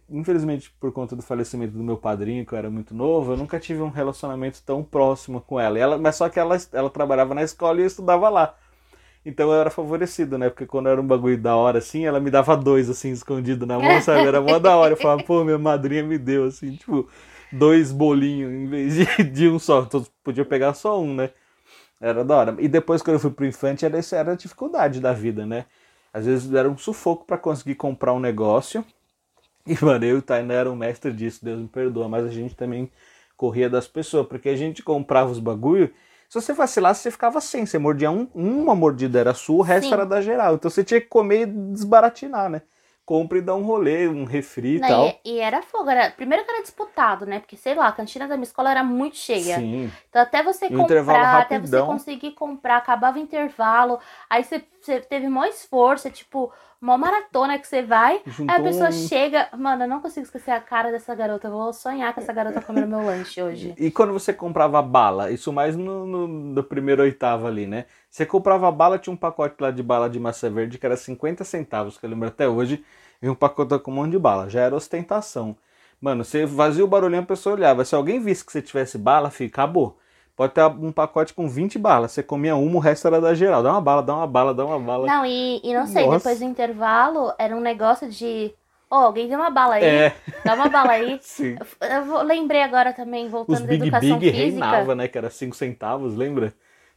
infelizmente, 0.10 0.74
por 0.80 0.94
conta 0.94 1.14
do 1.14 1.22
falecimento 1.22 1.74
do 1.74 1.84
meu 1.84 1.98
padrinho, 1.98 2.46
que 2.46 2.54
eu 2.54 2.58
era 2.58 2.70
muito 2.70 2.96
novo, 2.96 3.34
eu 3.34 3.38
nunca 3.38 3.60
tive 3.60 3.82
um 3.82 3.90
relacionamento 3.90 4.64
tão 4.66 4.82
próximo 4.82 5.42
com 5.42 5.60
ela. 5.60 5.78
ela 5.78 5.98
mas 5.98 6.16
só 6.16 6.30
que 6.30 6.40
ela, 6.40 6.56
ela 6.72 6.90
trabalhava 6.90 7.36
na 7.36 7.44
escola 7.44 7.80
e 7.80 7.84
eu 7.84 7.88
estudava 7.88 8.30
lá. 8.30 8.56
Então 9.26 9.52
eu 9.52 9.60
era 9.60 9.70
favorecido, 9.70 10.38
né? 10.38 10.50
Porque 10.50 10.66
quando 10.66 10.88
era 10.88 11.02
um 11.02 11.06
bagulho 11.06 11.38
da 11.38 11.58
hora, 11.58 11.80
assim, 11.80 12.06
ela 12.06 12.22
me 12.22 12.32
dava 12.32 12.56
dois, 12.56 12.90
assim, 12.90 13.12
escondido 13.12 13.66
na 13.66 13.78
mão, 13.78 14.02
sabe? 14.02 14.26
Era 14.26 14.40
mó 14.40 14.58
da 14.60 14.78
hora. 14.78 14.94
Eu 14.94 14.98
falava, 14.98 15.22
pô, 15.22 15.44
minha 15.44 15.58
madrinha 15.58 16.04
me 16.04 16.18
deu, 16.18 16.46
assim, 16.46 16.78
tipo, 16.78 17.10
dois 17.52 17.92
bolinhos 17.92 18.50
em 18.50 18.66
vez 18.68 18.96
de, 18.96 19.24
de 19.30 19.50
um 19.50 19.60
só. 19.60 19.82
Então 19.82 20.06
podia 20.24 20.46
pegar 20.46 20.74
só 20.74 21.02
um, 21.02 21.14
né? 21.14 21.32
Era 22.00 22.24
da 22.24 22.38
hora. 22.38 22.56
E 22.60 22.70
depois, 22.70 23.02
quando 23.02 23.16
eu 23.16 23.20
fui 23.20 23.32
pro 23.32 23.46
infante, 23.46 23.84
era, 23.84 24.00
era 24.14 24.32
a 24.32 24.36
dificuldade 24.36 25.02
da 25.02 25.12
vida, 25.12 25.46
né? 25.46 25.66
Às 26.14 26.26
vezes 26.26 26.54
era 26.54 26.70
um 26.70 26.78
sufoco 26.78 27.26
para 27.26 27.38
conseguir 27.38 27.76
comprar 27.76 28.14
um 28.14 28.22
negócio. 28.22 28.86
E, 29.68 29.84
mano, 29.84 30.06
eu 30.06 30.16
e 30.16 30.20
o 30.20 30.22
Tainá 30.22 30.54
era 30.54 30.72
um 30.72 30.76
mestre 30.76 31.12
disso, 31.12 31.44
Deus 31.44 31.60
me 31.60 31.68
perdoa. 31.68 32.08
Mas 32.08 32.26
a 32.26 32.32
gente 32.32 32.56
também 32.56 32.90
corria 33.36 33.70
das 33.70 33.88
pessoas, 33.88 34.26
porque 34.28 34.50
a 34.50 34.56
gente 34.56 34.82
comprava 34.82 35.30
os 35.30 35.40
bagulho. 35.40 35.94
Se 36.30 36.40
você 36.42 36.54
vacilasse, 36.54 37.02
você 37.02 37.12
ficava 37.12 37.42
sem. 37.42 37.66
Você 37.66 37.78
mordia 37.78 38.10
um, 38.10 38.28
uma 38.34 38.76
mordida 38.76 39.20
era 39.20 39.34
sua, 39.34 39.58
o 39.58 39.62
resto 39.62 39.88
Sim. 39.88 39.94
era 39.94 40.06
da 40.06 40.22
geral. 40.22 40.56
Então 40.56 40.72
você 40.72 40.84
tinha 40.84 41.02
que 41.02 41.08
comer 41.08 41.42
e 41.42 41.46
desbaratinar, 41.46 42.50
né? 42.50 42.62
compra 43.08 43.38
e 43.38 43.42
dá 43.42 43.56
um 43.56 43.64
rolê, 43.64 44.06
um 44.06 44.26
refri 44.26 44.76
e 44.76 44.80
tal. 44.82 45.06
E, 45.24 45.36
e, 45.36 45.40
era 45.40 45.62
fogo, 45.62 45.90
era, 45.90 46.12
primeiro 46.12 46.44
que 46.44 46.52
era 46.52 46.62
disputado, 46.62 47.26
né? 47.26 47.40
Porque, 47.40 47.56
sei 47.56 47.74
lá, 47.74 47.88
a 47.88 47.92
cantina 47.94 48.28
da 48.28 48.36
minha 48.36 48.44
escola 48.44 48.70
era 48.70 48.84
muito 48.84 49.16
cheia. 49.16 49.56
Sim. 49.56 49.90
Então 50.10 50.22
até 50.22 50.44
você 50.44 50.70
comprar, 50.70 51.40
até 51.40 51.58
você 51.58 51.82
conseguir 51.84 52.32
comprar, 52.32 52.76
acabava 52.76 53.18
o 53.18 53.22
intervalo, 53.22 53.98
aí 54.30 54.44
você, 54.44 54.62
você 54.82 55.00
teve 55.00 55.30
maior 55.30 55.48
esforço, 55.48 56.10
é 56.10 56.12
tipo, 56.12 56.52
uma 56.82 56.98
maratona 56.98 57.58
que 57.58 57.68
você 57.68 57.82
vai, 57.82 58.22
Juntou 58.26 58.56
aí 58.56 58.62
a 58.62 58.64
pessoa 58.64 58.90
um... 58.90 58.92
chega, 58.92 59.50
mano, 59.58 59.84
eu 59.84 59.88
não 59.88 60.00
consigo 60.00 60.26
esquecer 60.26 60.52
a 60.52 60.60
cara 60.60 60.92
dessa 60.92 61.14
garota, 61.16 61.48
eu 61.48 61.52
vou 61.52 61.74
sonhar 61.74 62.14
com 62.14 62.22
essa 62.22 62.32
garota 62.32 62.62
comendo 62.62 62.88
meu 62.88 63.04
lanche 63.04 63.42
hoje. 63.42 63.74
E 63.78 63.90
quando 63.90 64.14
você 64.14 64.32
comprava 64.32 64.82
bala, 64.82 65.32
isso 65.32 65.52
mais 65.52 65.76
no, 65.76 66.06
no, 66.06 66.28
no 66.28 66.64
primeiro 66.64 67.02
oitavo 67.02 67.48
ali, 67.48 67.66
né? 67.66 67.86
Você 68.10 68.26
comprava 68.26 68.72
bala, 68.72 69.00
tinha 69.00 69.14
um 69.14 69.18
pacote 69.18 69.56
lá 69.60 69.72
de 69.72 69.82
bala 69.82 70.10
de 70.10 70.20
massa 70.20 70.50
verde 70.50 70.78
que 70.78 70.86
era 70.86 70.96
50 70.96 71.44
centavos, 71.44 71.98
que 71.98 72.06
eu 72.06 72.10
lembro 72.10 72.28
até 72.28 72.48
hoje, 72.48 72.84
e 73.22 73.28
um 73.28 73.36
pacote 73.36 73.78
com 73.80 73.92
um 73.92 73.96
monte 73.96 74.12
de 74.12 74.20
bala, 74.20 74.50
já 74.50 74.62
era 74.62 74.76
ostentação. 74.76 75.58
Mano, 76.00 76.24
você 76.24 76.46
vazia 76.46 76.84
o 76.84 76.88
barulhinho, 76.88 77.24
a 77.24 77.26
pessoa 77.26 77.56
olhava. 77.56 77.84
Se 77.84 77.96
alguém 77.96 78.20
visse 78.20 78.46
que 78.46 78.52
você 78.52 78.62
tivesse 78.62 78.98
bala, 79.00 79.32
fica, 79.32 79.64
acabou. 79.64 79.98
Pode 80.38 80.54
ter 80.54 80.64
um 80.64 80.92
pacote 80.92 81.34
com 81.34 81.50
20 81.50 81.80
balas. 81.80 82.12
Você 82.12 82.22
comia 82.22 82.56
uma, 82.56 82.78
o 82.78 82.80
resto 82.80 83.08
era 83.08 83.20
da 83.20 83.34
geral. 83.34 83.64
Dá 83.64 83.72
uma 83.72 83.82
bala, 83.82 84.04
dá 84.04 84.16
uma 84.16 84.28
bala, 84.28 84.54
dá 84.54 84.64
uma 84.64 84.80
bala. 84.80 85.08
Não, 85.08 85.26
e, 85.26 85.60
e 85.64 85.74
não 85.74 85.88
sei, 85.88 86.06
Nossa. 86.06 86.20
depois 86.20 86.38
do 86.38 86.46
intervalo, 86.46 87.34
era 87.40 87.56
um 87.56 87.60
negócio 87.60 88.08
de. 88.08 88.54
Ô, 88.88 88.96
oh, 88.96 89.00
alguém 89.00 89.28
deu 89.28 89.40
uma 89.40 89.50
bala 89.50 89.76
aí. 89.76 89.84
É. 89.84 90.16
Dá 90.46 90.54
uma 90.54 90.70
bala 90.70 90.92
aí. 90.92 91.18
Sim. 91.24 91.58
Eu, 91.82 91.88
eu, 91.90 92.22
lembrei 92.22 92.62
agora 92.62 92.94
também, 92.94 93.28
voltando 93.28 93.56
Os 93.56 93.62
Big 93.64 93.80
da 93.80 93.86
educação 93.98 94.20
Big 94.20 94.32
física. 94.32 94.46
reinava, 94.46 94.94
né? 94.94 95.08
Que 95.08 95.18
era 95.18 95.32
5 95.32 95.56
centavos, 95.56 96.16
lembra? 96.16 96.54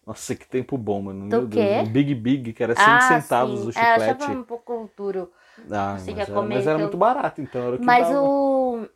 Nossa, 0.06 0.34
que 0.34 0.46
tempo 0.46 0.76
bom, 0.76 1.00
mano. 1.00 1.26
Do 1.26 1.40
Meu 1.40 1.48
quê? 1.48 1.64
Deus. 1.64 1.88
O 1.88 1.90
Big 1.90 2.14
Big, 2.14 2.52
que 2.52 2.62
era 2.62 2.76
5 2.76 2.86
ah, 2.86 3.00
centavos 3.00 3.60
sim. 3.60 3.68
o 3.68 3.72
chiclete. 3.72 4.02
É, 4.02 4.10
eu 4.10 4.16
achava 4.16 4.32
um 4.38 4.42
pouco 4.42 4.90
duro. 4.94 5.32
Ah, 5.70 5.96
mas, 5.98 6.08
era, 6.08 6.42
mas 6.42 6.66
era 6.66 6.78
muito 6.78 6.96
barato, 6.98 7.40
então 7.40 7.62
era 7.62 7.76
o 7.76 7.78
que 7.78 7.84
Mas 7.84 8.06
dava. 8.06 8.20
o 8.20 8.86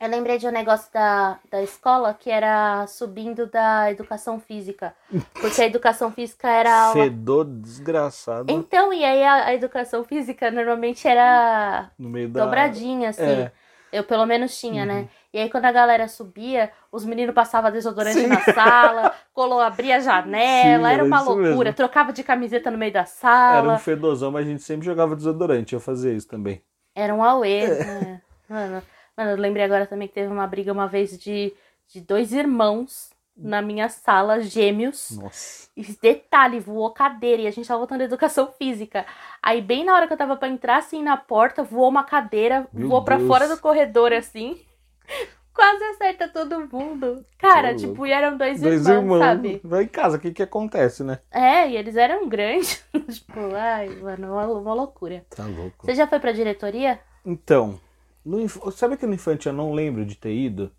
eu 0.00 0.08
lembrei 0.08 0.38
de 0.38 0.46
um 0.46 0.52
negócio 0.52 0.92
da, 0.92 1.38
da 1.50 1.60
escola 1.60 2.14
que 2.14 2.30
era 2.30 2.86
subindo 2.86 3.46
da 3.46 3.90
educação 3.90 4.38
física. 4.38 4.94
Porque 5.40 5.60
a 5.60 5.66
educação 5.66 6.12
física 6.12 6.48
era. 6.48 6.92
Uma... 6.94 7.04
Fedor 7.04 7.44
desgraçado. 7.44 8.52
Então, 8.52 8.92
e 8.92 9.04
aí 9.04 9.24
a, 9.24 9.46
a, 9.46 9.54
educação 9.54 10.04
física 10.04 10.52
normalmente 10.52 11.06
era 11.08 11.90
no 11.98 12.08
meio 12.08 12.28
da... 12.28 12.44
dobradinha, 12.44 13.10
assim. 13.10 13.22
É. 13.22 13.52
Eu 13.90 14.04
pelo 14.04 14.26
menos 14.26 14.56
tinha, 14.58 14.84
né? 14.84 15.00
Uhum. 15.00 15.08
E 15.32 15.38
aí 15.38 15.50
quando 15.50 15.64
a 15.64 15.72
galera 15.72 16.06
subia, 16.06 16.70
os 16.92 17.04
meninos 17.04 17.34
passavam 17.34 17.72
desodorante 17.72 18.26
na 18.26 18.40
sala, 18.40 19.14
colou, 19.32 19.60
abria 19.60 19.96
a 19.96 20.00
janela, 20.00 20.88
Sim, 20.88 20.94
era 20.94 21.04
uma 21.04 21.16
era 21.16 21.24
loucura. 21.24 21.48
mesmo. 21.48 21.74
Trocava 21.74 22.12
de 22.12 22.22
camiseta 22.22 22.70
no 22.70 22.78
meio 22.78 22.92
da 22.92 23.00
Era 23.00 23.06
sala. 23.06 23.74
um 23.74 23.78
fedozão, 23.78 24.30
mas 24.30 24.46
a 24.46 24.50
gente 24.50 24.62
sempre 24.62 24.86
jogava 24.86 25.16
desodorante. 25.16 25.74
Eu 25.74 25.80
fazia 25.80 26.12
isso 26.12 26.28
também. 26.28 26.62
Era 26.94 27.14
um 27.14 27.22
auê, 27.24 27.66
né? 27.66 28.22
Mano, 28.48 28.82
mano, 29.18 29.32
eu 29.32 29.36
lembrei 29.36 29.64
agora 29.64 29.86
também 29.86 30.08
que 30.08 30.14
teve 30.14 30.32
uma 30.32 30.46
briga 30.46 30.72
uma 30.72 30.86
vez 30.86 31.18
de, 31.18 31.52
de 31.92 32.00
dois 32.00 32.32
irmãos 32.32 33.10
na 33.36 33.60
minha 33.62 33.88
sala, 33.88 34.40
gêmeos. 34.40 35.10
Nossa. 35.12 35.68
E 35.76 35.82
detalhe, 36.00 36.58
voou 36.58 36.90
cadeira 36.92 37.42
e 37.42 37.46
a 37.46 37.50
gente 37.52 37.68
tava 37.68 37.78
voltando 37.78 38.00
educação 38.02 38.48
física. 38.58 39.04
Aí, 39.42 39.60
bem 39.60 39.84
na 39.84 39.94
hora 39.94 40.06
que 40.06 40.12
eu 40.12 40.16
tava 40.16 40.36
pra 40.36 40.48
entrar 40.48 40.78
assim 40.78 41.02
na 41.02 41.16
porta, 41.16 41.62
voou 41.62 41.88
uma 41.88 42.02
cadeira, 42.04 42.66
Meu 42.72 42.88
voou 42.88 43.04
pra 43.04 43.16
Deus. 43.16 43.28
fora 43.28 43.46
do 43.48 43.58
corredor 43.60 44.12
assim. 44.12 44.60
Quase 45.54 45.82
acerta 45.84 46.28
todo 46.28 46.68
mundo. 46.72 47.24
Cara, 47.36 47.70
Tô 47.72 47.76
tipo, 47.78 47.88
louco. 47.88 48.06
e 48.06 48.12
eram 48.12 48.36
dois, 48.36 48.60
Dois 48.60 48.86
irmãos, 48.86 49.00
irmãos. 49.02 49.18
sabe? 49.18 49.60
Vai 49.64 49.82
em 49.84 49.88
casa, 49.88 50.16
o 50.16 50.20
que 50.20 50.32
que 50.32 50.42
acontece, 50.44 51.02
né? 51.02 51.18
É, 51.32 51.68
e 51.68 51.76
eles 51.76 51.96
eram 51.96 52.28
grandes. 52.28 52.84
tipo, 53.10 53.40
ai, 53.56 53.88
mano, 53.88 54.34
uma, 54.34 54.46
uma 54.46 54.74
loucura. 54.74 55.24
Tá 55.34 55.44
louco. 55.44 55.84
Você 55.84 55.96
já 55.96 56.06
foi 56.06 56.20
pra 56.20 56.30
diretoria? 56.30 57.00
Então, 57.26 57.80
no 58.28 58.72
sabe 58.72 58.96
que 58.96 59.06
no 59.06 59.14
Infante 59.14 59.46
eu 59.46 59.52
não 59.52 59.72
lembro 59.72 60.04
de 60.04 60.16
ter 60.16 60.34
ido? 60.34 60.70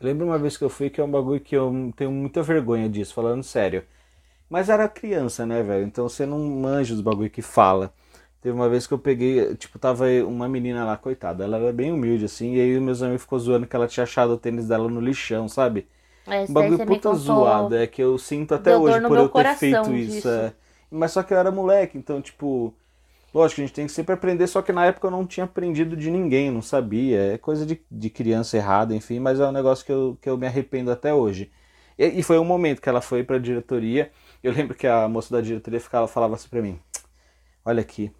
Eu 0.00 0.06
lembro 0.06 0.26
uma 0.26 0.38
vez 0.38 0.56
que 0.56 0.64
eu 0.64 0.70
fui 0.70 0.90
que 0.90 1.00
é 1.00 1.04
um 1.04 1.10
bagulho 1.10 1.40
que 1.40 1.56
eu 1.56 1.92
tenho 1.96 2.10
muita 2.12 2.42
vergonha 2.42 2.88
disso, 2.88 3.14
falando 3.14 3.42
sério. 3.42 3.84
Mas 4.48 4.68
era 4.68 4.88
criança, 4.88 5.46
né, 5.46 5.62
velho? 5.62 5.84
Então 5.86 6.08
você 6.08 6.26
não 6.26 6.38
manja 6.40 6.94
os 6.94 7.00
bagulho 7.00 7.30
que 7.30 7.42
fala. 7.42 7.92
Teve 8.40 8.54
uma 8.54 8.68
vez 8.68 8.86
que 8.86 8.94
eu 8.94 8.98
peguei, 8.98 9.54
tipo, 9.56 9.78
tava 9.78 10.06
uma 10.26 10.48
menina 10.48 10.84
lá, 10.84 10.96
coitada, 10.96 11.44
ela 11.44 11.58
era 11.58 11.72
bem 11.72 11.92
humilde 11.92 12.24
assim, 12.26 12.54
e 12.54 12.60
aí 12.60 12.80
meus 12.80 13.02
amigos 13.02 13.22
ficou 13.22 13.38
zoando 13.38 13.66
que 13.66 13.76
ela 13.76 13.86
tinha 13.88 14.04
achado 14.04 14.32
o 14.34 14.38
tênis 14.38 14.68
dela 14.68 14.88
no 14.88 15.00
lixão, 15.00 15.48
sabe? 15.48 15.88
É, 16.26 16.48
Um 16.48 16.52
bagulho 16.54 16.78
puta 16.80 17.14
zoado, 17.14 17.76
é 17.76 17.86
que 17.86 18.02
eu 18.02 18.18
sinto 18.18 18.54
até 18.54 18.70
Deu 18.70 18.82
hoje 18.82 19.00
por 19.00 19.16
eu 19.18 19.28
ter 19.28 19.48
feito 19.48 19.94
isso. 19.94 20.16
disso. 20.16 20.28
é. 20.28 20.52
Mas 20.90 21.12
só 21.12 21.22
que 21.22 21.32
eu 21.32 21.38
era 21.38 21.50
moleque, 21.50 21.96
então, 21.98 22.20
tipo, 22.20 22.74
lógico, 23.34 23.60
a 23.60 23.64
gente 23.64 23.74
tem 23.74 23.86
que 23.86 23.92
sempre 23.92 24.14
aprender, 24.14 24.46
só 24.46 24.62
que 24.62 24.72
na 24.72 24.86
época 24.86 25.06
eu 25.06 25.10
não 25.10 25.26
tinha 25.26 25.44
aprendido 25.44 25.96
de 25.96 26.10
ninguém, 26.10 26.50
não 26.50 26.62
sabia. 26.62 27.34
É 27.34 27.38
coisa 27.38 27.66
de, 27.66 27.80
de 27.90 28.10
criança 28.10 28.56
errada, 28.56 28.94
enfim, 28.94 29.18
mas 29.20 29.40
é 29.40 29.46
um 29.46 29.52
negócio 29.52 29.84
que 29.84 29.92
eu, 29.92 30.18
que 30.20 30.28
eu 30.28 30.36
me 30.38 30.46
arrependo 30.46 30.90
até 30.90 31.12
hoje. 31.14 31.50
E, 31.98 32.20
e 32.20 32.22
foi 32.22 32.38
um 32.38 32.44
momento 32.44 32.80
que 32.80 32.88
ela 32.88 33.00
foi 33.00 33.24
pra 33.24 33.38
diretoria. 33.38 34.10
Eu 34.42 34.52
lembro 34.52 34.74
que 34.76 34.86
a 34.86 35.08
moça 35.08 35.34
da 35.34 35.40
diretoria 35.40 35.80
ficava, 35.80 36.08
falava 36.08 36.34
assim 36.34 36.48
pra 36.48 36.62
mim: 36.62 36.80
Olha 37.64 37.80
aqui, 37.80 38.12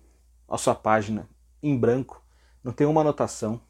a 0.49 0.59
sua 0.59 0.75
página, 0.75 1.29
em 1.63 1.77
branco, 1.77 2.23
não 2.63 2.73
tem 2.73 2.87
uma 2.87 3.01
anotação. 3.01 3.61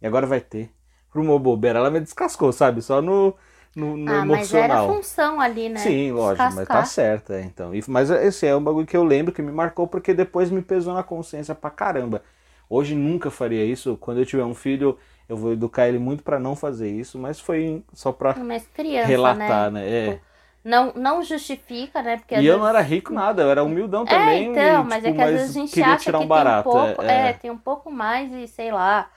E 0.00 0.06
agora 0.06 0.26
vai 0.26 0.40
ter. 0.40 0.70
Por 1.10 1.20
uma 1.20 1.38
bobeira, 1.38 1.78
ela 1.78 1.90
me 1.90 2.00
descascou, 2.00 2.52
sabe? 2.52 2.82
Só 2.82 3.02
no, 3.02 3.34
no, 3.78 3.96
no 3.96 4.12
Ah, 4.12 4.24
mas 4.24 4.52
era 4.52 4.66
emocional. 4.74 4.94
função 4.96 5.40
ali, 5.40 5.68
né? 5.68 5.78
Sim, 5.78 6.12
lógico, 6.12 6.42
mas 6.54 6.54
tá 6.68 6.80
Descascar. 6.80 6.86
certo, 6.86 7.32
é, 7.32 7.42
então. 7.42 7.70
Mas 7.88 8.10
esse 8.10 8.46
é 8.46 8.54
um 8.56 8.62
bagulho 8.62 8.86
que 8.86 8.96
eu 8.96 9.04
lembro 9.04 9.32
que 9.32 9.42
me 9.42 9.52
marcou 9.52 9.86
porque 9.86 10.12
depois 10.14 10.50
me 10.50 10.62
pesou 10.62 10.94
na 10.94 11.02
consciência 11.02 11.54
pra 11.54 11.70
caramba. 11.70 12.22
Hoje 12.68 12.94
nunca 12.94 13.30
faria 13.30 13.64
isso. 13.64 13.96
Quando 14.00 14.18
eu 14.18 14.26
tiver 14.26 14.44
um 14.44 14.54
filho, 14.54 14.98
eu 15.28 15.36
vou 15.36 15.52
educar 15.52 15.88
ele 15.88 15.98
muito 15.98 16.22
pra 16.22 16.38
não 16.38 16.54
fazer 16.56 16.90
isso, 16.90 17.18
mas 17.18 17.40
foi 17.40 17.82
só 17.94 18.12
pra 18.12 18.34
Mas 18.34 18.66
criança, 18.74 19.06
relatar, 19.06 19.70
né? 19.70 19.80
né? 19.80 19.88
É. 19.88 20.10
Tipo, 20.12 20.28
Não, 20.64 20.92
não 20.94 21.22
justifica, 21.22 22.02
né? 22.02 22.16
Porque 22.18 22.34
E 22.34 22.38
eu 22.38 22.42
vezes- 22.42 22.58
não 22.58 22.68
era 22.68 22.80
rico 22.80 23.12
nada, 23.12 23.42
eu 23.42 23.50
era 23.50 23.64
humildão 23.64 24.04
também. 24.04 24.48
É, 24.48 24.50
então, 24.50 24.82
e, 24.82 24.86
mas 24.86 25.02
tipo, 25.04 25.08
é 25.08 25.12
que 25.12 25.22
às 25.22 25.30
vezes 25.30 25.50
a 25.56 25.60
gente 25.60 25.82
acha 25.82 26.04
tirar 26.04 26.18
que 26.18 26.24
um 26.24 26.28
barato. 26.28 26.70
tem 26.70 26.80
um 26.80 26.84
pouco, 26.86 27.02
é, 27.02 27.28
é, 27.28 27.32
tem 27.32 27.50
um 27.50 27.56
pouco 27.58 27.90
mais 27.90 28.30
e 28.32 28.46
sei 28.48 28.70
lá, 28.70 29.08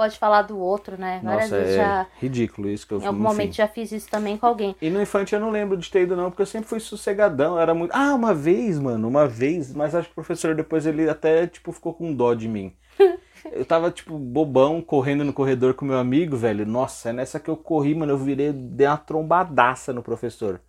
pode 0.00 0.18
falar 0.18 0.40
do 0.40 0.58
outro, 0.58 0.98
né? 0.98 1.20
Várias 1.22 1.50
Nossa, 1.50 1.62
vezes 1.62 1.74
é 1.74 1.76
já, 1.76 2.06
ridículo 2.18 2.70
isso 2.70 2.86
que 2.86 2.94
eu 2.94 3.02
em 3.02 3.06
algum 3.06 3.18
enfim. 3.18 3.28
momento 3.28 3.52
já 3.52 3.68
fiz 3.68 3.92
isso 3.92 4.08
também 4.08 4.38
com 4.38 4.46
alguém. 4.46 4.74
E 4.80 4.88
no 4.88 4.98
infante 4.98 5.34
eu 5.34 5.40
não 5.40 5.50
lembro 5.50 5.76
de 5.76 5.90
ter 5.90 6.04
ido 6.04 6.16
não, 6.16 6.30
porque 6.30 6.40
eu 6.40 6.46
sempre 6.46 6.70
fui 6.70 6.80
sossegadão, 6.80 7.60
era 7.60 7.74
muito... 7.74 7.92
Ah, 7.94 8.14
uma 8.14 8.32
vez, 8.32 8.78
mano, 8.78 9.06
uma 9.06 9.28
vez, 9.28 9.74
mas 9.74 9.94
acho 9.94 10.08
que 10.08 10.12
o 10.12 10.14
professor 10.14 10.54
depois 10.54 10.86
ele 10.86 11.06
até, 11.06 11.46
tipo, 11.46 11.70
ficou 11.70 11.92
com 11.92 12.14
dó 12.14 12.32
de 12.32 12.48
mim. 12.48 12.72
Eu 13.52 13.64
tava, 13.64 13.90
tipo, 13.90 14.18
bobão, 14.18 14.80
correndo 14.80 15.24
no 15.24 15.32
corredor 15.32 15.74
com 15.74 15.84
meu 15.84 15.98
amigo, 15.98 16.36
velho. 16.36 16.64
Nossa, 16.64 17.08
é 17.08 17.12
nessa 17.12 17.40
que 17.40 17.48
eu 17.48 17.56
corri, 17.56 17.94
mano, 17.94 18.12
eu 18.12 18.18
virei, 18.18 18.52
dei 18.52 18.86
uma 18.86 18.98
trombadaça 18.98 19.94
no 19.94 20.02
professor. 20.02 20.60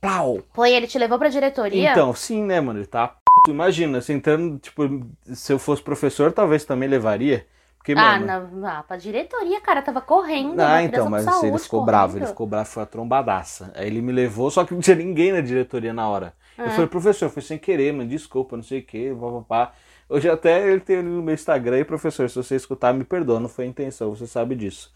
Plau! 0.00 0.38
Pô, 0.52 0.64
e 0.64 0.72
ele 0.72 0.86
te 0.86 0.96
levou 0.96 1.18
pra 1.18 1.28
diretoria? 1.28 1.90
Então, 1.90 2.14
sim, 2.14 2.42
né, 2.44 2.60
mano, 2.60 2.78
ele 2.78 2.86
tá 2.86 3.08
p... 3.08 3.50
Imagina, 3.50 4.00
se 4.00 4.12
entrando, 4.12 4.60
tipo, 4.60 4.82
se 5.24 5.52
eu 5.52 5.58
fosse 5.58 5.82
professor, 5.82 6.32
talvez 6.32 6.64
também 6.64 6.88
levaria. 6.88 7.46
Porque, 7.84 7.94
ah, 7.94 8.18
mano... 8.18 8.34
não, 8.52 8.66
ah, 8.66 8.82
pra 8.82 8.96
diretoria, 8.96 9.60
cara, 9.60 9.82
tava 9.82 10.00
correndo. 10.00 10.60
Ah, 10.60 10.82
então, 10.82 11.06
mas 11.06 11.24
saúde, 11.24 11.46
ele 11.46 11.58
ficou 11.58 11.82
correndo. 11.82 11.84
bravo, 11.84 12.18
ele 12.18 12.26
ficou 12.26 12.46
bravo, 12.46 12.68
foi 12.70 12.82
a 12.82 12.86
trombadaça. 12.86 13.72
Aí 13.76 13.86
ele 13.88 14.00
me 14.02 14.12
levou, 14.12 14.50
só 14.50 14.64
que 14.64 14.74
não 14.74 14.80
tinha 14.80 14.96
ninguém 14.96 15.32
na 15.32 15.42
diretoria 15.42 15.92
na 15.92 16.08
hora. 16.08 16.34
Eu 16.64 16.70
É. 16.70 16.70
falei, 16.70 16.88
professor, 16.88 17.28
foi 17.30 17.42
sem 17.42 17.58
querer, 17.58 17.92
mano, 17.92 18.08
desculpa, 18.08 18.56
não 18.56 18.64
sei 18.64 18.80
o 18.80 18.84
que, 18.84 19.14
papapá. 19.14 19.74
Hoje 20.08 20.30
até 20.30 20.66
ele 20.68 20.80
tem 20.80 20.98
ali 20.98 21.08
no 21.08 21.22
meu 21.22 21.34
Instagram, 21.34 21.80
e 21.80 21.84
professor, 21.84 22.28
se 22.30 22.36
você 22.36 22.56
escutar, 22.56 22.94
me 22.94 23.04
perdoa, 23.04 23.40
não 23.40 23.48
foi 23.50 23.66
a 23.66 23.68
intenção, 23.68 24.14
você 24.14 24.26
sabe 24.26 24.56
disso. 24.56 24.92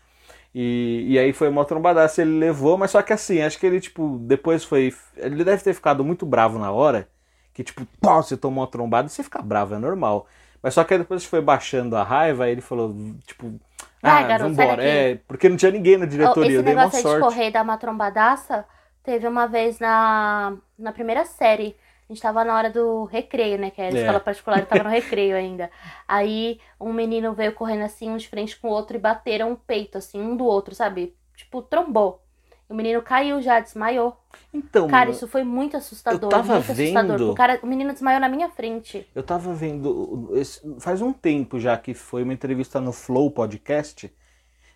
E, 0.54 1.06
e 1.08 1.18
aí 1.18 1.32
foi 1.32 1.48
uma 1.48 1.64
trombadaça, 1.64 2.22
ele 2.22 2.38
levou, 2.38 2.78
mas 2.78 2.90
só 2.92 3.02
que 3.02 3.12
assim, 3.12 3.40
acho 3.42 3.58
que 3.58 3.66
ele, 3.66 3.80
tipo, 3.80 4.18
depois 4.22 4.64
foi. 4.64 4.94
Ele 5.16 5.44
deve 5.44 5.62
ter 5.62 5.74
ficado 5.74 6.04
muito 6.04 6.26
bravo 6.26 6.58
na 6.58 6.72
hora, 6.72 7.08
que 7.54 7.64
tipo, 7.64 7.86
pau, 8.00 8.22
você 8.22 8.36
tomou 8.36 8.64
uma 8.64 8.70
trombada 8.70 9.08
e 9.08 9.10
você 9.10 9.22
fica 9.22 9.42
bravo, 9.42 9.74
é 9.74 9.78
normal. 9.78 10.26
Mas 10.62 10.74
só 10.74 10.84
que 10.84 10.94
aí 10.94 11.00
depois 11.00 11.24
foi 11.24 11.40
baixando 11.40 11.96
a 11.96 12.02
raiva, 12.02 12.44
aí 12.44 12.52
ele 12.52 12.60
falou, 12.60 12.94
tipo, 13.26 13.60
Vai, 14.02 14.24
ah, 14.24 14.28
garoto, 14.28 14.50
vambora. 14.50 14.82
É, 14.84 15.16
porque 15.26 15.48
não 15.48 15.56
tinha 15.56 15.70
ninguém 15.72 15.96
na 15.96 16.06
diretoria, 16.06 16.48
Esse 16.48 16.58
eu 16.58 16.62
dei 16.62 16.74
uma 16.74 16.90
negócio 16.90 16.96
aí 16.98 17.04
de 17.04 17.10
sorte. 17.10 17.20
correr 17.20 17.48
e 17.48 17.50
dar 17.52 17.62
uma 17.62 17.76
trombadaça, 17.78 18.66
teve 19.02 19.26
uma 19.26 19.46
vez 19.46 19.78
na, 19.78 20.56
na 20.78 20.92
primeira 20.92 21.24
série. 21.24 21.76
A 22.08 22.12
gente 22.12 22.22
tava 22.22 22.44
na 22.44 22.56
hora 22.56 22.70
do 22.70 23.04
recreio, 23.04 23.58
né? 23.58 23.70
Que 23.70 23.80
era 23.82 23.90
a 23.90 23.92
É. 23.92 23.94
escola 23.94 24.20
particular, 24.20 24.64
tava 24.66 24.82
no 24.82 24.88
recreio 24.88 25.36
ainda. 25.36 25.70
Aí 26.06 26.60
um 26.80 26.92
menino 26.92 27.34
veio 27.34 27.52
correndo 27.54 27.82
assim, 27.84 28.10
um 28.10 28.16
de 28.16 28.28
frente 28.28 28.58
com 28.58 28.68
o 28.68 28.70
outro, 28.72 28.96
e 28.96 29.00
bateram 29.00 29.52
o 29.52 29.56
peito, 29.56 29.98
assim, 29.98 30.20
um 30.20 30.36
do 30.36 30.44
outro, 30.44 30.74
sabe? 30.74 31.14
Tipo, 31.36 31.62
trombou. 31.62 32.22
O 32.68 32.74
menino 32.74 33.00
caiu 33.00 33.40
já, 33.40 33.60
desmaiou. 33.60 34.14
Então, 34.52 34.88
Cara, 34.88 35.08
isso 35.10 35.26
foi 35.26 35.42
muito 35.42 35.76
assustador. 35.76 36.28
tava 36.28 36.54
muito 36.56 36.70
assustador. 36.72 37.16
vendo- 37.16 37.30
O, 37.32 37.34
cara, 37.34 37.58
o 37.62 37.66
menino 37.66 37.92
desmaiou 37.92 38.20
na 38.20 38.28
minha 38.28 38.50
frente. 38.50 39.08
eu 39.14 39.22
tava 39.22 39.54
vendo. 39.54 40.30
faz 40.78 41.00
um 41.00 41.12
tempo 41.12 41.58
já 41.58 41.76
que 41.78 41.94
foi 41.94 42.22
uma 42.22 42.32
entrevista 42.34 42.78
no 42.80 42.92
Flow 42.92 43.30
Podcast 43.30 44.12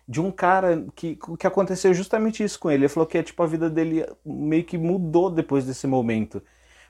de 0.07 0.19
um 0.19 0.31
cara 0.31 0.85
que, 0.95 1.17
que 1.39 1.47
aconteceu 1.47 1.93
justamente 1.93 2.43
isso 2.43 2.59
com 2.59 2.69
ele. 2.71 2.81
Ele 2.85 2.89
falou 2.89 3.05
que 3.07 3.21
tipo, 3.21 3.41
a 3.43 3.47
vida 3.47 3.69
dele 3.69 4.05
meio 4.25 4.63
que 4.63 4.77
mudou 4.77 5.29
depois 5.29 5.63
desse 5.65 5.85
momento. 5.85 6.41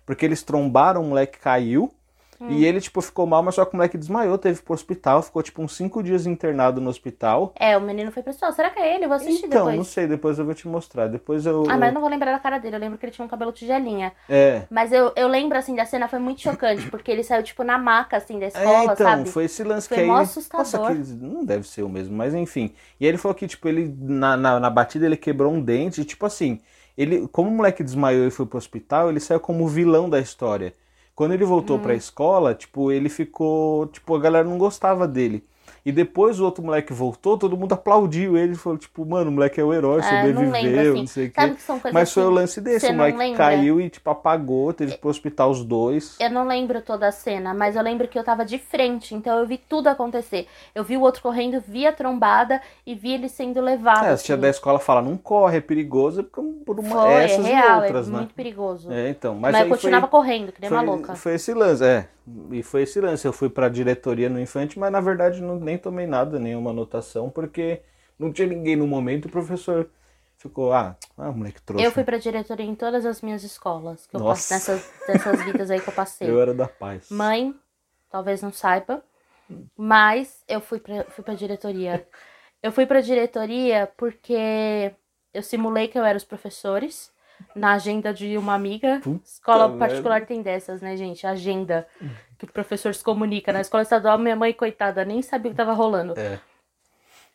Porque 0.05 0.25
eles 0.25 0.41
trombaram, 0.41 1.01
o 1.01 1.05
moleque 1.07 1.37
caiu. 1.39 1.93
Hum. 2.43 2.49
E 2.49 2.65
ele, 2.65 2.81
tipo, 2.81 3.01
ficou 3.01 3.25
mal, 3.25 3.41
mas 3.41 3.55
só 3.55 3.63
que 3.63 3.73
o 3.73 3.77
moleque 3.77 3.97
desmaiou, 3.97 4.37
teve 4.37 4.61
pro 4.61 4.73
hospital, 4.73 5.21
ficou, 5.23 5.41
tipo, 5.41 5.61
uns 5.61 5.75
cinco 5.77 6.03
dias 6.03 6.25
internado 6.25 6.81
no 6.81 6.89
hospital. 6.89 7.53
É, 7.57 7.77
o 7.77 7.81
menino 7.81 8.11
foi 8.11 8.21
pra 8.21 8.31
escola. 8.33 8.51
Será 8.51 8.69
que 8.69 8.79
é 8.79 8.95
ele? 8.95 9.05
Eu 9.05 9.09
vou 9.09 9.15
assistir 9.15 9.45
então, 9.45 9.59
depois. 9.59 9.77
não 9.77 9.83
sei, 9.85 10.07
depois 10.07 10.37
eu 10.37 10.43
vou 10.45 10.53
te 10.53 10.67
mostrar. 10.67 11.07
Depois 11.07 11.45
eu. 11.45 11.63
Ah, 11.69 11.77
mas 11.77 11.87
eu 11.89 11.93
não 11.93 12.01
vou 12.01 12.09
lembrar 12.09 12.33
da 12.33 12.39
cara 12.39 12.57
dele. 12.57 12.75
Eu 12.75 12.79
lembro 12.81 12.97
que 12.97 13.05
ele 13.05 13.13
tinha 13.13 13.23
um 13.23 13.29
cabelo 13.29 13.53
tigelinha. 13.53 14.11
É. 14.27 14.63
Mas 14.69 14.91
eu, 14.91 15.13
eu 15.15 15.27
lembro, 15.29 15.57
assim, 15.57 15.73
da 15.73 15.85
cena 15.85 16.07
foi 16.09 16.19
muito 16.19 16.41
chocante, 16.41 16.89
porque 16.89 17.09
ele 17.09 17.23
saiu, 17.23 17.43
tipo, 17.43 17.63
na 17.63 17.77
maca, 17.77 18.17
assim, 18.17 18.37
da 18.39 18.47
escola, 18.47 18.65
É, 18.67 18.83
então, 18.83 18.95
sabe? 18.97 19.29
foi 19.29 19.45
esse 19.45 19.63
lance 19.63 19.87
Foi 19.87 19.95
que 19.97 20.01
aí. 20.01 20.07
mó 20.07 20.17
Nossa, 20.17 20.39
assustador. 20.39 20.91
que 20.91 20.97
não 21.13 21.45
deve 21.45 21.65
ser 21.67 21.83
o 21.83 21.89
mesmo, 21.89 22.15
mas 22.15 22.33
enfim. 22.33 22.73
E 22.99 23.05
aí 23.05 23.09
ele 23.09 23.17
falou 23.17 23.33
que, 23.35 23.47
tipo, 23.47 23.67
ele, 23.69 23.95
na, 24.01 24.35
na, 24.35 24.59
na 24.59 24.69
batida, 24.69 25.05
ele 25.05 25.15
quebrou 25.17 25.51
um 25.53 25.61
dente, 25.61 26.01
e, 26.01 26.05
tipo 26.05 26.25
assim, 26.25 26.59
ele, 26.97 27.27
como 27.31 27.49
o 27.49 27.53
moleque 27.53 27.83
desmaiou 27.83 28.27
e 28.27 28.31
foi 28.31 28.45
pro 28.45 28.57
hospital, 28.57 29.09
ele 29.09 29.19
saiu 29.19 29.39
como 29.39 29.63
o 29.63 29.67
vilão 29.67 30.09
da 30.09 30.19
história. 30.19 30.73
Quando 31.15 31.33
ele 31.33 31.45
voltou 31.45 31.77
Hum. 31.77 31.81
pra 31.81 31.95
escola, 31.95 32.55
tipo, 32.55 32.91
ele 32.91 33.09
ficou. 33.09 33.87
Tipo, 33.87 34.15
a 34.15 34.19
galera 34.19 34.47
não 34.47 34.57
gostava 34.57 35.07
dele. 35.07 35.45
E 35.85 35.91
depois 35.91 36.39
o 36.39 36.45
outro 36.45 36.63
moleque 36.63 36.93
voltou, 36.93 37.37
todo 37.37 37.57
mundo 37.57 37.73
aplaudiu 37.73 38.37
ele. 38.37 38.55
Falou, 38.55 38.77
tipo, 38.77 39.05
mano, 39.05 39.29
o 39.29 39.33
moleque 39.33 39.59
é 39.59 39.63
o 39.63 39.73
herói, 39.73 39.99
Ah, 40.01 40.23
não 40.23 40.27
sobreviveu, 40.33 40.51
lembro, 40.51 40.79
assim. 40.91 40.99
não 40.99 41.07
sei 41.07 41.27
o 41.27 41.31
quê. 41.31 41.49
Que 41.49 41.91
Mas 41.93 42.13
foi 42.13 42.23
o 42.23 42.27
assim, 42.27 42.35
lance 42.35 42.61
desse, 42.61 42.85
o 42.87 42.89
não 42.93 43.09
moleque 43.09 43.35
caiu 43.35 43.81
e, 43.81 43.89
tipo, 43.89 44.09
apagou, 44.09 44.73
teve 44.73 44.97
pro 44.97 45.09
hospital 45.09 45.51
os 45.51 45.63
dois. 45.63 46.15
Eu 46.19 46.29
não 46.29 46.47
lembro 46.47 46.81
toda 46.81 47.07
a 47.07 47.11
cena, 47.11 47.53
mas 47.53 47.75
eu 47.75 47.81
lembro 47.83 48.07
que 48.07 48.17
eu 48.17 48.23
tava 48.23 48.45
de 48.45 48.57
frente, 48.57 49.13
então 49.13 49.37
eu 49.39 49.45
vi 49.45 49.57
tudo 49.57 49.87
acontecer. 49.87 50.47
Eu 50.73 50.83
vi 50.83 50.95
o 50.95 51.01
outro 51.01 51.21
correndo, 51.21 51.61
vi 51.67 51.85
a 51.85 51.91
trombada 51.91 52.61
e 52.85 52.95
vi 52.95 53.13
ele 53.13 53.27
sendo 53.27 53.59
levado. 53.61 54.05
É, 54.05 54.11
a 54.13 54.17
tia 54.17 54.35
assim. 54.35 54.41
da 54.41 54.49
escola 54.49 54.79
fala, 54.79 55.01
não 55.01 55.17
corre, 55.17 55.57
é 55.57 55.61
perigoso, 55.61 56.23
por 56.23 56.73
por 56.73 56.79
uma, 56.79 57.03
Foi, 57.03 57.13
é 57.13 57.23
essas 57.25 57.45
real, 57.45 57.79
e 57.79 57.83
outras, 57.83 58.07
é 58.07 58.11
né? 58.11 58.17
muito 58.17 58.33
perigoso. 58.33 58.91
É, 58.91 59.09
então, 59.09 59.35
mas 59.35 59.51
mas, 59.51 59.63
eu 59.63 59.69
continuava 59.69 60.07
foi, 60.07 60.19
correndo, 60.19 60.51
que 60.51 60.61
nem 60.61 60.69
foi, 60.69 60.77
uma 60.77 60.83
louca. 60.83 61.15
foi 61.15 61.35
esse 61.35 61.53
lance, 61.53 61.83
é. 61.83 62.07
E 62.51 62.63
foi 62.63 62.83
esse 62.83 63.01
lance. 63.01 63.25
Eu 63.27 63.33
fui 63.33 63.49
pra 63.49 63.67
diretoria 63.67 64.29
no 64.29 64.39
Infante, 64.39 64.79
mas 64.79 64.91
na 64.91 65.01
verdade 65.01 65.41
não, 65.41 65.59
nem 65.59 65.72
tomei 65.77 66.07
nada, 66.07 66.39
nenhuma 66.39 66.71
anotação, 66.71 67.29
porque 67.29 67.81
não 68.17 68.31
tinha 68.31 68.47
ninguém 68.47 68.75
no 68.75 68.87
momento 68.87 69.25
o 69.25 69.31
professor 69.31 69.89
ficou, 70.37 70.73
ah, 70.73 70.95
ah 71.17 71.31
moleque 71.31 71.61
trouxa. 71.61 71.85
Eu 71.85 71.91
fui 71.91 72.03
pra 72.03 72.17
diretoria 72.17 72.65
em 72.65 72.75
todas 72.75 73.05
as 73.05 73.21
minhas 73.21 73.43
escolas, 73.43 74.05
que 74.05 74.15
eu 74.15 74.19
Nossa. 74.19 74.53
nessas, 74.53 74.91
dessas 75.07 75.43
vidas 75.43 75.71
aí 75.71 75.79
que 75.79 75.87
eu 75.87 75.93
passei. 75.93 76.29
Eu 76.29 76.41
era 76.41 76.53
da 76.53 76.67
paz. 76.67 77.09
Mãe, 77.09 77.55
talvez 78.09 78.41
não 78.41 78.51
saiba, 78.51 79.03
mas 79.77 80.43
eu 80.47 80.59
fui 80.61 80.79
pra, 80.79 81.05
fui 81.05 81.23
pra 81.23 81.33
diretoria. 81.33 82.07
Eu 82.63 82.71
fui 82.71 82.85
pra 82.85 83.01
diretoria 83.01 83.91
porque 83.97 84.95
eu 85.33 85.43
simulei 85.43 85.89
que 85.89 85.99
eu 85.99 86.05
era 86.05 86.17
os 86.17 86.23
professores 86.23 87.12
na 87.55 87.73
agenda 87.73 88.13
de 88.13 88.37
uma 88.37 88.53
amiga. 88.53 88.99
Puta 89.03 89.25
escola 89.25 89.67
merda. 89.67 89.85
particular 89.85 90.25
tem 90.25 90.41
dessas, 90.41 90.81
né, 90.81 90.95
gente? 90.97 91.25
Agenda 91.27 91.87
que 92.37 92.45
o 92.45 92.51
professor 92.51 92.93
se 92.93 93.03
comunica. 93.03 93.53
Na 93.53 93.61
escola 93.61 93.83
estadual, 93.83 94.17
minha 94.17 94.35
mãe, 94.35 94.53
coitada, 94.53 95.05
nem 95.05 95.21
sabia 95.21 95.49
o 95.51 95.53
que 95.53 95.57
tava 95.57 95.73
rolando. 95.73 96.13
É. 96.19 96.39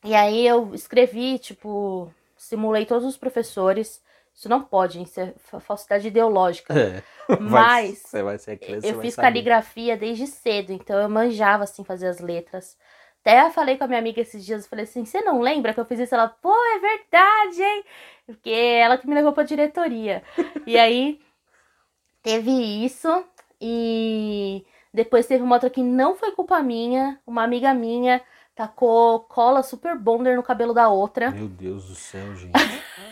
E 0.05 0.15
aí 0.15 0.47
eu 0.47 0.75
escrevi, 0.75 1.39
tipo, 1.39 2.13
simulei 2.37 2.87
todos 2.87 3.07
os 3.07 3.17
professores. 3.17 4.01
Isso 4.35 4.49
não 4.49 4.63
pode? 4.63 5.03
Isso 5.03 5.21
é 5.21 5.35
fa- 5.39 5.59
falsidade 5.59 6.07
ideológica. 6.07 6.73
É. 6.79 7.03
Mas 7.41 8.03
criança, 8.57 8.87
eu 8.87 9.01
fiz 9.01 9.15
saber. 9.15 9.27
caligrafia 9.29 9.97
desde 9.97 10.27
cedo, 10.29 10.73
então 10.73 11.01
eu 11.01 11.09
manjava, 11.09 11.65
assim, 11.65 11.83
fazer 11.83 12.07
as 12.07 12.21
letras. 12.21 12.77
Até 13.29 13.51
falei 13.51 13.77
com 13.77 13.85
a 13.85 13.87
minha 13.87 13.99
amiga 13.99 14.23
esses 14.23 14.43
dias, 14.43 14.63
eu 14.63 14.71
falei 14.71 14.85
assim, 14.85 15.05
você 15.05 15.21
não 15.21 15.43
lembra 15.43 15.75
que 15.75 15.81
eu 15.81 15.85
fiz 15.85 16.01
isso? 16.01 16.15
Ela, 16.15 16.29
pô, 16.29 16.51
é 16.51 16.79
verdade, 16.79 17.63
hein? 17.63 17.85
Porque 18.25 18.49
ela 18.49 18.97
que 18.97 19.07
me 19.07 19.15
levou 19.15 19.35
pra 19.35 19.43
diretoria. 19.43 20.23
e 20.67 20.79
aí, 20.81 21.21
teve 22.23 22.51
isso, 22.51 23.23
e 23.61 24.65
depois 24.95 25.27
teve 25.27 25.45
uma 25.45 25.57
outra 25.57 25.69
que 25.69 25.83
não 25.83 26.17
foi 26.17 26.33
culpa 26.33 26.63
minha, 26.63 27.21
uma 27.27 27.43
amiga 27.43 27.75
minha 27.75 28.23
tacou 28.55 29.21
cola 29.21 29.63
super 29.63 29.95
bonder 29.95 30.35
no 30.35 30.43
cabelo 30.43 30.73
da 30.73 30.89
outra. 30.89 31.31
Meu 31.31 31.49
Deus 31.49 31.87
do 31.87 31.95
céu, 31.95 32.35
gente. 32.35 32.53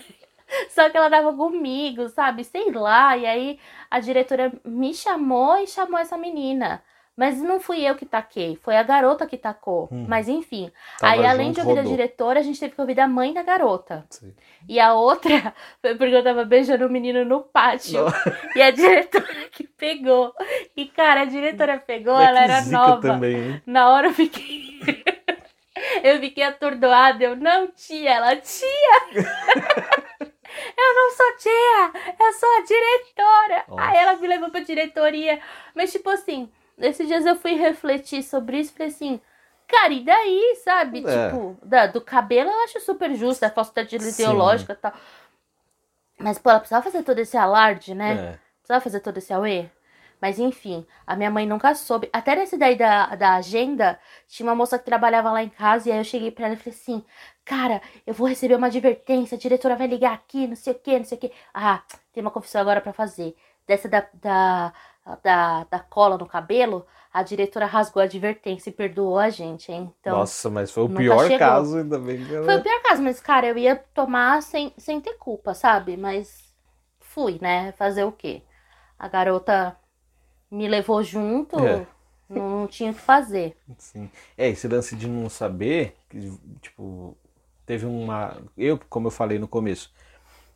Só 0.71 0.89
que 0.89 0.97
ela 0.97 1.11
tava 1.11 1.37
comigo, 1.37 2.09
sabe? 2.09 2.43
Sei 2.43 2.73
lá. 2.73 3.19
E 3.19 3.27
aí 3.27 3.61
a 3.91 4.01
diretora 4.01 4.51
me 4.65 4.95
chamou 4.95 5.59
e 5.59 5.67
chamou 5.67 6.01
essa 6.01 6.17
menina. 6.17 6.83
Mas 7.17 7.41
não 7.41 7.59
fui 7.59 7.81
eu 7.81 7.95
que 7.95 8.05
taquei, 8.05 8.59
foi 8.63 8.77
a 8.77 8.83
garota 8.83 9.27
que 9.27 9.39
tacou. 9.39 9.89
Hum. 9.91 10.05
Mas 10.07 10.29
enfim. 10.29 10.71
Tava 10.99 11.15
aí, 11.15 11.25
além 11.25 11.51
de 11.51 11.61
ouvir 11.61 11.73
a 11.73 11.77
rodou. 11.77 11.91
diretora, 11.91 12.41
a 12.41 12.43
gente 12.43 12.61
teve 12.61 12.75
que 12.75 12.81
ouvir 12.81 12.95
da 12.95 13.09
mãe 13.09 13.33
da 13.33 13.43
garota. 13.43 14.05
Sim. 14.11 14.35
E 14.69 14.79
a 14.79 14.93
outra 14.93 15.55
foi 15.81 15.95
porque 15.95 16.15
eu 16.15 16.23
tava 16.23 16.45
beijando 16.45 16.87
o 16.87 16.91
menino 16.91 17.25
no 17.25 17.41
pátio. 17.41 18.05
Não. 18.05 18.13
E 18.55 18.61
a 18.61 18.71
diretora 18.71 19.49
que 19.51 19.65
pegou. 19.65 20.35
E, 20.77 20.85
cara, 20.87 21.23
a 21.23 21.25
diretora 21.25 21.79
pegou, 21.79 22.21
ela 22.21 22.43
era 22.43 22.65
nova. 22.67 23.01
também? 23.01 23.63
Na 23.65 23.89
hora 23.89 24.09
eu 24.09 24.13
fiquei. 24.13 24.79
eu 26.05 26.21
fiquei 26.21 26.45
atordoada. 26.45 27.25
Eu, 27.25 27.35
não, 27.35 27.69
tia, 27.69 28.11
ela, 28.11 28.37
tia! 28.37 28.67
eu 30.77 30.95
não 30.95 31.11
sou 31.13 31.37
tia, 31.39 32.15
eu 32.21 32.33
sou 32.35 32.49
a 32.57 32.61
diretora. 32.61 33.65
Nossa. 33.69 33.83
Aí 33.83 33.97
ela 33.97 34.17
me 34.17 34.27
levou 34.27 34.51
pra 34.51 34.61
diretoria. 34.61 35.41
Mas, 35.75 35.93
tipo 35.93 36.11
assim, 36.11 36.51
esses 36.79 37.07
dias 37.07 37.25
eu 37.27 37.37
fui 37.37 37.55
refletir 37.55 38.23
sobre 38.23 38.59
isso 38.61 38.73
e 38.73 38.77
falei 38.77 38.93
assim. 38.93 39.21
Cara, 39.69 39.93
e 39.93 40.05
daí, 40.05 40.57
sabe? 40.63 41.05
É. 41.05 41.29
Tipo, 41.29 41.57
da- 41.63 41.87
do 41.89 42.01
cabelo 42.01 42.49
eu 42.51 42.65
acho 42.65 42.81
super 42.81 43.13
justo, 43.17 43.43
a 43.45 43.51
falsidade 43.51 43.99
Sim. 43.99 44.23
ideológica 44.23 44.73
e 44.75 44.77
tal. 44.77 44.93
Mas, 46.19 46.39
pô, 46.39 46.51
ela 46.51 46.61
precisava 46.61 46.85
fazer 46.85 47.03
todo 47.03 47.19
esse 47.19 47.37
alarde, 47.37 47.95
né? 47.95 48.13
É. 48.13 48.39
Precisava 48.59 48.81
fazer 48.81 49.01
todo 49.01 49.19
esse 49.19 49.33
auê? 49.33 49.67
Mas 50.21 50.39
enfim, 50.39 50.87
a 51.07 51.15
minha 51.15 51.31
mãe 51.31 51.47
nunca 51.47 51.75
soube. 51.75 52.09
Até 52.13 52.35
nesse 52.35 52.57
daí 52.57 52.75
da, 52.75 53.15
da 53.17 53.35
agenda, 53.35 53.99
tinha 54.27 54.49
uma 54.49 54.55
moça 54.55 54.79
que 54.79 54.85
trabalhava 54.85 55.31
lá 55.31 55.43
em 55.43 55.49
casa 55.51 55.89
e 55.89 55.93
aí 55.93 55.99
eu 55.99 56.05
cheguei 56.05 56.31
pra 56.31 56.47
ela 56.47 56.55
e 56.55 56.57
falei 56.57 56.75
assim: 56.79 57.05
Cara, 57.45 57.83
eu 58.07 58.15
vou 58.15 58.27
receber 58.27 58.55
uma 58.55 58.69
advertência, 58.69 59.37
a 59.37 59.39
diretora 59.39 59.77
vai 59.77 59.87
ligar 59.87 60.15
aqui, 60.15 60.47
não 60.47 60.57
sei 60.57 60.73
o 60.73 60.79
que, 60.79 60.99
não 60.99 61.05
sei 61.05 61.19
o 61.19 61.21
que. 61.21 61.33
Ah, 61.53 61.83
tem 62.13 62.23
uma 62.23 62.31
confissão 62.31 62.61
agora 62.63 62.81
pra 62.81 62.95
fazer. 62.95 63.37
Dessa 63.67 63.89
da, 63.89 64.07
da, 64.15 64.73
da, 65.23 65.65
da 65.65 65.79
cola 65.81 66.19
no 66.19 66.27
cabelo, 66.27 66.85
a 67.13 67.23
diretora 67.23 67.67
rasgou 67.67 68.01
a 68.01 68.05
advertência 68.05 68.71
e 68.71 68.73
perdoou 68.73 69.19
a 69.19 69.31
gente, 69.31 69.71
hein? 69.73 69.93
Então, 70.01 70.19
Nossa, 70.19 70.51
mas 70.51 70.71
foi 70.71 70.83
o 70.85 70.89
pior 70.89 71.23
chegou. 71.23 71.39
caso, 71.39 71.79
ainda 71.79 71.99
bem 71.99 72.25
que 72.25 72.35
ela... 72.35 72.45
foi 72.45 72.57
o 72.57 72.63
pior 72.63 72.83
caso, 72.83 73.03
mas, 73.03 73.21
cara, 73.21 73.47
eu 73.47 73.57
ia 73.57 73.77
tomar 73.95 74.43
sem, 74.43 74.73
sem 74.77 75.01
ter 75.01 75.15
culpa, 75.15 75.55
sabe? 75.55 75.97
Mas 75.97 76.45
fui, 77.01 77.39
né? 77.41 77.73
Fazer 77.73 78.05
o 78.05 78.13
quê? 78.13 78.43
A 78.99 79.09
garota 79.09 79.77
me 80.51 80.69
levou 80.69 81.03
junto, 81.03 81.59
É. 81.61 81.87
não 82.29 82.67
tinha 82.67 82.91
o 82.91 82.95
que 82.95 83.01
fazer. 83.01 83.57
Sim. 83.79 84.11
É, 84.37 84.49
esse 84.49 84.67
lance 84.69 84.95
de 84.97 85.09
não 85.09 85.29
saber, 85.29 85.97
tipo, 86.61 87.17
teve 87.65 87.87
uma. 87.87 88.37
Eu, 88.57 88.79
como 88.89 89.07
eu 89.09 89.11
falei 89.11 89.39
no 89.39 89.49
começo, 89.49 89.93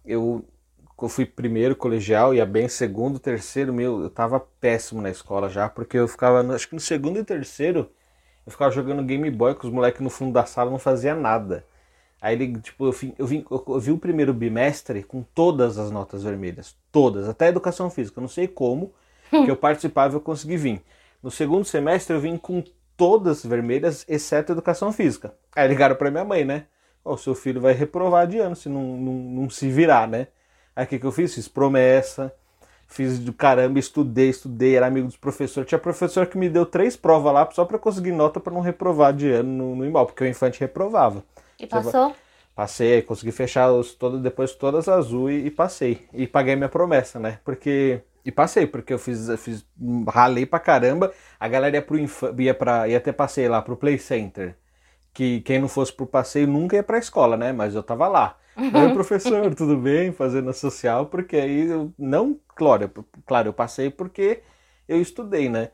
eu, 0.04 0.44
eu 1.04 1.08
fui 1.08 1.26
primeiro 1.26 1.76
colegial, 1.76 2.34
ia 2.34 2.46
bem 2.46 2.68
segundo, 2.68 3.18
terceiro, 3.18 3.72
meu, 3.72 4.02
eu 4.02 4.10
tava 4.10 4.40
péssimo 4.40 5.00
na 5.02 5.10
escola 5.10 5.48
já, 5.48 5.68
porque 5.68 5.96
eu 5.98 6.08
ficava, 6.08 6.42
no- 6.42 6.54
acho 6.54 6.68
que 6.68 6.74
no 6.74 6.80
segundo 6.80 7.18
e 7.18 7.24
terceiro, 7.24 7.90
eu 8.46 8.52
ficava 8.52 8.70
jogando 8.70 9.02
Game 9.04 9.30
Boy 9.30 9.54
com 9.54 9.66
os 9.66 9.72
moleques 9.72 10.00
no 10.02 10.10
fundo 10.10 10.32
da 10.32 10.46
sala, 10.46 10.70
não 10.70 10.78
fazia 10.78 11.14
nada. 11.14 11.64
Aí 12.20 12.34
ele, 12.34 12.60
tipo, 12.60 12.86
eu, 12.86 12.92
vim- 12.92 13.14
eu, 13.18 13.26
vim- 13.26 13.44
eu- 13.50 13.80
vi 13.80 13.92
o 13.92 13.98
primeiro 13.98 14.34
bimestre 14.34 15.02
com 15.02 15.22
todas 15.34 15.78
as 15.78 15.90
notas 15.90 16.22
vermelhas. 16.22 16.76
Todas, 16.92 17.28
até 17.28 17.48
educação 17.48 17.90
física. 17.90 18.18
Eu 18.18 18.22
não 18.22 18.28
sei 18.28 18.46
como, 18.48 18.92
que 19.30 19.50
eu 19.50 19.56
participava 19.56 20.14
e 20.14 20.16
eu 20.16 20.20
consegui 20.20 20.56
vir. 20.56 20.82
No 21.22 21.30
segundo 21.30 21.64
semestre 21.64 22.14
eu 22.14 22.20
vim 22.20 22.36
com 22.36 22.62
todas 22.96 23.44
vermelhas, 23.44 24.04
exceto 24.08 24.52
educação 24.52 24.92
física. 24.92 25.34
Aí 25.56 25.66
ligaram 25.68 25.96
pra 25.96 26.10
minha 26.10 26.24
mãe, 26.24 26.44
né? 26.44 26.66
O 27.04 27.16
seu 27.16 27.34
filho 27.34 27.60
vai 27.60 27.72
reprovar 27.72 28.26
de 28.26 28.38
ano 28.38 28.54
se 28.54 28.68
não, 28.68 28.82
não, 28.98 29.12
não 29.42 29.50
se 29.50 29.70
virar, 29.70 30.06
né? 30.06 30.28
Aí 30.74 30.84
o 30.84 30.88
que, 30.88 30.98
que 30.98 31.06
eu 31.06 31.12
fiz? 31.12 31.34
Fiz 31.34 31.48
promessa, 31.48 32.32
fiz 32.86 33.18
do 33.18 33.32
caramba, 33.32 33.78
estudei, 33.78 34.30
estudei, 34.30 34.76
era 34.76 34.86
amigo 34.86 35.06
dos 35.06 35.16
professores. 35.16 35.68
Tinha 35.68 35.78
professor 35.78 36.26
que 36.26 36.38
me 36.38 36.48
deu 36.48 36.66
três 36.66 36.96
provas 36.96 37.32
lá 37.32 37.48
só 37.52 37.64
pra 37.64 37.78
conseguir 37.78 38.12
nota 38.12 38.40
pra 38.40 38.52
não 38.52 38.60
reprovar 38.60 39.12
de 39.12 39.30
ano 39.30 39.50
no, 39.50 39.76
no 39.76 39.86
IMAL, 39.86 40.06
porque 40.06 40.24
o 40.24 40.26
infante 40.28 40.60
reprovava. 40.60 41.24
E 41.58 41.66
vai- 41.66 41.82
passou? 41.82 42.16
Passei, 42.54 43.00
consegui 43.02 43.32
fechar 43.32 43.72
os, 43.72 43.94
todo, 43.94 44.18
depois 44.18 44.52
todas 44.54 44.88
azul 44.88 45.30
e, 45.30 45.46
e 45.46 45.50
passei. 45.50 46.06
E 46.12 46.26
paguei 46.26 46.56
minha 46.56 46.68
promessa, 46.68 47.18
né? 47.18 47.38
Porque. 47.44 48.02
E 48.24 48.30
passei, 48.30 48.66
porque 48.66 48.92
eu 48.92 48.98
fiz, 48.98 49.28
eu 49.30 49.38
fiz 49.38 49.64
ralei 50.08 50.44
pra 50.44 50.58
caramba. 50.60 51.12
A 51.38 51.48
galera 51.48 51.76
ia 51.76 51.82
pro 51.82 51.98
infa- 51.98 52.34
ia, 52.38 52.52
pra, 52.54 52.86
ia 52.86 52.98
até 52.98 53.12
passei 53.12 53.48
lá 53.48 53.62
pro 53.62 53.76
Play 53.76 53.98
Center. 53.98 54.56
Que 55.14 55.40
quem 55.42 55.60
não 55.60 55.68
fosse 55.68 55.92
pro 55.92 56.06
passeio 56.06 56.46
nunca 56.48 56.76
ia 56.76 56.82
pra 56.82 56.98
escola, 56.98 57.36
né? 57.36 57.52
Mas 57.52 57.74
eu 57.74 57.82
tava 57.82 58.08
lá. 58.08 58.36
Oi, 58.72 58.88
professor, 58.90 59.52
tudo 59.54 59.76
bem? 59.76 60.12
Fazendo 60.12 60.50
a 60.50 60.52
social, 60.52 61.06
porque 61.06 61.36
aí 61.36 61.66
eu. 61.70 61.92
Não, 61.98 62.38
claro, 62.48 62.84
eu- 62.94 63.04
claro, 63.26 63.48
eu 63.48 63.52
passei 63.52 63.90
porque 63.90 64.42
eu 64.88 65.00
estudei, 65.00 65.48
né? 65.48 65.70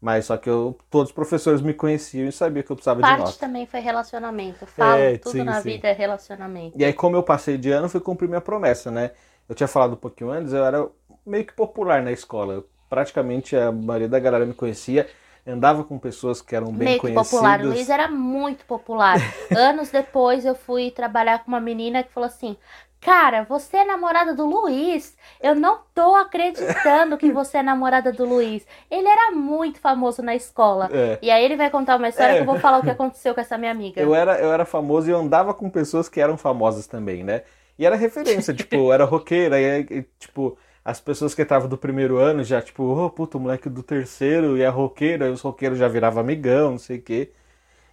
Mas 0.00 0.26
só 0.26 0.36
que 0.36 0.48
eu, 0.48 0.78
todos 0.90 1.10
os 1.10 1.14
professores 1.14 1.60
me 1.60 1.74
conheciam 1.74 2.28
e 2.28 2.32
sabiam 2.32 2.64
que 2.64 2.70
eu 2.72 2.76
precisava 2.76 3.02
de 3.04 3.12
Parte 3.12 3.12
nota. 3.12 3.40
também 3.40 3.66
foi 3.66 3.80
relacionamento. 3.80 4.64
Falo, 4.66 5.10
É, 5.10 5.18
tudo 5.20 5.42
sim, 5.42 5.44
na 5.44 5.60
sim. 5.60 5.60
vida 5.60 5.88
é 5.88 5.92
relacionamento. 5.92 6.78
E 6.78 6.84
aí, 6.84 6.92
como 6.92 7.16
eu 7.16 7.22
passei 7.22 7.58
de 7.58 7.70
ano, 7.70 7.88
fui 7.88 8.00
cumprir 8.00 8.28
minha 8.28 8.40
promessa, 8.40 8.90
né? 8.90 9.12
Eu 9.48 9.54
tinha 9.54 9.68
falado 9.68 9.94
um 9.94 9.96
pouquinho 9.96 10.30
antes, 10.30 10.52
eu 10.52 10.64
era 10.64 10.88
meio 11.26 11.46
que 11.46 11.52
popular 11.54 12.02
na 12.02 12.12
escola. 12.12 12.64
Praticamente 12.88 13.56
a 13.56 13.72
maioria 13.72 14.08
da 14.08 14.18
galera 14.20 14.46
me 14.46 14.54
conhecia, 14.54 15.08
andava 15.48 15.82
com 15.84 15.98
pessoas 15.98 16.40
que 16.42 16.54
eram 16.54 16.72
bem 16.72 16.88
Meio 16.88 17.00
conhecidas. 17.00 17.30
popular. 17.30 17.60
O 17.60 17.68
Luiz 17.68 17.88
era 17.88 18.08
muito 18.08 18.64
popular. 18.64 19.16
Anos 19.56 19.90
depois 19.90 20.44
eu 20.44 20.54
fui 20.54 20.90
trabalhar 20.90 21.42
com 21.44 21.48
uma 21.48 21.60
menina 21.60 22.02
que 22.02 22.12
falou 22.12 22.26
assim: 22.26 22.56
Cara, 23.00 23.44
você 23.48 23.78
é 23.78 23.84
namorada 23.84 24.34
do 24.34 24.44
Luiz. 24.44 25.16
Eu 25.40 25.54
não 25.54 25.78
tô 25.94 26.16
acreditando 26.16 27.16
que 27.16 27.30
você 27.32 27.58
é 27.58 27.62
namorada 27.62 28.12
do 28.12 28.24
Luiz. 28.24 28.66
Ele 28.90 29.06
era 29.08 29.30
muito 29.30 29.78
famoso 29.80 30.20
na 30.22 30.34
escola. 30.34 30.88
É. 30.92 31.18
E 31.22 31.30
aí 31.30 31.44
ele 31.44 31.56
vai 31.56 31.70
contar 31.70 31.96
uma 31.96 32.08
história 32.08 32.32
É. 32.32 32.34
que 32.36 32.42
eu 32.42 32.46
vou 32.46 32.58
falar 32.58 32.78
o 32.78 32.82
que 32.82 32.90
aconteceu 32.90 33.34
com 33.34 33.40
essa 33.40 33.56
minha 33.56 33.70
amiga. 33.70 34.00
Eu 34.00 34.14
era, 34.14 34.38
eu 34.38 34.52
era 34.52 34.64
famoso 34.64 35.08
e 35.08 35.12
eu 35.12 35.18
andava 35.18 35.54
com 35.54 35.70
pessoas 35.70 36.08
que 36.08 36.20
eram 36.20 36.36
famosas 36.36 36.86
também, 36.86 37.22
né? 37.22 37.42
E 37.78 37.86
era 37.86 37.94
referência, 37.94 38.52
tipo, 38.54 38.92
era 38.92 39.04
roqueira, 39.04 39.60
e, 39.60 39.80
e, 39.82 40.02
tipo, 40.18 40.58
as 40.88 41.00
pessoas 41.00 41.34
que 41.34 41.42
estavam 41.42 41.68
do 41.68 41.76
primeiro 41.76 42.16
ano 42.16 42.42
já, 42.42 42.62
tipo, 42.62 42.82
ô, 42.82 43.10
puta, 43.10 43.36
o 43.36 43.40
moleque 43.40 43.68
do 43.68 43.82
terceiro 43.82 44.56
e 44.56 44.62
é 44.62 44.68
roqueiro, 44.68 45.22
aí 45.24 45.30
os 45.30 45.42
roqueiros 45.42 45.78
já 45.78 45.86
viravam 45.86 46.20
amigão, 46.22 46.72
não 46.72 46.78
sei 46.78 46.96
o 46.98 47.02
quê. 47.02 47.30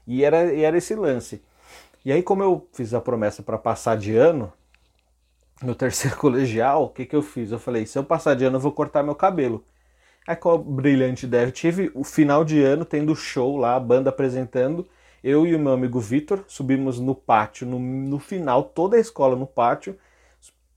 E 0.07 0.23
era, 0.23 0.53
e 0.53 0.63
era 0.63 0.77
esse 0.77 0.95
lance. 0.95 1.43
E 2.05 2.11
aí, 2.11 2.23
como 2.23 2.43
eu 2.43 2.67
fiz 2.73 2.93
a 2.93 3.01
promessa 3.01 3.43
para 3.43 3.57
passar 3.57 3.97
de 3.97 4.15
ano, 4.15 4.53
no 5.61 5.75
terceiro 5.75 6.15
colegial, 6.17 6.85
o 6.85 6.89
que 6.89 7.05
que 7.05 7.15
eu 7.15 7.21
fiz? 7.21 7.51
Eu 7.51 7.59
falei, 7.59 7.85
se 7.85 7.97
eu 7.97 8.03
passar 8.03 8.33
de 8.35 8.45
ano, 8.45 8.57
eu 8.57 8.61
vou 8.61 8.71
cortar 8.71 9.03
meu 9.03 9.15
cabelo. 9.15 9.65
Aí 10.27 10.35
qual 10.35 10.57
brilhante 10.57 11.25
ideia? 11.25 11.47
Eu 11.47 11.51
tive 11.51 11.91
o 11.93 12.03
final 12.03 12.45
de 12.45 12.63
ano 12.63 12.85
tendo 12.85 13.15
show 13.15 13.57
lá, 13.57 13.75
a 13.75 13.79
banda 13.79 14.09
apresentando. 14.09 14.87
Eu 15.23 15.45
e 15.45 15.55
o 15.55 15.59
meu 15.59 15.73
amigo 15.73 15.99
Vitor 15.99 16.45
subimos 16.47 16.99
no 16.99 17.15
pátio, 17.15 17.67
no, 17.67 17.79
no 17.79 18.19
final, 18.19 18.63
toda 18.63 18.97
a 18.97 18.99
escola 18.99 19.35
no 19.35 19.47
pátio. 19.47 19.97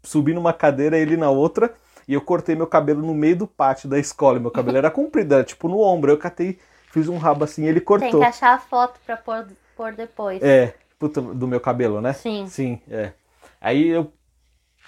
Subi 0.02 0.34
numa 0.34 0.52
cadeira, 0.52 0.98
ele 0.98 1.16
na 1.16 1.30
outra. 1.30 1.74
E 2.08 2.14
eu 2.14 2.22
cortei 2.22 2.56
meu 2.56 2.66
cabelo 2.66 3.06
no 3.06 3.14
meio 3.14 3.36
do 3.36 3.46
pátio 3.46 3.86
da 3.86 3.98
escola. 3.98 4.40
Meu 4.40 4.50
cabelo 4.50 4.78
era 4.78 4.90
comprido, 4.90 5.34
era 5.34 5.44
tipo 5.44 5.68
no 5.68 5.78
ombro. 5.80 6.10
Eu 6.10 6.16
catei, 6.16 6.58
fiz 6.90 7.06
um 7.06 7.18
rabo 7.18 7.44
assim 7.44 7.64
e 7.64 7.68
ele 7.68 7.80
Tem 7.80 7.84
cortou. 7.84 8.20
que 8.20 8.26
achar 8.26 8.54
a 8.54 8.58
foto 8.58 8.98
pra 9.04 9.18
pôr, 9.18 9.46
pôr 9.76 9.92
depois. 9.92 10.42
É, 10.42 10.74
puta, 10.98 11.20
do 11.20 11.46
meu 11.46 11.60
cabelo, 11.60 12.00
né? 12.00 12.14
Sim. 12.14 12.46
Sim, 12.48 12.80
é. 12.90 13.12
Aí 13.60 13.88
eu 13.88 14.10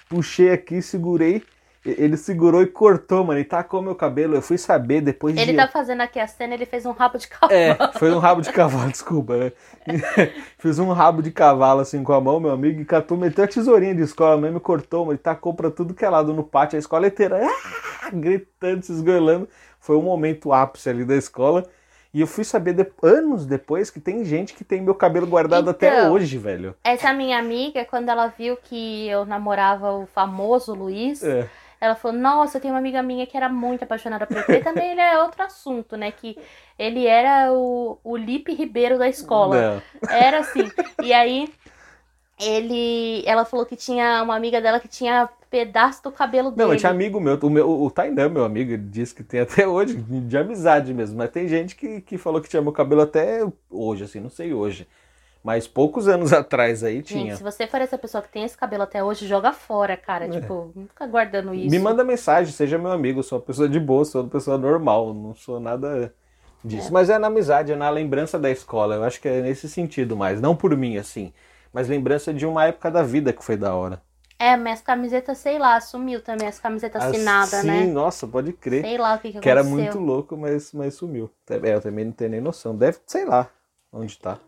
puxei 0.09 0.51
aqui, 0.51 0.81
segurei 0.81 1.43
Ele 1.83 2.15
segurou 2.15 2.61
e 2.61 2.67
cortou, 2.67 3.23
mano, 3.23 3.39
e 3.39 3.43
tacou 3.43 3.81
meu 3.81 3.95
cabelo. 3.95 4.35
Eu 4.35 4.41
fui 4.41 4.57
saber 4.57 5.01
depois 5.01 5.35
Ele 5.35 5.51
de. 5.51 5.57
tá 5.57 5.67
fazendo 5.67 6.01
aqui 6.01 6.19
a 6.19 6.27
cena, 6.27 6.53
ele 6.53 6.65
fez 6.67 6.85
um 6.85 6.91
rabo 6.91 7.17
de 7.17 7.27
cavalo. 7.27 7.51
É, 7.53 7.75
foi 7.97 8.11
um 8.11 8.19
rabo 8.19 8.41
de 8.41 8.51
cavalo, 8.51 8.89
desculpa, 8.91 9.35
né? 9.35 9.51
Fiz 10.59 10.77
um 10.77 10.91
rabo 10.91 11.23
de 11.23 11.31
cavalo 11.31 11.81
assim 11.81 12.03
com 12.03 12.13
a 12.13 12.21
mão, 12.21 12.39
meu 12.39 12.51
amigo, 12.51 12.79
e 12.79 12.85
catou, 12.85 13.17
meteu 13.17 13.43
a 13.43 13.47
tesourinha 13.47 13.95
de 13.95 14.03
escola 14.03 14.39
mesmo 14.39 14.57
e 14.57 14.61
cortou, 14.61 15.05
mas 15.07 15.19
tacou 15.19 15.53
pra 15.55 15.71
tudo 15.71 15.93
que 15.95 16.05
é 16.05 16.09
lado 16.09 16.33
no 16.33 16.43
pátio, 16.43 16.75
a 16.75 16.79
escola 16.79 17.07
inteira, 17.07 17.39
ah, 18.03 18.09
gritando, 18.13 18.83
se 18.83 18.91
esgoelando. 18.91 19.49
Foi 19.79 19.95
um 19.97 20.03
momento 20.03 20.53
ápice 20.53 20.87
ali 20.89 21.03
da 21.03 21.15
escola. 21.15 21.65
E 22.13 22.19
eu 22.19 22.27
fui 22.27 22.43
saber 22.43 22.73
de- 22.73 22.85
anos 23.01 23.45
depois 23.45 23.89
que 23.89 23.97
tem 23.99 24.25
gente 24.25 24.53
que 24.53 24.65
tem 24.65 24.81
meu 24.81 24.93
cabelo 24.93 25.25
guardado 25.25 25.69
até 25.69 25.87
Então. 26.01 26.11
hoje, 26.11 26.37
velho. 26.37 26.75
Essa 26.83 27.13
minha 27.13 27.39
amiga, 27.39 27.85
quando 27.85 28.09
ela 28.09 28.27
viu 28.27 28.57
que 28.57 29.07
eu 29.07 29.25
namorava 29.25 29.93
o 29.93 30.05
famoso 30.05 30.73
Luiz, 30.75 31.23
É. 31.23 31.47
ela 31.81 31.95
falou: 31.95 32.15
Nossa, 32.15 32.59
tem 32.59 32.69
uma 32.69 32.77
amiga 32.77 33.01
minha 33.01 33.25
que 33.25 33.35
era 33.35 33.49
muito 33.49 33.83
apaixonada 33.83 34.27
por 34.27 34.37
ele. 34.47 34.61
Também 34.63 34.91
ele 34.91 35.01
é 35.01 35.19
outro 35.19 35.41
assunto, 35.41 35.97
né? 35.97 36.11
Que 36.11 36.37
ele 36.77 37.07
era 37.07 37.51
o, 37.51 37.97
o 38.03 38.15
Lipe 38.15 38.53
Ribeiro 38.53 38.99
da 38.99 39.09
escola. 39.09 39.81
Não. 40.01 40.09
Era 40.15 40.39
assim. 40.39 40.71
E 41.01 41.11
aí, 41.11 41.51
ele. 42.39 43.23
Ela 43.25 43.43
falou 43.45 43.65
que 43.65 43.75
tinha 43.75 44.21
uma 44.21 44.35
amiga 44.35 44.61
dela 44.61 44.79
que 44.79 44.87
tinha 44.87 45.27
pedaço 45.49 46.03
do 46.03 46.11
cabelo 46.11 46.51
dele. 46.51 46.67
Não, 46.67 46.73
eu 46.73 46.79
tinha 46.79 46.91
amigo 46.91 47.19
meu, 47.19 47.37
o, 47.41 47.49
meu, 47.49 47.81
o 47.81 47.89
Tainan, 47.89 48.29
meu 48.29 48.45
amigo, 48.45 48.71
ele 48.71 48.83
disse 48.83 49.15
que 49.15 49.23
tem 49.23 49.39
até 49.41 49.67
hoje, 49.67 49.95
de 49.97 50.37
amizade 50.37 50.93
mesmo. 50.93 51.17
Mas 51.17 51.31
tem 51.31 51.47
gente 51.47 51.75
que, 51.75 51.99
que 52.01 52.17
falou 52.17 52.39
que 52.39 52.47
tinha 52.47 52.61
meu 52.61 52.71
cabelo 52.71 53.01
até 53.01 53.41
hoje, 53.69 54.03
assim, 54.03 54.19
não 54.19 54.29
sei 54.29 54.53
hoje. 54.53 54.87
Mas 55.43 55.67
poucos 55.67 56.07
anos 56.07 56.31
atrás 56.33 56.83
aí 56.83 57.01
tinha. 57.01 57.31
Gente, 57.31 57.37
se 57.37 57.43
você 57.43 57.65
for 57.65 57.81
essa 57.81 57.97
pessoa 57.97 58.21
que 58.21 58.29
tem 58.29 58.43
esse 58.43 58.57
cabelo 58.57 58.83
até 58.83 59.03
hoje, 59.03 59.27
joga 59.27 59.51
fora, 59.51 59.97
cara. 59.97 60.29
Tipo, 60.29 60.71
não 60.75 60.87
fica 60.87 61.07
guardando 61.07 61.53
isso. 61.53 61.67
É. 61.67 61.69
Me 61.69 61.79
manda 61.79 62.03
mensagem, 62.03 62.53
seja 62.53 62.77
meu 62.77 62.91
amigo, 62.91 63.23
sou 63.23 63.39
uma 63.39 63.45
pessoa 63.45 63.67
de 63.67 63.79
boa, 63.79 64.05
sou 64.05 64.21
uma 64.21 64.29
pessoa 64.29 64.57
normal, 64.57 65.13
não 65.13 65.33
sou 65.33 65.59
nada 65.59 66.13
disso. 66.63 66.93
Mas 66.93 67.09
é 67.09 67.17
na 67.17 67.27
amizade, 67.27 67.71
é 67.71 67.75
na 67.75 67.89
lembrança 67.89 68.37
da 68.37 68.51
escola, 68.51 68.95
eu 68.95 69.03
acho 69.03 69.19
que 69.19 69.27
é 69.27 69.41
nesse 69.41 69.67
sentido 69.67 70.15
mais. 70.15 70.39
Não 70.39 70.55
por 70.55 70.77
mim, 70.77 70.97
assim, 70.97 71.33
mas 71.73 71.87
lembrança 71.87 72.31
de 72.33 72.45
uma 72.45 72.65
época 72.65 72.91
da 72.91 73.01
vida 73.01 73.33
que 73.33 73.43
foi 73.43 73.57
da 73.57 73.73
hora. 73.73 74.01
É, 74.37 74.57
minhas 74.57 74.81
camisetas, 74.81 75.37
sei 75.37 75.59
lá, 75.59 75.79
sumiu 75.79 76.19
também, 76.19 76.47
as 76.47 76.59
camisetas 76.59 77.03
assinadas, 77.03 77.53
Assim, 77.53 77.67
né? 77.67 77.85
nossa, 77.85 78.27
pode 78.27 78.51
crer. 78.53 78.81
Sei 78.83 78.97
lá 78.97 79.13
o 79.13 79.19
que, 79.19 79.31
que, 79.33 79.39
Que 79.39 79.47
era 79.47 79.61
aconteceu. 79.61 79.83
muito 79.83 79.99
louco, 79.99 80.35
mas, 80.35 80.73
mas 80.73 80.95
sumiu. 80.95 81.29
É, 81.47 81.75
eu 81.75 81.79
também 81.79 82.05
não 82.05 82.11
tenho 82.11 82.31
nem 82.31 82.41
noção. 82.41 82.75
Deve, 82.75 82.97
sei 83.05 83.23
lá, 83.23 83.47
onde 83.93 84.17
tá. 84.17 84.39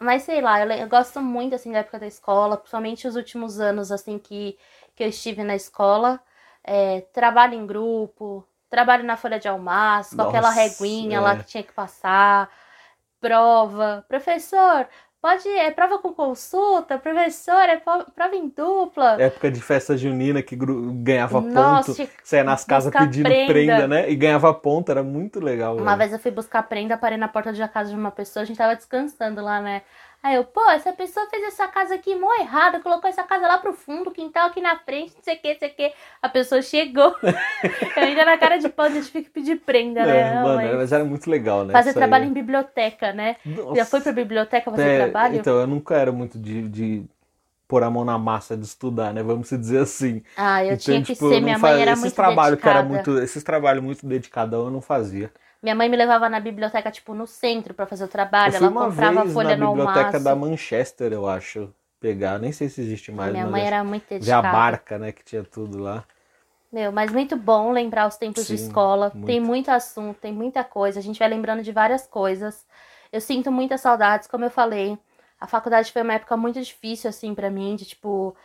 Mas 0.00 0.22
sei 0.22 0.40
lá, 0.40 0.60
eu, 0.60 0.70
eu 0.70 0.88
gosto 0.88 1.20
muito, 1.20 1.54
assim, 1.54 1.72
da 1.72 1.78
época 1.80 1.98
da 1.98 2.06
escola, 2.06 2.56
principalmente 2.56 3.06
os 3.06 3.16
últimos 3.16 3.60
anos, 3.60 3.92
assim, 3.92 4.18
que, 4.18 4.58
que 4.96 5.04
eu 5.04 5.08
estive 5.08 5.44
na 5.44 5.54
escola. 5.54 6.20
É, 6.64 7.02
trabalho 7.12 7.54
em 7.54 7.66
grupo, 7.66 8.46
trabalho 8.68 9.04
na 9.04 9.16
folha 9.16 9.38
de 9.38 9.48
almoço, 9.48 10.16
com 10.16 10.22
aquela 10.22 10.50
reguinha 10.50 11.20
lá 11.20 11.34
é. 11.34 11.36
que 11.38 11.44
tinha 11.44 11.62
que 11.62 11.72
passar, 11.72 12.50
prova. 13.20 14.04
Professor, 14.08 14.88
pode, 15.20 15.48
é 15.48 15.70
prova 15.70 15.98
com 15.98 16.12
consulta? 16.12 16.98
Professor, 16.98 17.68
é 17.68 17.76
prova 17.76 18.34
em 18.34 18.48
dupla? 18.48 19.20
Época 19.20 19.50
de 19.50 19.60
festa 19.60 19.96
junina 19.96 20.42
que 20.42 20.56
ganhava 20.56 21.40
Nossa, 21.40 21.92
ponto, 21.94 22.06
que 22.06 22.10
saia 22.22 22.44
nas 22.44 22.64
casas 22.64 22.92
pedindo 22.92 23.24
prenda. 23.24 23.52
prenda. 23.52 23.88
né? 23.88 24.10
E 24.10 24.16
ganhava 24.16 24.52
ponto, 24.54 24.90
era 24.90 25.02
muito 25.02 25.40
legal. 25.40 25.76
Uma 25.76 25.96
velho. 25.96 25.98
vez 25.98 26.12
eu 26.12 26.18
fui 26.18 26.30
buscar 26.30 26.62
prenda, 26.62 26.96
parei 26.96 27.18
na 27.18 27.28
porta 27.28 27.52
da 27.52 27.68
casa 27.68 27.90
de 27.90 27.96
uma 27.96 28.10
pessoa, 28.10 28.42
a 28.42 28.46
gente 28.46 28.56
tava 28.56 28.74
descansando 28.74 29.42
lá, 29.42 29.60
né? 29.60 29.82
Aí 30.22 30.36
eu, 30.36 30.44
pô, 30.44 30.60
essa 30.70 30.92
pessoa 30.92 31.26
fez 31.30 31.42
essa 31.44 31.66
casa 31.68 31.94
aqui 31.94 32.14
mó 32.14 32.32
errada, 32.34 32.80
colocou 32.80 33.08
essa 33.08 33.22
casa 33.24 33.46
lá 33.46 33.58
pro 33.58 33.72
fundo, 33.72 34.10
quintal 34.10 34.48
aqui 34.48 34.60
na 34.60 34.78
frente, 34.78 35.14
não 35.16 35.22
sei 35.22 35.36
o 35.36 35.40
que, 35.40 35.52
não 35.52 35.58
sei 35.58 35.68
o 35.70 35.74
que. 35.74 35.94
A 36.20 36.28
pessoa 36.28 36.60
chegou. 36.62 37.16
eu 37.96 38.02
ainda 38.04 38.24
na 38.24 38.38
cara 38.38 38.58
de 38.58 38.68
pau, 38.68 38.86
a 38.86 38.90
gente 38.90 39.10
que 39.10 39.22
pedir 39.30 39.56
prenda, 39.60 40.06
né? 40.06 40.24
É, 40.32 40.34
Não, 40.34 40.42
mano, 40.42 40.54
mas 40.54 40.76
mas 40.76 40.92
era 40.92 41.04
muito 41.04 41.28
legal, 41.30 41.64
né? 41.64 41.74
Fazer 41.74 41.90
Isso 41.90 41.98
aí. 41.98 42.04
trabalho 42.04 42.24
em 42.26 42.32
biblioteca, 42.32 43.12
né? 43.12 43.36
Nossa. 43.44 43.76
Já 43.76 43.86
foi 43.86 44.00
pra 44.00 44.12
biblioteca 44.12 44.70
fazer 44.70 44.84
É, 44.84 44.92
trabalho? 44.92 45.36
Então, 45.36 45.60
eu 45.60 45.66
nunca 45.66 45.96
era 45.96 46.12
muito 46.12 46.38
de, 46.38 46.68
de 46.68 47.04
pôr 47.68 47.82
a 47.84 47.90
mão 47.90 48.04
na 48.04 48.18
massa 48.18 48.56
de 48.56 48.64
estudar, 48.66 49.14
né? 49.14 49.22
Vamos 49.22 49.48
dizer 49.50 49.80
assim. 49.80 50.22
Ah, 50.36 50.64
eu 50.64 50.76
Então, 50.76 50.78
tinha 50.78 51.02
que 51.02 51.14
tipo, 51.14 51.26
ser, 51.26 51.40
minha 51.40 51.58
mãe 51.58 51.80
fazia- 51.80 51.82
era 51.82 51.94
esses 51.94 51.96
muito 51.96 52.14
trabalho 52.14 52.58
que 52.58 52.68
era 52.68 52.82
muito 52.82 53.18
Esses 53.20 53.42
trabalhos 53.44 53.82
muito 53.84 54.06
dedicadão 54.06 54.66
eu 54.66 54.70
não 54.70 54.80
fazia. 54.82 55.32
Minha 55.62 55.74
mãe 55.74 55.88
me 55.88 55.96
levava 55.96 56.28
na 56.28 56.40
biblioteca, 56.40 56.90
tipo, 56.90 57.14
no 57.14 57.26
centro 57.26 57.74
pra 57.74 57.86
fazer 57.86 58.04
o 58.04 58.08
trabalho, 58.08 58.56
ela 58.56 58.70
comprava 58.70 59.22
vez 59.22 59.34
folha 59.34 59.50
na 59.50 59.56
no 59.56 59.66
biblioteca 59.66 60.12
almoço. 60.12 60.24
da 60.24 60.34
Manchester, 60.34 61.12
eu 61.12 61.28
acho, 61.28 61.72
pegar. 62.00 62.38
Nem 62.38 62.52
sei 62.52 62.68
se 62.68 62.80
existe 62.80 63.12
mais. 63.12 63.32
Minha 63.32 63.46
mãe 63.46 63.66
era 63.66 63.84
muito 63.84 64.04
Ver 64.08 64.32
a 64.32 64.40
dedicada. 64.40 64.52
barca, 64.52 64.98
né? 64.98 65.12
Que 65.12 65.22
tinha 65.24 65.42
tudo 65.44 65.78
lá. 65.78 66.04
Meu, 66.72 66.92
mas 66.92 67.10
muito 67.12 67.36
bom 67.36 67.72
lembrar 67.72 68.06
os 68.06 68.16
tempos 68.16 68.46
de 68.46 68.54
Sim, 68.54 68.66
escola. 68.66 69.10
muito. 69.10 69.26
Tem 69.26 69.40
muito 69.40 69.70
assunto, 69.70 70.18
tem 70.20 70.32
muita 70.32 70.62
coisa. 70.62 71.00
A 71.00 71.02
gente 71.02 71.18
vai 71.18 71.28
lembrando 71.28 71.62
de 71.62 71.72
várias 71.72 72.06
coisas. 72.06 72.64
Eu 73.12 73.20
sinto 73.20 73.50
muitas 73.50 73.80
saudades, 73.80 74.28
como 74.28 74.44
eu 74.44 74.50
falei. 74.50 74.96
A 75.40 75.46
faculdade 75.46 75.90
foi 75.92 76.02
uma 76.02 76.14
época 76.14 76.36
muito 76.36 76.60
difícil, 76.62 77.10
assim, 77.10 77.34
pra 77.34 77.50
mim, 77.50 77.74
de 77.74 77.84
tipo, 77.86 78.36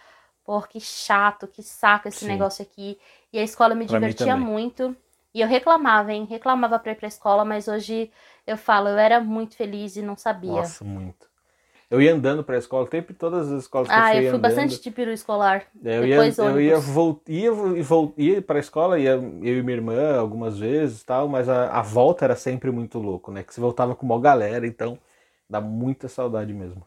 pô, 0.43 0.61
que 0.63 0.79
chato, 0.79 1.47
que 1.47 1.61
saco 1.63 2.07
esse 2.07 2.19
Sim. 2.21 2.29
negócio 2.29 2.63
aqui. 2.63 2.97
E 3.31 3.37
a 3.39 3.43
escola 3.43 3.75
me 3.75 3.85
Pra 3.85 3.99
divertia 3.99 4.35
muito. 4.35 4.95
E 5.35 5.41
eu 5.41 5.47
reclamava, 5.47 6.11
hein? 6.11 6.25
Reclamava 6.25 6.79
pra 6.79 6.93
ir 6.93 6.95
pra 6.95 7.07
escola, 7.07 7.45
mas 7.45 7.67
hoje 7.67 8.11
eu 8.47 8.57
falo, 8.57 8.89
eu 8.89 8.97
era 8.97 9.19
muito 9.21 9.55
feliz 9.55 9.95
e 9.95 10.01
não 10.01 10.17
sabia. 10.17 10.73
Nossa, 10.73 10.83
muito. 10.85 11.27
Eu 11.89 12.01
ia 12.01 12.13
andando 12.13 12.43
pra 12.43 12.57
escola, 12.57 12.87
sempre 12.91 13.13
todas 13.15 13.51
as 13.51 13.63
escolas 13.63 13.91
que 13.91 13.99
ah, 13.99 14.07
eu 14.15 14.23
fui 14.23 14.23
eu 14.23 14.29
fui 14.29 14.39
andando. 14.39 14.39
bastante 14.39 14.81
de 14.81 14.91
peru 14.91 15.11
escolar. 15.11 15.65
É, 15.83 15.97
Eu 15.99 16.05
ia, 16.05 16.17
Depois 16.17 16.37
eu 16.39 16.61
ia, 16.61 16.79
ônibus. 16.79 16.79
vol- 16.79 17.21
ia, 17.27 17.51
vol- 17.51 18.13
ia 18.17 18.41
pra 18.41 18.59
escola, 18.59 18.99
ia 18.99 19.11
eu 19.11 19.19
e 19.59 19.63
minha 19.63 19.75
irmã 19.77 20.17
algumas 20.17 20.57
vezes 20.59 21.01
e 21.01 21.05
tal, 21.05 21.27
mas 21.27 21.49
a, 21.49 21.79
a 21.79 21.81
volta 21.81 22.25
era 22.25 22.35
sempre 22.35 22.71
muito 22.71 22.99
louco, 22.99 23.31
né? 23.31 23.43
Que 23.43 23.53
você 23.53 23.61
voltava 23.61 23.95
com 23.95 24.05
uma 24.05 24.19
galera, 24.19 24.65
então 24.67 24.97
dá 25.49 25.61
muita 25.61 26.07
saudade 26.07 26.53
mesmo. 26.53 26.85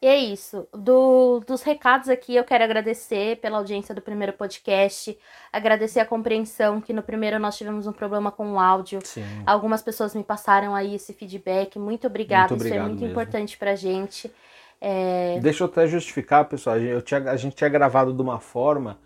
E 0.00 0.06
é 0.06 0.16
isso. 0.16 0.66
Do- 0.72 1.40
dos 1.46 1.62
recados 1.62 2.08
aqui, 2.08 2.36
eu 2.36 2.44
quero 2.44 2.62
agradecer 2.62 3.36
pela 3.38 3.58
audiência 3.58 3.92
do 3.94 4.00
primeiro 4.00 4.32
podcast, 4.32 5.18
agradecer 5.52 5.98
a 5.98 6.04
compreensão 6.06 6.80
que 6.80 6.92
no 6.92 7.02
primeiro 7.02 7.38
nós 7.40 7.56
tivemos 7.58 7.86
um 7.86 7.92
problema 7.92 8.30
com 8.30 8.52
o 8.52 8.60
áudio. 8.60 9.00
Sim. 9.04 9.24
Algumas 9.44 9.82
pessoas 9.82 10.14
me 10.14 10.22
passaram 10.22 10.72
aí 10.74 10.94
esse 10.94 11.12
feedback. 11.12 11.78
Muito 11.80 12.06
obrigada, 12.06 12.54
isso 12.54 12.66
é 12.72 12.80
muito 12.80 13.00
mesmo. 13.00 13.10
importante 13.10 13.58
pra 13.58 13.74
gente. 13.74 14.30
É, 14.80 15.40
Deixa 15.42 15.64
eu 15.64 15.66
até 15.66 15.84
justificar, 15.88 16.44
pessoal. 16.44 16.76
A 16.76 16.78
gente, 16.78 16.90
eu 16.92 17.02
tinha- 17.02 17.30
a 17.32 17.36
gente 17.36 17.56
tinha 17.56 17.68
gravado 17.68 18.12
de 18.12 18.22
uma 18.22 18.38
forma 18.38 18.96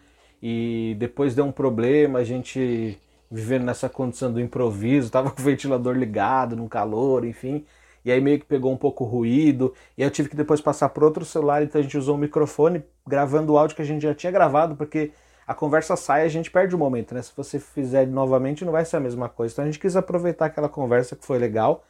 e 0.43 0.95
depois 0.99 1.34
deu 1.34 1.47
um 1.47 1.53
problema, 1.53 2.18
a 2.18 2.24
gente 2.24 2.99
vivendo 3.30 3.64
nessa 3.64 3.88
condição 3.88 4.30
do 4.30 4.38
improviso, 4.38 5.11
tava 5.11 5.30
com 5.30 5.40
o 5.40 5.45
ventilador 5.45 5.97
ligado, 5.97 6.55
no 6.55 6.68
calor, 6.68 7.24
enfim. 7.24 7.64
E 8.05 8.11
aí 8.11 8.20
meio 8.20 8.38
que 8.38 8.44
pegou 8.44 8.72
um 8.72 8.76
pouco 8.76 9.05
ruído. 9.05 9.74
E 9.96 10.03
eu 10.03 10.11
tive 10.11 10.28
que 10.28 10.36
depois 10.36 10.61
passar 10.61 10.88
por 10.88 11.05
outro 11.05 11.24
celular, 11.24 11.62
então 11.62 11.80
a 11.80 11.82
gente 11.82 11.96
usou 11.96 12.16
o 12.16 12.18
microfone 12.18 12.82
gravando 13.07 13.53
o 13.53 13.59
áudio 13.59 13.76
que 13.76 13.82
a 13.82 13.84
gente 13.84 14.03
já 14.03 14.14
tinha 14.14 14.32
gravado, 14.32 14.76
porque 14.76 15.12
a 15.46 15.55
conversa 15.55 15.96
sai 15.96 16.22
e 16.22 16.26
a 16.26 16.28
gente 16.28 16.50
perde 16.50 16.74
o 16.74 16.78
momento, 16.78 17.14
né? 17.14 17.22
Se 17.22 17.32
você 17.36 17.59
fizer 17.59 18.07
novamente, 18.07 18.64
não 18.64 18.72
vai 18.72 18.84
ser 18.84 18.96
a 18.96 19.00
mesma 19.00 19.28
coisa. 19.28 19.53
Então 19.53 19.64
a 19.64 19.66
gente 19.66 19.78
quis 19.78 19.96
aproveitar 19.96 20.46
aquela 20.46 20.68
conversa 20.68 21.16
que 21.16 21.24
foi 21.24 21.38
legal. 21.38 21.84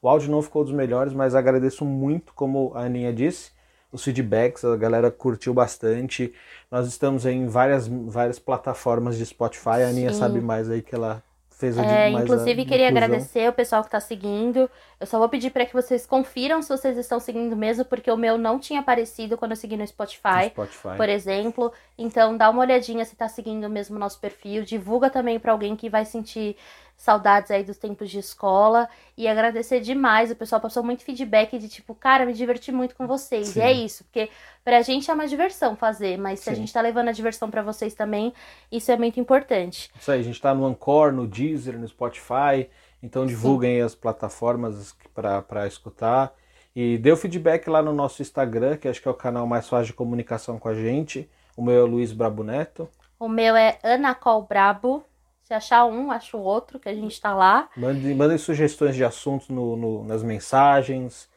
O 0.00 0.08
áudio 0.08 0.30
não 0.30 0.42
ficou 0.42 0.64
dos 0.64 0.72
melhores, 0.72 1.12
mas 1.12 1.34
agradeço 1.34 1.84
muito, 1.84 2.34
como 2.34 2.72
a 2.74 2.82
Aninha 2.82 3.12
disse, 3.12 3.52
os 3.90 4.04
feedbacks, 4.04 4.64
a 4.64 4.76
galera 4.76 5.10
curtiu 5.10 5.54
bastante. 5.54 6.34
Nós 6.70 6.86
estamos 6.86 7.24
em 7.24 7.46
várias, 7.46 7.86
várias 7.86 8.38
plataformas 8.38 9.16
de 9.16 9.24
Spotify, 9.24 9.82
a 9.82 9.88
Aninha 9.88 10.12
Sim. 10.12 10.18
sabe 10.18 10.40
mais 10.40 10.68
aí 10.68 10.82
que 10.82 10.94
ela 10.94 11.22
fez 11.56 11.78
é, 11.78 12.10
inclusive, 12.10 12.64
queria 12.64 12.88
agradecer 12.88 13.48
o 13.48 13.52
pessoal 13.52 13.84
que 13.84 13.90
tá 13.90 14.00
seguindo. 14.00 14.68
Eu 14.98 15.06
só 15.06 15.18
vou 15.18 15.28
pedir 15.28 15.50
para 15.50 15.64
que 15.64 15.72
vocês 15.72 16.04
confiram 16.04 16.60
se 16.62 16.68
vocês 16.68 16.96
estão 16.98 17.20
seguindo 17.20 17.56
mesmo, 17.56 17.84
porque 17.84 18.10
o 18.10 18.16
meu 18.16 18.36
não 18.36 18.58
tinha 18.58 18.80
aparecido 18.80 19.36
quando 19.36 19.52
eu 19.52 19.56
segui 19.56 19.76
no 19.76 19.84
no 19.84 19.86
Spotify. 19.86 20.48
Spotify. 20.48 20.96
por 20.96 21.08
exemplo. 21.08 21.72
Então, 21.96 22.36
dá 22.36 22.50
uma 22.50 22.60
olhadinha 22.60 23.04
se 23.04 23.14
tá 23.14 23.28
seguindo 23.28 23.68
mesmo 23.68 23.96
o 23.96 23.98
nosso 23.98 24.18
perfil. 24.18 24.64
Divulga 24.64 25.10
também 25.10 25.38
pra 25.38 25.52
alguém 25.52 25.76
que 25.76 25.88
vai 25.88 26.04
sentir 26.04 26.56
saudades 26.96 27.50
aí 27.50 27.62
dos 27.64 27.78
tempos 27.78 28.10
de 28.10 28.18
escola. 28.18 28.88
E 29.16 29.28
agradecer 29.28 29.80
demais. 29.80 30.30
O 30.30 30.36
pessoal 30.36 30.60
passou 30.60 30.82
muito 30.82 31.04
feedback 31.04 31.58
de 31.58 31.68
tipo, 31.68 31.94
cara, 31.94 32.26
me 32.26 32.32
diverti 32.32 32.72
muito 32.72 32.94
com 32.94 33.06
vocês. 33.06 33.48
Sim. 33.48 33.60
E 33.60 33.62
é 33.62 33.72
isso, 33.72 34.04
porque 34.04 34.30
pra 34.64 34.82
gente 34.82 35.10
é 35.10 35.14
uma 35.14 35.26
diversão 35.26 35.76
fazer, 35.76 36.16
mas 36.18 36.40
se 36.40 36.50
a 36.50 36.54
Sim. 36.54 36.60
gente 36.60 36.72
tá 36.72 36.80
levando 36.80 37.08
a 37.08 37.12
diversão 37.12 37.50
pra 37.50 37.62
vocês 37.62 37.94
também, 37.94 38.32
isso 38.70 38.90
é 38.90 38.96
muito 38.96 39.20
importante. 39.20 39.90
Isso 39.98 40.10
aí, 40.10 40.20
a 40.20 40.24
gente 40.24 40.40
tá 40.40 40.54
no 40.54 40.64
Anchor, 40.66 41.12
no 41.12 41.26
Deezer, 41.26 41.78
no 41.78 41.86
Spotify. 41.86 42.68
Então 43.02 43.26
divulguem 43.26 43.82
as 43.82 43.94
plataformas 43.94 44.96
para 45.12 45.66
escutar. 45.66 46.32
E 46.74 46.96
dê 46.98 47.12
o 47.12 47.16
feedback 47.16 47.68
lá 47.68 47.82
no 47.82 47.92
nosso 47.92 48.22
Instagram, 48.22 48.78
que 48.78 48.88
acho 48.88 49.00
que 49.00 49.06
é 49.06 49.10
o 49.10 49.14
canal 49.14 49.46
mais 49.46 49.68
fácil 49.68 49.88
de 49.88 49.92
comunicação 49.92 50.58
com 50.58 50.68
a 50.68 50.74
gente. 50.74 51.30
O 51.54 51.62
meu 51.62 51.86
é 51.86 51.88
Luiz 51.88 52.12
Brabo 52.12 52.42
Neto. 52.42 52.88
O 53.20 53.28
meu 53.28 53.54
é 53.54 53.78
Anacol 53.82 54.42
Brabo. 54.42 55.04
Se 55.44 55.54
achar 55.54 55.84
um, 55.84 56.10
acha 56.10 56.36
o 56.36 56.40
outro, 56.40 56.80
que 56.80 56.88
a 56.88 56.94
gente 56.94 57.20
tá 57.20 57.34
lá. 57.34 57.68
Mandem, 57.76 58.14
mandem 58.14 58.38
sugestões 58.38 58.96
de 58.96 59.04
assuntos 59.04 59.48
no, 59.48 59.76
no- 59.76 60.04
nas 60.04 60.22
mensagens, 60.22 61.28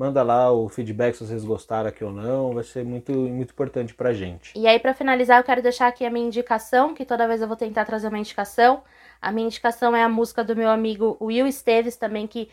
Manda 0.00 0.22
lá 0.22 0.50
o 0.50 0.66
feedback 0.66 1.14
se 1.14 1.26
vocês 1.26 1.44
gostaram 1.44 1.90
aqui 1.90 2.02
ou 2.02 2.10
não, 2.10 2.54
vai 2.54 2.64
ser 2.64 2.82
muito, 2.82 3.12
muito 3.12 3.50
importante 3.52 3.92
pra 3.92 4.14
gente. 4.14 4.58
E 4.58 4.66
aí, 4.66 4.78
para 4.78 4.94
finalizar, 4.94 5.38
eu 5.38 5.44
quero 5.44 5.60
deixar 5.60 5.88
aqui 5.88 6.06
a 6.06 6.10
minha 6.10 6.26
indicação, 6.26 6.94
que 6.94 7.04
toda 7.04 7.28
vez 7.28 7.42
eu 7.42 7.46
vou 7.46 7.54
tentar 7.54 7.84
trazer 7.84 8.08
uma 8.08 8.18
indicação. 8.18 8.82
A 9.20 9.30
minha 9.30 9.46
indicação 9.46 9.94
é 9.94 10.02
a 10.02 10.08
música 10.08 10.42
do 10.42 10.56
meu 10.56 10.70
amigo 10.70 11.18
Will 11.20 11.46
Esteves, 11.46 11.96
também, 11.98 12.26
que 12.26 12.48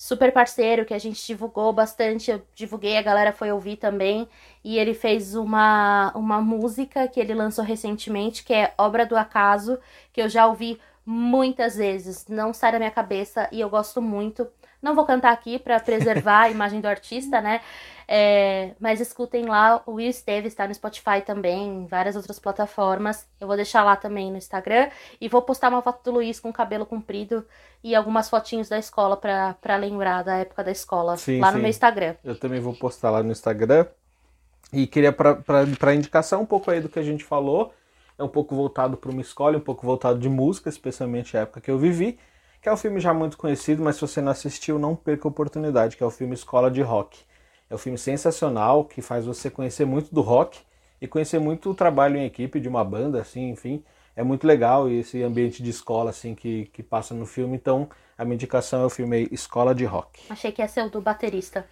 super 0.00 0.32
parceiro, 0.32 0.86
que 0.86 0.94
a 0.94 0.98
gente 0.98 1.26
divulgou 1.26 1.74
bastante, 1.74 2.30
eu 2.30 2.42
divulguei, 2.54 2.96
a 2.96 3.02
galera 3.02 3.34
foi 3.34 3.52
ouvir 3.52 3.76
também, 3.76 4.26
e 4.64 4.78
ele 4.78 4.94
fez 4.94 5.34
uma, 5.34 6.10
uma 6.14 6.40
música 6.40 7.06
que 7.06 7.20
ele 7.20 7.34
lançou 7.34 7.62
recentemente, 7.62 8.42
que 8.42 8.54
é 8.54 8.72
Obra 8.78 9.04
do 9.04 9.14
Acaso, 9.14 9.78
que 10.10 10.22
eu 10.22 10.28
já 10.30 10.46
ouvi 10.46 10.80
muitas 11.04 11.76
vezes, 11.76 12.26
não 12.28 12.54
sai 12.54 12.72
da 12.72 12.78
minha 12.78 12.90
cabeça 12.90 13.46
e 13.52 13.60
eu 13.60 13.68
gosto 13.68 14.00
muito. 14.00 14.48
Não 14.82 14.94
vou 14.94 15.04
cantar 15.04 15.32
aqui 15.32 15.58
para 15.58 15.78
preservar 15.78 16.42
a 16.42 16.48
imagem 16.50 16.80
do 16.80 16.88
artista, 16.88 17.40
né? 17.40 17.60
É, 18.08 18.72
mas 18.80 19.00
escutem 19.00 19.44
lá, 19.46 19.82
o 19.86 19.92
Will 19.92 20.10
Esteves 20.10 20.52
está 20.52 20.66
no 20.66 20.74
Spotify 20.74 21.20
também, 21.24 21.82
em 21.82 21.86
várias 21.86 22.16
outras 22.16 22.40
plataformas. 22.40 23.26
Eu 23.40 23.46
vou 23.46 23.54
deixar 23.54 23.84
lá 23.84 23.94
também 23.94 24.30
no 24.30 24.36
Instagram. 24.36 24.88
E 25.20 25.28
vou 25.28 25.42
postar 25.42 25.68
uma 25.68 25.80
foto 25.80 26.02
do 26.02 26.10
Luiz 26.12 26.40
com 26.40 26.52
cabelo 26.52 26.84
comprido 26.84 27.46
e 27.84 27.94
algumas 27.94 28.28
fotinhos 28.28 28.68
da 28.68 28.78
escola 28.78 29.16
para 29.16 29.76
lembrar 29.76 30.24
da 30.24 30.38
época 30.38 30.64
da 30.64 30.72
escola, 30.72 31.16
sim, 31.16 31.38
lá 31.38 31.48
sim. 31.48 31.54
no 31.54 31.60
meu 31.60 31.70
Instagram. 31.70 32.16
Eu 32.24 32.36
também 32.36 32.58
vou 32.58 32.74
postar 32.74 33.10
lá 33.10 33.22
no 33.22 33.30
Instagram. 33.30 33.86
E 34.72 34.86
queria, 34.86 35.12
para 35.12 35.94
indicação, 35.94 36.42
um 36.42 36.46
pouco 36.46 36.70
aí 36.70 36.80
do 36.80 36.88
que 36.88 36.98
a 36.98 37.02
gente 37.02 37.22
falou. 37.22 37.72
É 38.18 38.24
um 38.24 38.28
pouco 38.28 38.54
voltado 38.54 38.96
para 38.96 39.10
uma 39.10 39.20
escola, 39.20 39.56
um 39.56 39.60
pouco 39.60 39.86
voltado 39.86 40.18
de 40.18 40.28
música, 40.28 40.68
especialmente 40.68 41.36
a 41.36 41.40
época 41.40 41.60
que 41.60 41.70
eu 41.70 41.78
vivi 41.78 42.18
que 42.60 42.68
é 42.68 42.72
um 42.72 42.76
filme 42.76 43.00
já 43.00 43.14
muito 43.14 43.36
conhecido, 43.36 43.82
mas 43.82 43.96
se 43.96 44.02
você 44.02 44.20
não 44.20 44.32
assistiu, 44.32 44.78
não 44.78 44.94
perca 44.94 45.26
a 45.26 45.30
oportunidade, 45.30 45.96
que 45.96 46.02
é 46.02 46.06
o 46.06 46.10
filme 46.10 46.34
Escola 46.34 46.70
de 46.70 46.82
Rock. 46.82 47.18
É 47.68 47.74
um 47.74 47.78
filme 47.78 47.96
sensacional 47.96 48.84
que 48.84 49.00
faz 49.00 49.24
você 49.24 49.48
conhecer 49.48 49.86
muito 49.86 50.14
do 50.14 50.20
rock 50.20 50.60
e 51.00 51.06
conhecer 51.06 51.38
muito 51.38 51.70
o 51.70 51.74
trabalho 51.74 52.16
em 52.16 52.24
equipe 52.24 52.60
de 52.60 52.68
uma 52.68 52.84
banda, 52.84 53.20
assim, 53.20 53.50
enfim. 53.50 53.82
É 54.14 54.22
muito 54.22 54.46
legal 54.46 54.90
esse 54.90 55.22
ambiente 55.22 55.62
de 55.62 55.70
escola, 55.70 56.10
assim, 56.10 56.34
que, 56.34 56.66
que 56.66 56.82
passa 56.82 57.14
no 57.14 57.24
filme. 57.24 57.56
Então, 57.56 57.88
a 58.18 58.24
minha 58.24 58.34
indicação 58.34 58.82
é 58.82 58.86
o 58.86 58.90
filme 58.90 59.28
Escola 59.30 59.74
de 59.74 59.84
Rock. 59.84 60.20
Achei 60.28 60.52
que 60.52 60.60
ia 60.60 60.68
ser 60.68 60.84
o 60.84 60.90
do 60.90 61.00
baterista. 61.00 61.64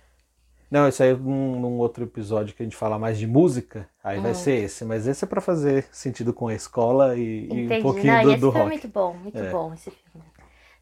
Não, 0.71 0.87
esse 0.87 1.03
aí 1.03 1.11
é 1.11 1.15
num, 1.15 1.61
num, 1.61 1.79
outro 1.79 2.05
episódio 2.05 2.55
que 2.55 2.63
a 2.63 2.65
gente 2.65 2.77
fala 2.77 2.99
mais 2.99 3.19
de 3.19 3.27
música, 3.27 3.89
aí 4.05 4.19
hum. 4.19 4.23
vai 4.23 4.35
ser 4.35 4.65
esse. 4.65 4.85
Mas 4.85 5.07
esse 5.07 5.25
é 5.25 5.27
para 5.27 5.41
fazer 5.41 5.89
sentido 5.91 6.33
com 6.33 6.49
a 6.49 6.55
escola 6.55 7.17
e, 7.17 7.49
e 7.51 7.67
um 7.67 7.83
pouquinho 7.83 8.15
Não, 8.15 8.23
do, 8.23 8.31
esse 8.31 8.41
do 8.41 8.51
rock. 8.51 8.67
muito 8.67 8.89
bom, 8.89 9.15
muito 9.15 9.39
é. 9.39 9.51
bom 9.51 9.75
esse 9.75 9.91
filme. 9.91 10.28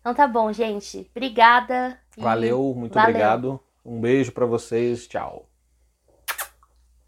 Então 0.07 0.15
tá 0.15 0.29
bom, 0.29 0.53
gente. 0.53 1.11
Obrigada. 1.11 1.99
Valeu, 2.17 2.73
muito 2.77 2.95
Valeu. 2.95 3.11
obrigado. 3.11 3.61
Um 3.85 4.01
beijo 4.01 4.31
para 4.31 4.47
vocês. 4.47 5.09
Tchau. 5.09 5.49